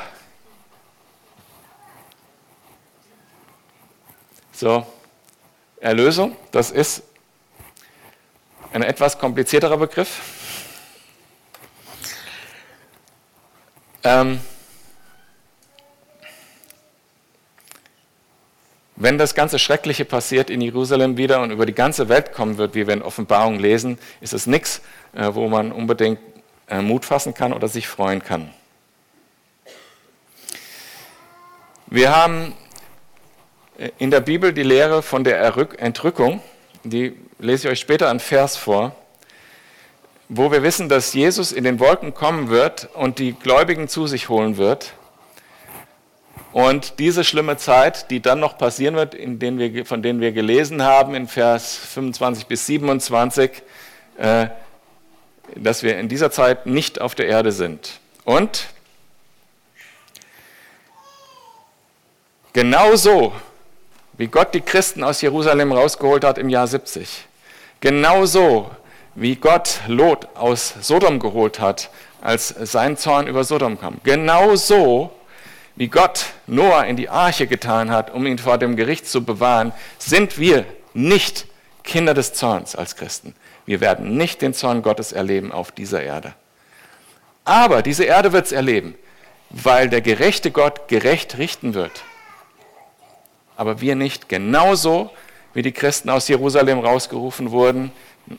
So, 4.52 4.86
Erlösung, 5.80 6.36
das 6.50 6.70
ist 6.70 7.02
ein 8.72 8.82
etwas 8.82 9.18
komplizierterer 9.18 9.76
Begriff. 9.76 10.37
Ähm, 14.08 14.40
Wenn 19.00 19.16
das 19.16 19.36
ganze 19.36 19.60
Schreckliche 19.60 20.04
passiert 20.04 20.50
in 20.50 20.60
Jerusalem 20.60 21.16
wieder 21.16 21.40
und 21.40 21.52
über 21.52 21.66
die 21.66 21.74
ganze 21.74 22.08
Welt 22.08 22.32
kommen 22.32 22.58
wird, 22.58 22.74
wie 22.74 22.88
wir 22.88 22.94
in 22.94 23.02
Offenbarung 23.02 23.60
lesen, 23.60 23.96
ist 24.20 24.32
es 24.32 24.48
nichts, 24.48 24.82
äh, 25.12 25.34
wo 25.34 25.46
man 25.46 25.70
unbedingt 25.70 26.18
äh, 26.68 26.82
Mut 26.82 27.04
fassen 27.04 27.32
kann 27.32 27.52
oder 27.52 27.68
sich 27.68 27.86
freuen 27.86 28.24
kann. 28.24 28.50
Wir 31.86 32.16
haben 32.16 32.54
äh, 33.78 33.90
in 33.98 34.10
der 34.10 34.20
Bibel 34.20 34.52
die 34.52 34.64
Lehre 34.64 35.02
von 35.02 35.22
der 35.22 35.40
Entrückung, 35.78 36.42
die 36.82 37.16
lese 37.38 37.68
ich 37.68 37.72
euch 37.74 37.80
später 37.80 38.08
an 38.08 38.18
Vers 38.18 38.56
vor, 38.56 38.96
wo 40.28 40.52
wir 40.52 40.62
wissen, 40.62 40.88
dass 40.88 41.14
Jesus 41.14 41.52
in 41.52 41.64
den 41.64 41.80
Wolken 41.80 42.12
kommen 42.12 42.50
wird 42.50 42.88
und 42.94 43.18
die 43.18 43.32
Gläubigen 43.32 43.88
zu 43.88 44.06
sich 44.06 44.28
holen 44.28 44.58
wird 44.58 44.92
und 46.52 46.98
diese 46.98 47.24
schlimme 47.24 47.56
Zeit, 47.56 48.10
die 48.10 48.20
dann 48.20 48.40
noch 48.40 48.58
passieren 48.58 48.94
wird, 48.94 49.14
in 49.14 49.38
denen 49.38 49.58
wir, 49.58 49.86
von 49.86 50.02
denen 50.02 50.20
wir 50.20 50.32
gelesen 50.32 50.82
haben 50.82 51.14
in 51.14 51.28
Vers 51.28 51.76
25 51.76 52.46
bis 52.46 52.66
27, 52.66 53.62
äh, 54.18 54.48
dass 55.54 55.82
wir 55.82 55.98
in 55.98 56.08
dieser 56.08 56.30
Zeit 56.30 56.66
nicht 56.66 57.00
auf 57.00 57.14
der 57.14 57.26
Erde 57.26 57.52
sind. 57.52 58.00
Und 58.24 58.66
genauso 62.52 63.32
wie 64.18 64.26
Gott 64.26 64.52
die 64.52 64.60
Christen 64.60 65.04
aus 65.04 65.22
Jerusalem 65.22 65.72
rausgeholt 65.72 66.24
hat 66.24 66.36
im 66.36 66.50
Jahr 66.50 66.66
70, 66.66 67.26
genauso 67.80 68.70
wie 69.20 69.34
Gott 69.34 69.80
Lot 69.88 70.28
aus 70.36 70.74
Sodom 70.80 71.18
geholt 71.18 71.58
hat, 71.58 71.90
als 72.20 72.48
sein 72.48 72.96
Zorn 72.96 73.26
über 73.26 73.42
Sodom 73.42 73.78
kam, 73.80 73.96
genauso 74.04 75.12
wie 75.74 75.88
Gott 75.88 76.26
Noah 76.46 76.84
in 76.86 76.96
die 76.96 77.08
Arche 77.08 77.46
getan 77.46 77.90
hat, 77.90 78.12
um 78.12 78.26
ihn 78.26 78.38
vor 78.38 78.58
dem 78.58 78.76
Gericht 78.76 79.06
zu 79.08 79.24
bewahren, 79.24 79.72
sind 79.98 80.38
wir 80.38 80.64
nicht 80.94 81.46
Kinder 81.82 82.14
des 82.14 82.32
Zorns 82.32 82.76
als 82.76 82.96
Christen. 82.96 83.34
Wir 83.66 83.80
werden 83.80 84.16
nicht 84.16 84.40
den 84.40 84.54
Zorn 84.54 84.82
Gottes 84.82 85.12
erleben 85.12 85.52
auf 85.52 85.72
dieser 85.72 86.02
Erde. 86.02 86.34
Aber 87.44 87.82
diese 87.82 88.04
Erde 88.04 88.32
wird 88.32 88.46
es 88.46 88.52
erleben, 88.52 88.94
weil 89.50 89.88
der 89.88 90.00
gerechte 90.00 90.50
Gott 90.50 90.88
gerecht 90.88 91.38
richten 91.38 91.74
wird. 91.74 92.02
Aber 93.56 93.80
wir 93.80 93.94
nicht. 93.94 94.28
Genauso 94.28 95.10
wie 95.54 95.62
die 95.62 95.72
Christen 95.72 96.10
aus 96.10 96.28
Jerusalem 96.28 96.78
rausgerufen 96.80 97.50
wurden, 97.50 97.90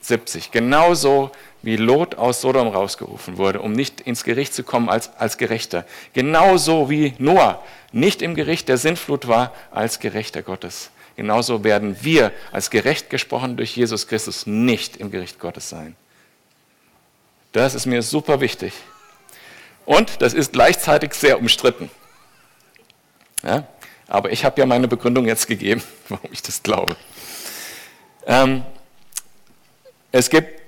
70. 0.02 0.52
Genauso 0.52 1.32
wie 1.62 1.76
Lot 1.76 2.16
aus 2.16 2.42
Sodom 2.42 2.68
rausgerufen 2.68 3.38
wurde, 3.38 3.62
um 3.62 3.72
nicht 3.72 4.02
ins 4.02 4.24
Gericht 4.24 4.54
zu 4.54 4.64
kommen 4.64 4.90
als, 4.90 5.16
als 5.18 5.38
Gerechter. 5.38 5.86
Genauso 6.14 6.90
wie 6.90 7.14
Noah 7.18 7.64
nicht 7.92 8.22
im 8.22 8.36
Gericht 8.36 8.70
der 8.70 8.78
Sintflut 8.78 9.28
war 9.28 9.54
als 9.72 10.00
Gerechter 10.00 10.42
Gottes. 10.42 10.92
Genauso 11.16 11.66
werden 11.66 11.98
wir 12.02 12.32
als 12.52 12.70
gerecht 12.70 13.10
gesprochen 13.10 13.58
durch 13.58 13.76
Jesus 13.76 14.08
Christus 14.08 14.46
nicht 14.46 14.96
im 14.98 15.12
Gericht 15.12 15.38
Gottes 15.38 15.68
sein. 15.68 15.96
Das 17.52 17.76
ist 17.76 17.86
mir 17.86 18.02
super 18.04 18.40
wichtig. 18.40 18.72
Und 19.86 20.22
das 20.22 20.34
ist 20.34 20.54
gleichzeitig 20.54 21.14
sehr 21.14 21.40
umstritten. 21.40 21.90
Ja? 23.44 23.68
Aber 24.08 24.32
ich 24.32 24.46
habe 24.46 24.62
ja 24.62 24.66
meine 24.66 24.88
Begründung 24.88 25.26
jetzt 25.26 25.48
gegeben, 25.48 25.84
warum 26.08 26.30
ich 26.32 26.42
das 26.42 26.64
glaube. 26.64 26.96
Ähm, 28.26 28.64
es 30.12 30.30
gibt, 30.30 30.62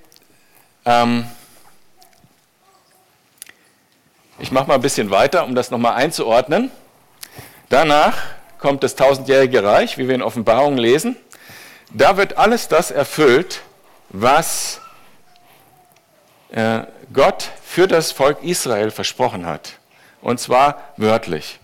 ähm, 0.85 1.25
ich 4.39 4.51
mache 4.51 4.67
mal 4.67 4.75
ein 4.75 4.81
bisschen 4.81 5.09
weiter, 5.09 5.43
um 5.43 5.55
das 5.55 5.71
nochmal 5.71 5.93
einzuordnen. 5.93 6.71
Danach 7.69 8.17
kommt 8.59 8.83
das 8.83 8.95
tausendjährige 8.95 9.63
Reich, 9.63 9.97
wie 9.97 10.07
wir 10.07 10.15
in 10.15 10.21
Offenbarung 10.21 10.77
lesen. 10.77 11.15
Da 11.91 12.17
wird 12.17 12.37
alles 12.37 12.67
das 12.67 12.91
erfüllt, 12.91 13.61
was 14.09 14.81
äh, 16.51 16.81
Gott 17.13 17.49
für 17.63 17.87
das 17.87 18.11
Volk 18.11 18.43
Israel 18.43 18.91
versprochen 18.91 19.45
hat. 19.45 19.73
Und 20.21 20.39
zwar 20.39 20.93
wörtlich. 20.97 21.59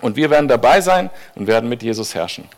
Und 0.00 0.16
wir 0.16 0.30
werden 0.30 0.46
dabei 0.46 0.80
sein 0.80 1.10
und 1.34 1.46
werden 1.46 1.68
mit 1.68 1.82
Jesus 1.82 2.14
herrschen. 2.14 2.48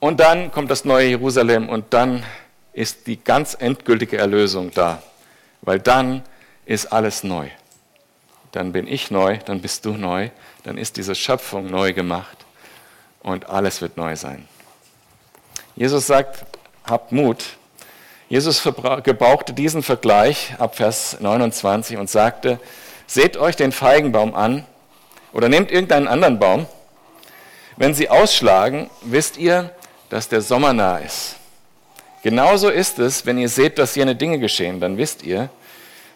Und 0.00 0.18
dann 0.18 0.50
kommt 0.50 0.70
das 0.70 0.86
neue 0.86 1.08
Jerusalem 1.08 1.68
und 1.68 1.92
dann 1.92 2.24
ist 2.72 3.06
die 3.06 3.22
ganz 3.22 3.54
endgültige 3.58 4.16
Erlösung 4.16 4.70
da, 4.70 5.02
weil 5.60 5.78
dann 5.78 6.22
ist 6.64 6.86
alles 6.86 7.22
neu. 7.22 7.48
Dann 8.52 8.72
bin 8.72 8.86
ich 8.86 9.10
neu, 9.10 9.36
dann 9.44 9.60
bist 9.60 9.84
du 9.84 9.92
neu, 9.92 10.30
dann 10.64 10.78
ist 10.78 10.96
diese 10.96 11.14
Schöpfung 11.14 11.70
neu 11.70 11.92
gemacht 11.92 12.38
und 13.22 13.50
alles 13.50 13.82
wird 13.82 13.98
neu 13.98 14.16
sein. 14.16 14.48
Jesus 15.76 16.06
sagt, 16.06 16.46
habt 16.84 17.12
Mut. 17.12 17.44
Jesus 18.30 18.62
gebrauchte 18.62 19.52
diesen 19.52 19.82
Vergleich 19.82 20.54
ab 20.58 20.76
Vers 20.76 21.18
29 21.20 21.98
und 21.98 22.08
sagte, 22.08 22.58
seht 23.06 23.36
euch 23.36 23.56
den 23.56 23.72
Feigenbaum 23.72 24.34
an 24.34 24.64
oder 25.32 25.50
nehmt 25.50 25.70
irgendeinen 25.70 26.08
anderen 26.08 26.38
Baum. 26.38 26.66
Wenn 27.76 27.92
sie 27.92 28.08
ausschlagen, 28.08 28.88
wisst 29.02 29.36
ihr, 29.36 29.74
dass 30.10 30.28
der 30.28 30.42
Sommer 30.42 30.74
nah 30.74 30.98
ist. 30.98 31.36
Genauso 32.22 32.68
ist 32.68 32.98
es, 32.98 33.24
wenn 33.24 33.38
ihr 33.38 33.48
seht, 33.48 33.78
dass 33.78 33.94
jene 33.94 34.14
Dinge 34.14 34.38
geschehen, 34.38 34.78
dann 34.78 34.98
wisst 34.98 35.22
ihr, 35.22 35.48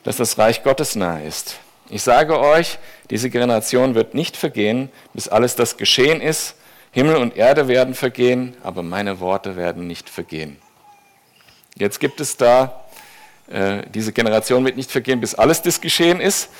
dass 0.03 0.19
das 0.19 0.37
Reich 0.37 0.63
Gottes 0.63 0.97
nahe 0.97 1.25
ist. 1.25 1.57
Ich 1.89 2.03
sage 2.03 2.39
euch, 2.39 2.79
diese 3.09 3.31
Generation 3.31 3.95
wird 3.95 4.15
nicht 4.15 4.37
vergehen, 4.37 4.91
bis 5.15 5.29
alles 5.29 5.57
das 5.57 5.77
geschehen 5.79 6.21
ist. 6.21 6.57
Himmel 6.91 7.17
und 7.17 7.37
Erde 7.37 7.69
werden 7.69 7.95
vergehen, 7.95 8.55
aber 8.63 8.83
meine 8.83 9.21
Worte 9.21 9.57
werden 9.57 9.87
nicht 9.87 10.11
vergehen. 10.11 10.59
Jetzt 11.77 12.01
gibt 12.01 12.21
es 12.21 12.37
da, 12.37 12.85
äh, 13.51 13.83
diese 13.93 14.13
Generation 14.13 14.65
wird 14.65 14.77
nicht 14.77 14.91
vergehen, 14.91 15.21
bis 15.21 15.35
alles 15.35 15.63
das 15.63 15.81
geschehen 15.81 16.21
ist. 16.21 16.51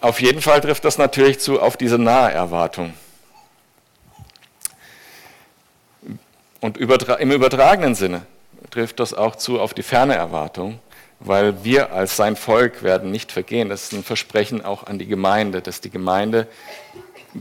Auf 0.00 0.20
jeden 0.20 0.40
Fall 0.40 0.60
trifft 0.60 0.84
das 0.84 0.98
natürlich 0.98 1.38
zu 1.38 1.60
auf 1.60 1.76
diese 1.76 1.98
Naherwartung. 1.98 2.94
Und 6.60 6.76
im 6.78 7.32
übertragenen 7.32 7.94
Sinne 7.94 8.22
trifft 8.70 9.00
das 9.00 9.14
auch 9.14 9.36
zu 9.36 9.60
auf 9.60 9.74
die 9.74 9.82
ferne 9.82 10.14
Erwartung, 10.14 10.78
weil 11.18 11.64
wir 11.64 11.92
als 11.92 12.16
sein 12.16 12.36
Volk 12.36 12.82
werden 12.82 13.10
nicht 13.10 13.32
vergehen. 13.32 13.68
Das 13.68 13.84
ist 13.84 13.92
ein 13.92 14.04
Versprechen 14.04 14.64
auch 14.64 14.86
an 14.86 14.98
die 14.98 15.06
Gemeinde, 15.06 15.62
dass 15.62 15.80
die 15.80 15.90
Gemeinde 15.90 16.46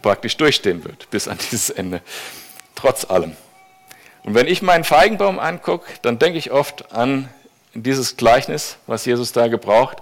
praktisch 0.01 0.37
durchstehen 0.37 0.83
wird 0.83 1.09
bis 1.09 1.27
an 1.27 1.37
dieses 1.51 1.69
Ende, 1.69 2.01
trotz 2.75 3.09
allem. 3.09 3.35
Und 4.23 4.35
wenn 4.35 4.47
ich 4.47 4.61
meinen 4.61 4.83
Feigenbaum 4.83 5.39
angucke, 5.39 5.89
dann 6.01 6.19
denke 6.19 6.37
ich 6.37 6.51
oft 6.51 6.91
an 6.91 7.29
dieses 7.73 8.17
Gleichnis, 8.17 8.77
was 8.87 9.05
Jesus 9.05 9.31
da 9.31 9.47
gebraucht 9.47 9.97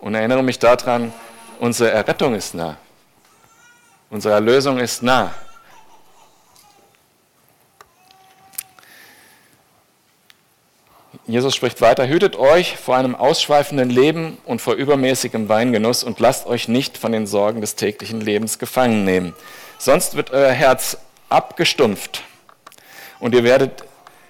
und 0.00 0.14
erinnere 0.14 0.42
mich 0.42 0.58
daran, 0.58 1.12
unsere 1.60 1.90
Errettung 1.90 2.34
ist 2.34 2.54
nah. 2.54 2.76
Unsere 4.10 4.34
Erlösung 4.34 4.78
ist 4.78 5.02
nah. 5.02 5.32
Jesus 11.30 11.54
spricht 11.54 11.80
weiter, 11.80 12.08
hütet 12.08 12.36
euch 12.36 12.76
vor 12.76 12.96
einem 12.96 13.14
ausschweifenden 13.14 13.90
Leben 13.90 14.38
und 14.44 14.60
vor 14.60 14.74
übermäßigem 14.74 15.48
Weingenuss 15.48 16.04
und 16.04 16.20
lasst 16.20 16.46
euch 16.46 16.68
nicht 16.68 16.98
von 16.98 17.12
den 17.12 17.26
Sorgen 17.26 17.60
des 17.60 17.76
täglichen 17.76 18.20
Lebens 18.20 18.58
gefangen 18.58 19.04
nehmen. 19.04 19.34
Sonst 19.78 20.16
wird 20.16 20.30
euer 20.30 20.52
Herz 20.52 20.98
abgestumpft 21.28 22.22
und 23.18 23.34
ihr 23.34 23.44
werdet 23.44 23.84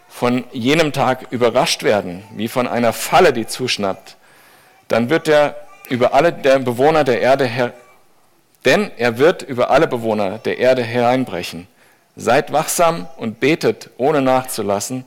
von 0.08 0.44
jenem 0.52 0.92
Tag 0.92 1.26
überrascht 1.30 1.82
werden, 1.82 2.24
wie 2.34 2.48
von 2.48 2.66
einer 2.66 2.92
Falle, 2.92 3.32
die 3.32 3.46
zuschnappt. 3.46 4.16
Dann 4.88 5.10
wird 5.10 5.28
er 5.28 5.56
über 5.88 6.14
alle 6.14 6.32
der 6.32 6.58
Bewohner 6.58 7.04
der 7.04 7.20
Erde 7.20 7.46
her 7.46 7.72
denn 8.64 8.90
er 8.96 9.18
wird 9.18 9.42
über 9.42 9.70
alle 9.70 9.86
Bewohner 9.86 10.38
der 10.38 10.58
Erde 10.58 10.82
hereinbrechen. 10.82 11.66
Seid 12.16 12.52
wachsam 12.52 13.08
und 13.16 13.40
betet, 13.40 13.90
ohne 13.96 14.20
nachzulassen, 14.20 15.04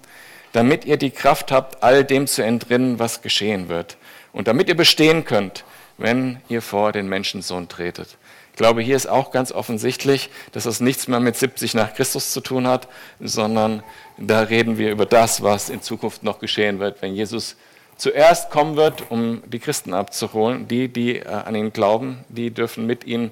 damit 0.53 0.85
ihr 0.85 0.97
die 0.97 1.11
Kraft 1.11 1.51
habt, 1.51 1.83
all 1.83 2.05
dem 2.05 2.25
zu 2.27 2.43
entrinnen, 2.43 2.99
was 2.99 3.21
geschehen 3.21 3.67
wird. 3.67 3.97
Und 4.31 4.47
damit 4.47 4.69
ihr 4.69 4.77
bestehen 4.77 5.25
könnt, 5.25 5.65
wenn 5.97 6.37
ihr 6.47 6.61
vor 6.61 6.91
den 6.91 7.07
Menschensohn 7.07 7.67
tretet. 7.67 8.17
Ich 8.51 8.57
glaube, 8.57 8.81
hier 8.83 8.95
ist 8.95 9.07
auch 9.07 9.31
ganz 9.31 9.51
offensichtlich, 9.51 10.29
dass 10.51 10.65
das 10.65 10.79
nichts 10.79 11.07
mehr 11.07 11.19
mit 11.19 11.35
70 11.35 11.73
nach 11.73 11.95
Christus 11.95 12.31
zu 12.31 12.39
tun 12.39 12.67
hat, 12.67 12.87
sondern 13.19 13.81
da 14.17 14.41
reden 14.41 14.77
wir 14.77 14.91
über 14.91 15.07
das, 15.07 15.41
was 15.41 15.69
in 15.69 15.81
Zukunft 15.81 16.23
noch 16.23 16.37
geschehen 16.37 16.79
wird, 16.79 17.01
wenn 17.01 17.15
Jesus 17.15 17.55
zuerst 17.97 18.51
kommen 18.51 18.75
wird, 18.75 19.09
um 19.09 19.41
die 19.47 19.57
Christen 19.57 19.95
abzuholen. 19.95 20.67
Die, 20.67 20.87
die 20.87 21.17
äh, 21.17 21.27
an 21.27 21.55
ihn 21.55 21.73
glauben, 21.73 22.23
die 22.29 22.51
dürfen 22.51 22.85
mit 22.85 23.05
ihm 23.05 23.31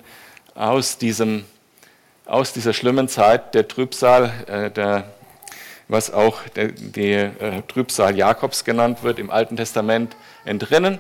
aus, 0.56 0.98
aus 2.26 2.54
dieser 2.54 2.74
schlimmen 2.74 3.08
Zeit 3.08 3.54
der 3.54 3.68
Trübsal, 3.68 4.32
äh, 4.48 4.72
der, 4.72 5.12
was 5.92 6.10
auch 6.14 6.42
der, 6.56 6.70
die 6.70 7.12
äh, 7.12 7.62
Trübsal 7.68 8.16
Jakobs 8.18 8.64
genannt 8.64 9.04
wird 9.04 9.20
im 9.20 9.30
Alten 9.30 9.58
Testament, 9.58 10.16
entrinnen. 10.46 11.00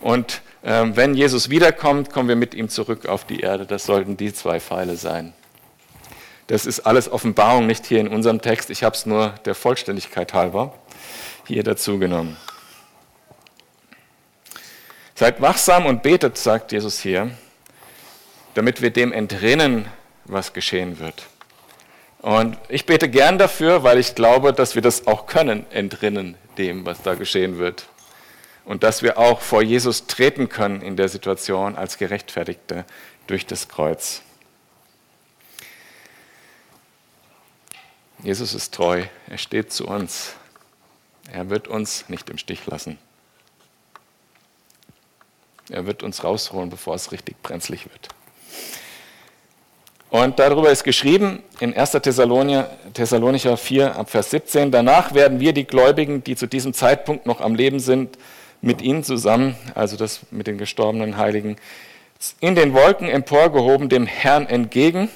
Und 0.00 0.42
ähm, 0.64 0.96
wenn 0.96 1.14
Jesus 1.14 1.48
wiederkommt, 1.48 2.12
kommen 2.12 2.28
wir 2.28 2.34
mit 2.34 2.52
ihm 2.52 2.68
zurück 2.68 3.06
auf 3.06 3.24
die 3.24 3.38
Erde. 3.38 3.66
Das 3.66 3.84
sollten 3.84 4.16
die 4.16 4.34
zwei 4.34 4.58
Pfeile 4.58 4.96
sein. 4.96 5.32
Das 6.48 6.66
ist 6.66 6.80
alles 6.80 7.10
Offenbarung, 7.10 7.68
nicht 7.68 7.86
hier 7.86 8.00
in 8.00 8.08
unserem 8.08 8.42
Text. 8.42 8.68
Ich 8.70 8.82
habe 8.82 8.96
es 8.96 9.06
nur 9.06 9.28
der 9.44 9.54
Vollständigkeit 9.54 10.34
halber 10.34 10.74
hier 11.46 11.62
dazu 11.62 12.00
genommen. 12.00 12.36
Seid 15.14 15.40
wachsam 15.40 15.86
und 15.86 16.02
betet, 16.02 16.36
sagt 16.36 16.72
Jesus 16.72 16.98
hier, 16.98 17.30
damit 18.54 18.82
wir 18.82 18.90
dem 18.90 19.12
entrinnen, 19.12 19.86
was 20.24 20.52
geschehen 20.52 20.98
wird. 20.98 21.28
Und 22.22 22.56
ich 22.68 22.86
bete 22.86 23.08
gern 23.08 23.36
dafür, 23.36 23.82
weil 23.82 23.98
ich 23.98 24.14
glaube, 24.14 24.52
dass 24.52 24.76
wir 24.76 24.82
das 24.82 25.08
auch 25.08 25.26
können, 25.26 25.66
entrinnen 25.72 26.36
dem, 26.56 26.86
was 26.86 27.02
da 27.02 27.14
geschehen 27.14 27.58
wird. 27.58 27.88
Und 28.64 28.84
dass 28.84 29.02
wir 29.02 29.18
auch 29.18 29.40
vor 29.40 29.60
Jesus 29.60 30.06
treten 30.06 30.48
können 30.48 30.82
in 30.82 30.96
der 30.96 31.08
Situation 31.08 31.74
als 31.74 31.98
Gerechtfertigte 31.98 32.84
durch 33.26 33.44
das 33.44 33.68
Kreuz. 33.68 34.22
Jesus 38.22 38.54
ist 38.54 38.72
treu, 38.72 39.02
er 39.28 39.38
steht 39.38 39.72
zu 39.72 39.88
uns. 39.88 40.34
Er 41.32 41.50
wird 41.50 41.66
uns 41.66 42.08
nicht 42.08 42.30
im 42.30 42.38
Stich 42.38 42.66
lassen. 42.66 42.98
Er 45.70 45.86
wird 45.86 46.04
uns 46.04 46.22
rausholen, 46.22 46.70
bevor 46.70 46.94
es 46.94 47.10
richtig 47.10 47.42
brenzlig 47.42 47.86
wird. 47.86 48.08
Und 50.12 50.38
darüber 50.38 50.70
ist 50.70 50.84
geschrieben 50.84 51.42
in 51.58 51.74
1. 51.74 51.92
Thessalonicher 51.92 53.56
4 53.56 53.96
ab 53.96 54.10
Vers 54.10 54.30
17, 54.30 54.70
danach 54.70 55.14
werden 55.14 55.40
wir 55.40 55.54
die 55.54 55.64
Gläubigen, 55.64 56.22
die 56.22 56.36
zu 56.36 56.46
diesem 56.46 56.74
Zeitpunkt 56.74 57.24
noch 57.24 57.40
am 57.40 57.54
Leben 57.54 57.80
sind, 57.80 58.18
mit 58.60 58.82
ihnen 58.82 59.04
zusammen, 59.04 59.56
also 59.74 59.96
das 59.96 60.20
mit 60.30 60.48
den 60.48 60.58
gestorbenen 60.58 61.16
Heiligen, 61.16 61.56
in 62.40 62.54
den 62.54 62.74
Wolken 62.74 63.08
emporgehoben 63.08 63.88
dem 63.88 64.04
Herrn 64.04 64.46
entgegen 64.46 65.08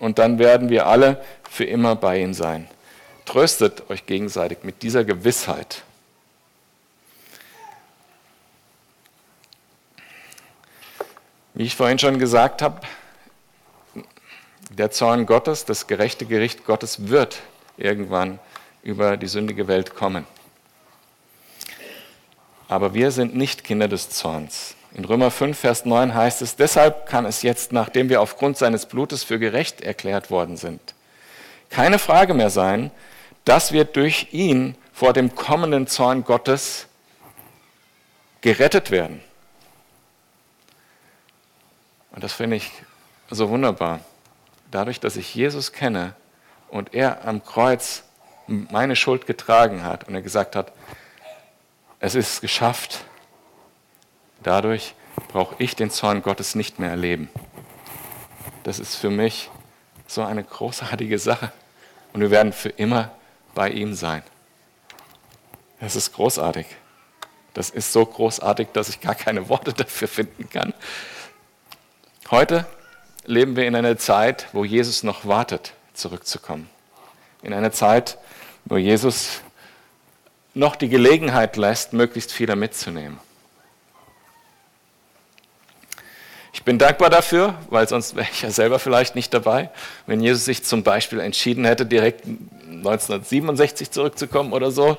und 0.00 0.18
dann 0.18 0.40
werden 0.40 0.70
wir 0.70 0.88
alle 0.88 1.22
für 1.48 1.64
immer 1.64 1.94
bei 1.94 2.18
ihm 2.18 2.34
sein. 2.34 2.66
Tröstet 3.26 3.90
euch 3.90 4.06
gegenseitig 4.06 4.58
mit 4.64 4.82
dieser 4.82 5.04
Gewissheit. 5.04 5.84
Wie 11.54 11.62
ich 11.62 11.76
vorhin 11.76 12.00
schon 12.00 12.18
gesagt 12.18 12.60
habe, 12.60 12.80
der 14.70 14.90
Zorn 14.90 15.26
Gottes, 15.26 15.64
das 15.64 15.86
gerechte 15.86 16.26
Gericht 16.26 16.64
Gottes 16.64 17.08
wird 17.08 17.40
irgendwann 17.76 18.38
über 18.82 19.16
die 19.16 19.26
sündige 19.26 19.68
Welt 19.68 19.94
kommen. 19.94 20.26
Aber 22.68 22.94
wir 22.94 23.10
sind 23.10 23.34
nicht 23.34 23.64
Kinder 23.64 23.88
des 23.88 24.10
Zorns. 24.10 24.76
In 24.94 25.04
Römer 25.04 25.30
5, 25.30 25.58
Vers 25.58 25.84
9 25.84 26.14
heißt 26.14 26.40
es, 26.42 26.56
deshalb 26.56 27.06
kann 27.06 27.26
es 27.26 27.42
jetzt, 27.42 27.72
nachdem 27.72 28.08
wir 28.08 28.20
aufgrund 28.20 28.56
seines 28.56 28.86
Blutes 28.86 29.24
für 29.24 29.38
gerecht 29.38 29.80
erklärt 29.80 30.30
worden 30.30 30.56
sind, 30.56 30.80
keine 31.68 31.98
Frage 31.98 32.34
mehr 32.34 32.50
sein, 32.50 32.90
dass 33.44 33.72
wir 33.72 33.84
durch 33.84 34.28
ihn 34.32 34.76
vor 34.92 35.12
dem 35.12 35.34
kommenden 35.34 35.86
Zorn 35.86 36.24
Gottes 36.24 36.86
gerettet 38.40 38.90
werden. 38.90 39.20
Und 42.12 42.24
das 42.24 42.32
finde 42.32 42.56
ich 42.56 42.70
so 43.30 43.48
wunderbar. 43.48 44.00
Dadurch, 44.70 45.00
dass 45.00 45.16
ich 45.16 45.34
Jesus 45.34 45.72
kenne 45.72 46.14
und 46.68 46.94
er 46.94 47.26
am 47.26 47.44
Kreuz 47.44 48.04
meine 48.46 48.96
Schuld 48.96 49.26
getragen 49.26 49.82
hat 49.84 50.08
und 50.08 50.14
er 50.14 50.22
gesagt 50.22 50.56
hat, 50.56 50.72
es 51.98 52.14
ist 52.14 52.40
geschafft, 52.40 53.04
dadurch 54.42 54.94
brauche 55.28 55.54
ich 55.58 55.76
den 55.76 55.90
Zorn 55.90 56.22
Gottes 56.22 56.54
nicht 56.54 56.78
mehr 56.78 56.90
erleben. 56.90 57.28
Das 58.62 58.78
ist 58.78 58.96
für 58.96 59.10
mich 59.10 59.50
so 60.06 60.22
eine 60.22 60.44
großartige 60.44 61.18
Sache. 61.18 61.52
Und 62.12 62.20
wir 62.20 62.30
werden 62.30 62.52
für 62.52 62.70
immer 62.70 63.12
bei 63.54 63.70
ihm 63.70 63.94
sein. 63.94 64.22
Das 65.78 65.96
ist 65.96 66.12
großartig. 66.12 66.66
Das 67.54 67.70
ist 67.70 67.92
so 67.92 68.04
großartig, 68.04 68.68
dass 68.72 68.88
ich 68.88 69.00
gar 69.00 69.14
keine 69.14 69.48
Worte 69.48 69.72
dafür 69.72 70.08
finden 70.08 70.48
kann. 70.50 70.74
Heute 72.30 72.66
leben 73.24 73.56
wir 73.56 73.66
in 73.66 73.74
einer 73.74 73.98
Zeit, 73.98 74.48
wo 74.52 74.64
Jesus 74.64 75.02
noch 75.02 75.26
wartet, 75.26 75.72
zurückzukommen. 75.94 76.68
In 77.42 77.52
einer 77.52 77.72
Zeit, 77.72 78.18
wo 78.64 78.76
Jesus 78.76 79.40
noch 80.54 80.76
die 80.76 80.88
Gelegenheit 80.88 81.56
lässt, 81.56 81.92
möglichst 81.92 82.32
viele 82.32 82.56
mitzunehmen. 82.56 83.18
Ich 86.52 86.64
bin 86.64 86.78
dankbar 86.78 87.08
dafür, 87.08 87.54
weil 87.70 87.88
sonst 87.88 88.16
wäre 88.16 88.28
ich 88.30 88.42
ja 88.42 88.50
selber 88.50 88.78
vielleicht 88.78 89.14
nicht 89.14 89.32
dabei, 89.32 89.70
wenn 90.06 90.20
Jesus 90.20 90.44
sich 90.44 90.64
zum 90.64 90.82
Beispiel 90.82 91.20
entschieden 91.20 91.64
hätte, 91.64 91.86
direkt 91.86 92.26
1967 92.26 93.90
zurückzukommen 93.90 94.52
oder 94.52 94.70
so. 94.70 94.98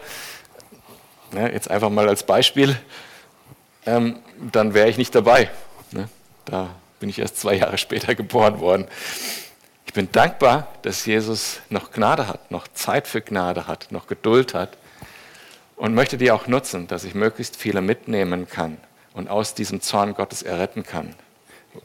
Ja, 1.35 1.47
jetzt 1.47 1.69
einfach 1.69 1.89
mal 1.89 2.07
als 2.09 2.23
Beispiel, 2.23 2.75
ähm, 3.85 4.19
dann 4.51 4.73
wäre 4.73 4.89
ich 4.89 4.97
nicht 4.97 5.13
dabei. 5.13 5.49
Ne? 5.91 6.09
Da 6.45 6.69
bin 7.01 7.09
ich 7.09 7.19
erst 7.19 7.37
zwei 7.37 7.55
Jahre 7.55 7.77
später 7.77 8.15
geboren 8.15 8.59
worden. 8.61 8.87
Ich 9.87 9.93
bin 9.93 10.09
dankbar, 10.11 10.67
dass 10.83 11.05
Jesus 11.05 11.59
noch 11.69 11.91
Gnade 11.91 12.27
hat, 12.27 12.51
noch 12.51 12.67
Zeit 12.69 13.07
für 13.07 13.21
Gnade 13.21 13.67
hat, 13.67 13.91
noch 13.91 14.07
Geduld 14.07 14.53
hat 14.53 14.77
und 15.75 15.95
möchte 15.95 16.17
die 16.17 16.31
auch 16.31 16.47
nutzen, 16.47 16.87
dass 16.87 17.03
ich 17.03 17.15
möglichst 17.15 17.57
viele 17.57 17.81
mitnehmen 17.81 18.47
kann 18.47 18.77
und 19.13 19.29
aus 19.29 19.55
diesem 19.55 19.81
Zorn 19.81 20.13
Gottes 20.13 20.43
erretten 20.43 20.83
kann. 20.83 21.15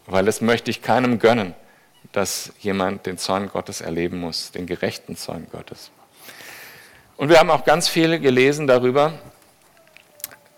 Weil 0.05 0.27
das 0.27 0.43
möchte 0.43 0.71
ich 0.71 0.83
keinem 0.83 1.19
gönnen, 1.19 1.55
dass 2.13 2.53
jemand 2.61 3.07
den 3.07 3.17
Zorn 3.17 3.49
Gottes 3.49 3.81
erleben 3.81 4.21
muss, 4.21 4.53
den 4.53 4.67
gerechten 4.67 5.17
Zorn 5.17 5.47
Gottes. 5.51 5.91
Und 7.17 7.31
wir 7.31 7.39
haben 7.39 7.51
auch 7.51 7.65
ganz 7.65 7.89
viel 7.89 8.21
gelesen 8.21 8.67
darüber, 8.67 9.15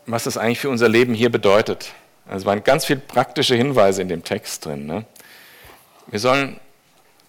was 0.06 0.24
das 0.24 0.36
eigentlich 0.36 0.58
für 0.58 0.68
unser 0.68 0.88
Leben 0.88 1.14
hier 1.14 1.30
bedeutet. 1.30 1.92
Also 2.28 2.46
waren 2.46 2.62
ganz 2.62 2.84
viele 2.84 3.00
praktische 3.00 3.54
Hinweise 3.54 4.02
in 4.02 4.08
dem 4.08 4.22
Text 4.22 4.66
drin. 4.66 4.86
Ne? 4.86 5.04
Wir 6.08 6.20
sollen 6.20 6.60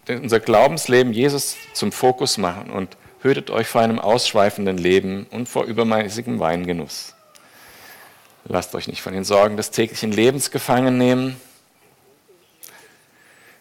unser 0.07 0.39
Glaubensleben 0.39 1.13
Jesus 1.13 1.55
zum 1.73 1.91
Fokus 1.91 2.37
machen 2.37 2.71
und 2.71 2.97
hütet 3.21 3.49
euch 3.49 3.67
vor 3.67 3.81
einem 3.81 3.99
ausschweifenden 3.99 4.77
Leben 4.77 5.27
und 5.31 5.47
vor 5.47 5.65
übermäßigem 5.65 6.39
Weingenuss. 6.39 7.13
Lasst 8.45 8.73
euch 8.75 8.87
nicht 8.87 9.01
von 9.01 9.13
den 9.13 9.23
Sorgen 9.23 9.57
des 9.57 9.71
täglichen 9.71 10.11
Lebens 10.11 10.51
gefangen 10.51 10.97
nehmen. 10.97 11.39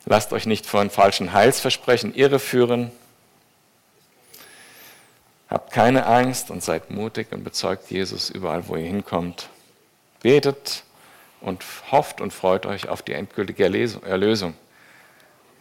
Lasst 0.06 0.32
euch 0.32 0.46
nicht 0.46 0.64
von 0.64 0.88
falschen 0.88 1.32
Heilsversprechen 1.32 2.14
irreführen. 2.14 2.90
Habt 5.50 5.72
keine 5.72 6.06
Angst 6.06 6.50
und 6.50 6.62
seid 6.62 6.90
mutig 6.90 7.28
und 7.32 7.44
bezeugt 7.44 7.90
Jesus 7.90 8.30
überall, 8.30 8.68
wo 8.68 8.76
ihr 8.76 8.86
hinkommt. 8.86 9.50
Betet 10.20 10.84
und 11.40 11.64
hofft 11.90 12.20
und 12.20 12.32
freut 12.32 12.66
euch 12.66 12.88
auf 12.88 13.02
die 13.02 13.12
endgültige 13.12 13.64
Erlösung. 13.64 14.54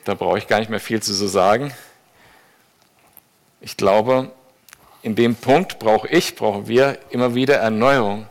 Da 0.06 0.14
brauche 0.14 0.38
ich 0.38 0.48
gar 0.48 0.60
nicht 0.60 0.70
mehr 0.70 0.80
viel 0.80 1.02
zu 1.02 1.14
sagen. 1.14 1.74
Ich 3.60 3.78
glaube, 3.78 4.32
in 5.02 5.16
dem 5.16 5.36
Punkt 5.36 5.80
brauche 5.80 6.08
ich, 6.08 6.36
brauchen 6.36 6.68
wir 6.68 6.98
immer 7.10 7.36
wieder 7.36 7.56
Erneuerung, 7.56 8.28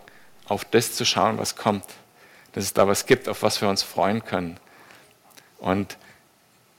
auf 0.46 0.64
das 0.64 0.94
zu 0.94 1.04
schauen, 1.04 1.38
was 1.38 1.56
kommt. 1.56 1.84
Dass 2.52 2.64
es 2.64 2.72
da 2.72 2.88
was 2.88 3.06
gibt, 3.06 3.28
auf 3.28 3.42
was 3.42 3.60
wir 3.60 3.68
uns 3.68 3.82
freuen 3.82 4.24
können. 4.24 4.58
Und 5.58 5.98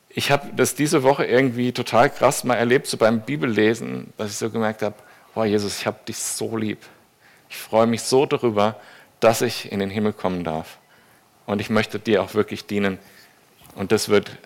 ich 0.09 0.31
habe 0.31 0.49
das 0.55 0.73
diese 0.73 1.03
Woche 1.03 1.25
irgendwie 1.25 1.71
total 1.71 2.09
krass 2.09 2.43
mal 2.43 2.55
erlebt, 2.55 2.87
so 2.87 2.97
beim 2.97 3.21
Bibellesen, 3.21 4.13
dass 4.17 4.31
ich 4.31 4.37
so 4.37 4.49
gemerkt 4.49 4.81
habe, 4.81 4.95
boah 5.35 5.45
Jesus, 5.45 5.79
ich 5.79 5.85
habe 5.85 5.99
dich 6.07 6.17
so 6.17 6.57
lieb. 6.57 6.79
Ich 7.49 7.57
freue 7.57 7.85
mich 7.85 8.01
so 8.01 8.25
darüber, 8.25 8.79
dass 9.19 9.41
ich 9.41 9.71
in 9.71 9.79
den 9.79 9.89
Himmel 9.89 10.13
kommen 10.13 10.43
darf. 10.43 10.77
Und 11.45 11.61
ich 11.61 11.69
möchte 11.69 11.99
dir 11.99 12.21
auch 12.21 12.33
wirklich 12.33 12.65
dienen. 12.65 12.99
Und 13.75 13.91
das 13.91 14.09
wird, 14.09 14.37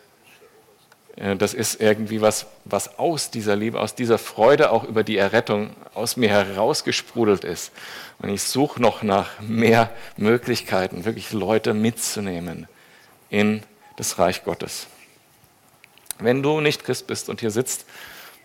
äh, 1.15 1.35
das 1.35 1.53
ist 1.53 1.81
irgendwie 1.81 2.21
was, 2.21 2.45
was 2.65 2.99
aus 2.99 3.31
dieser 3.31 3.55
Liebe, 3.55 3.79
aus 3.79 3.95
dieser 3.95 4.17
Freude 4.17 4.71
auch 4.71 4.83
über 4.83 5.03
die 5.03 5.17
Errettung 5.17 5.71
aus 5.93 6.15
mir 6.15 6.29
herausgesprudelt 6.29 7.43
ist. 7.43 7.71
Und 8.19 8.29
ich 8.29 8.43
suche 8.43 8.81
noch 8.81 9.03
nach 9.03 9.39
mehr 9.41 9.89
Möglichkeiten, 10.15 11.05
wirklich 11.05 11.31
Leute 11.31 11.73
mitzunehmen 11.73 12.67
in 13.29 13.63
das 13.97 14.19
Reich 14.19 14.43
Gottes. 14.43 14.87
Wenn 16.19 16.43
du 16.43 16.61
nicht 16.61 16.83
Christ 16.83 17.07
bist 17.07 17.29
und 17.29 17.39
hier 17.39 17.51
sitzt 17.51 17.85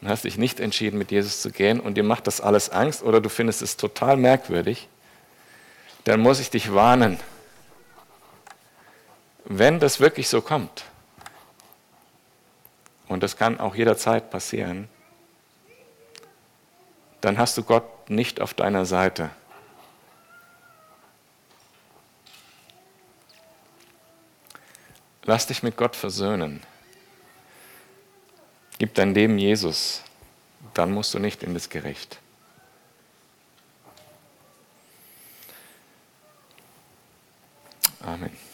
und 0.00 0.08
hast 0.08 0.24
dich 0.24 0.38
nicht 0.38 0.60
entschieden, 0.60 0.96
mit 0.96 1.10
Jesus 1.10 1.42
zu 1.42 1.50
gehen 1.50 1.78
und 1.78 1.96
dir 1.96 2.04
macht 2.04 2.26
das 2.26 2.40
alles 2.40 2.70
Angst 2.70 3.02
oder 3.02 3.20
du 3.20 3.28
findest 3.28 3.60
es 3.60 3.76
total 3.76 4.16
merkwürdig, 4.16 4.88
dann 6.06 6.20
muss 6.20 6.38
ich 6.38 6.50
dich 6.50 6.72
warnen. 6.72 7.18
Wenn 9.44 9.80
das 9.80 9.98
wirklich 9.98 10.28
so 10.28 10.40
kommt, 10.40 10.84
und 13.08 13.24
das 13.24 13.36
kann 13.36 13.58
auch 13.58 13.74
jederzeit 13.74 14.30
passieren, 14.30 14.88
dann 17.20 17.38
hast 17.38 17.58
du 17.58 17.64
Gott 17.64 18.08
nicht 18.08 18.40
auf 18.40 18.54
deiner 18.54 18.84
Seite. 18.86 19.30
Lass 25.24 25.48
dich 25.48 25.64
mit 25.64 25.76
Gott 25.76 25.96
versöhnen. 25.96 26.62
Gib 28.78 28.94
dein 28.94 29.12
Leben 29.12 29.38
Jesus, 29.38 30.02
dann 30.72 30.92
musst 30.92 31.14
du 31.14 31.18
nicht 31.18 31.42
in 31.42 31.52
das 31.52 31.68
Gericht. 31.68 32.20
Amen. 38.06 38.45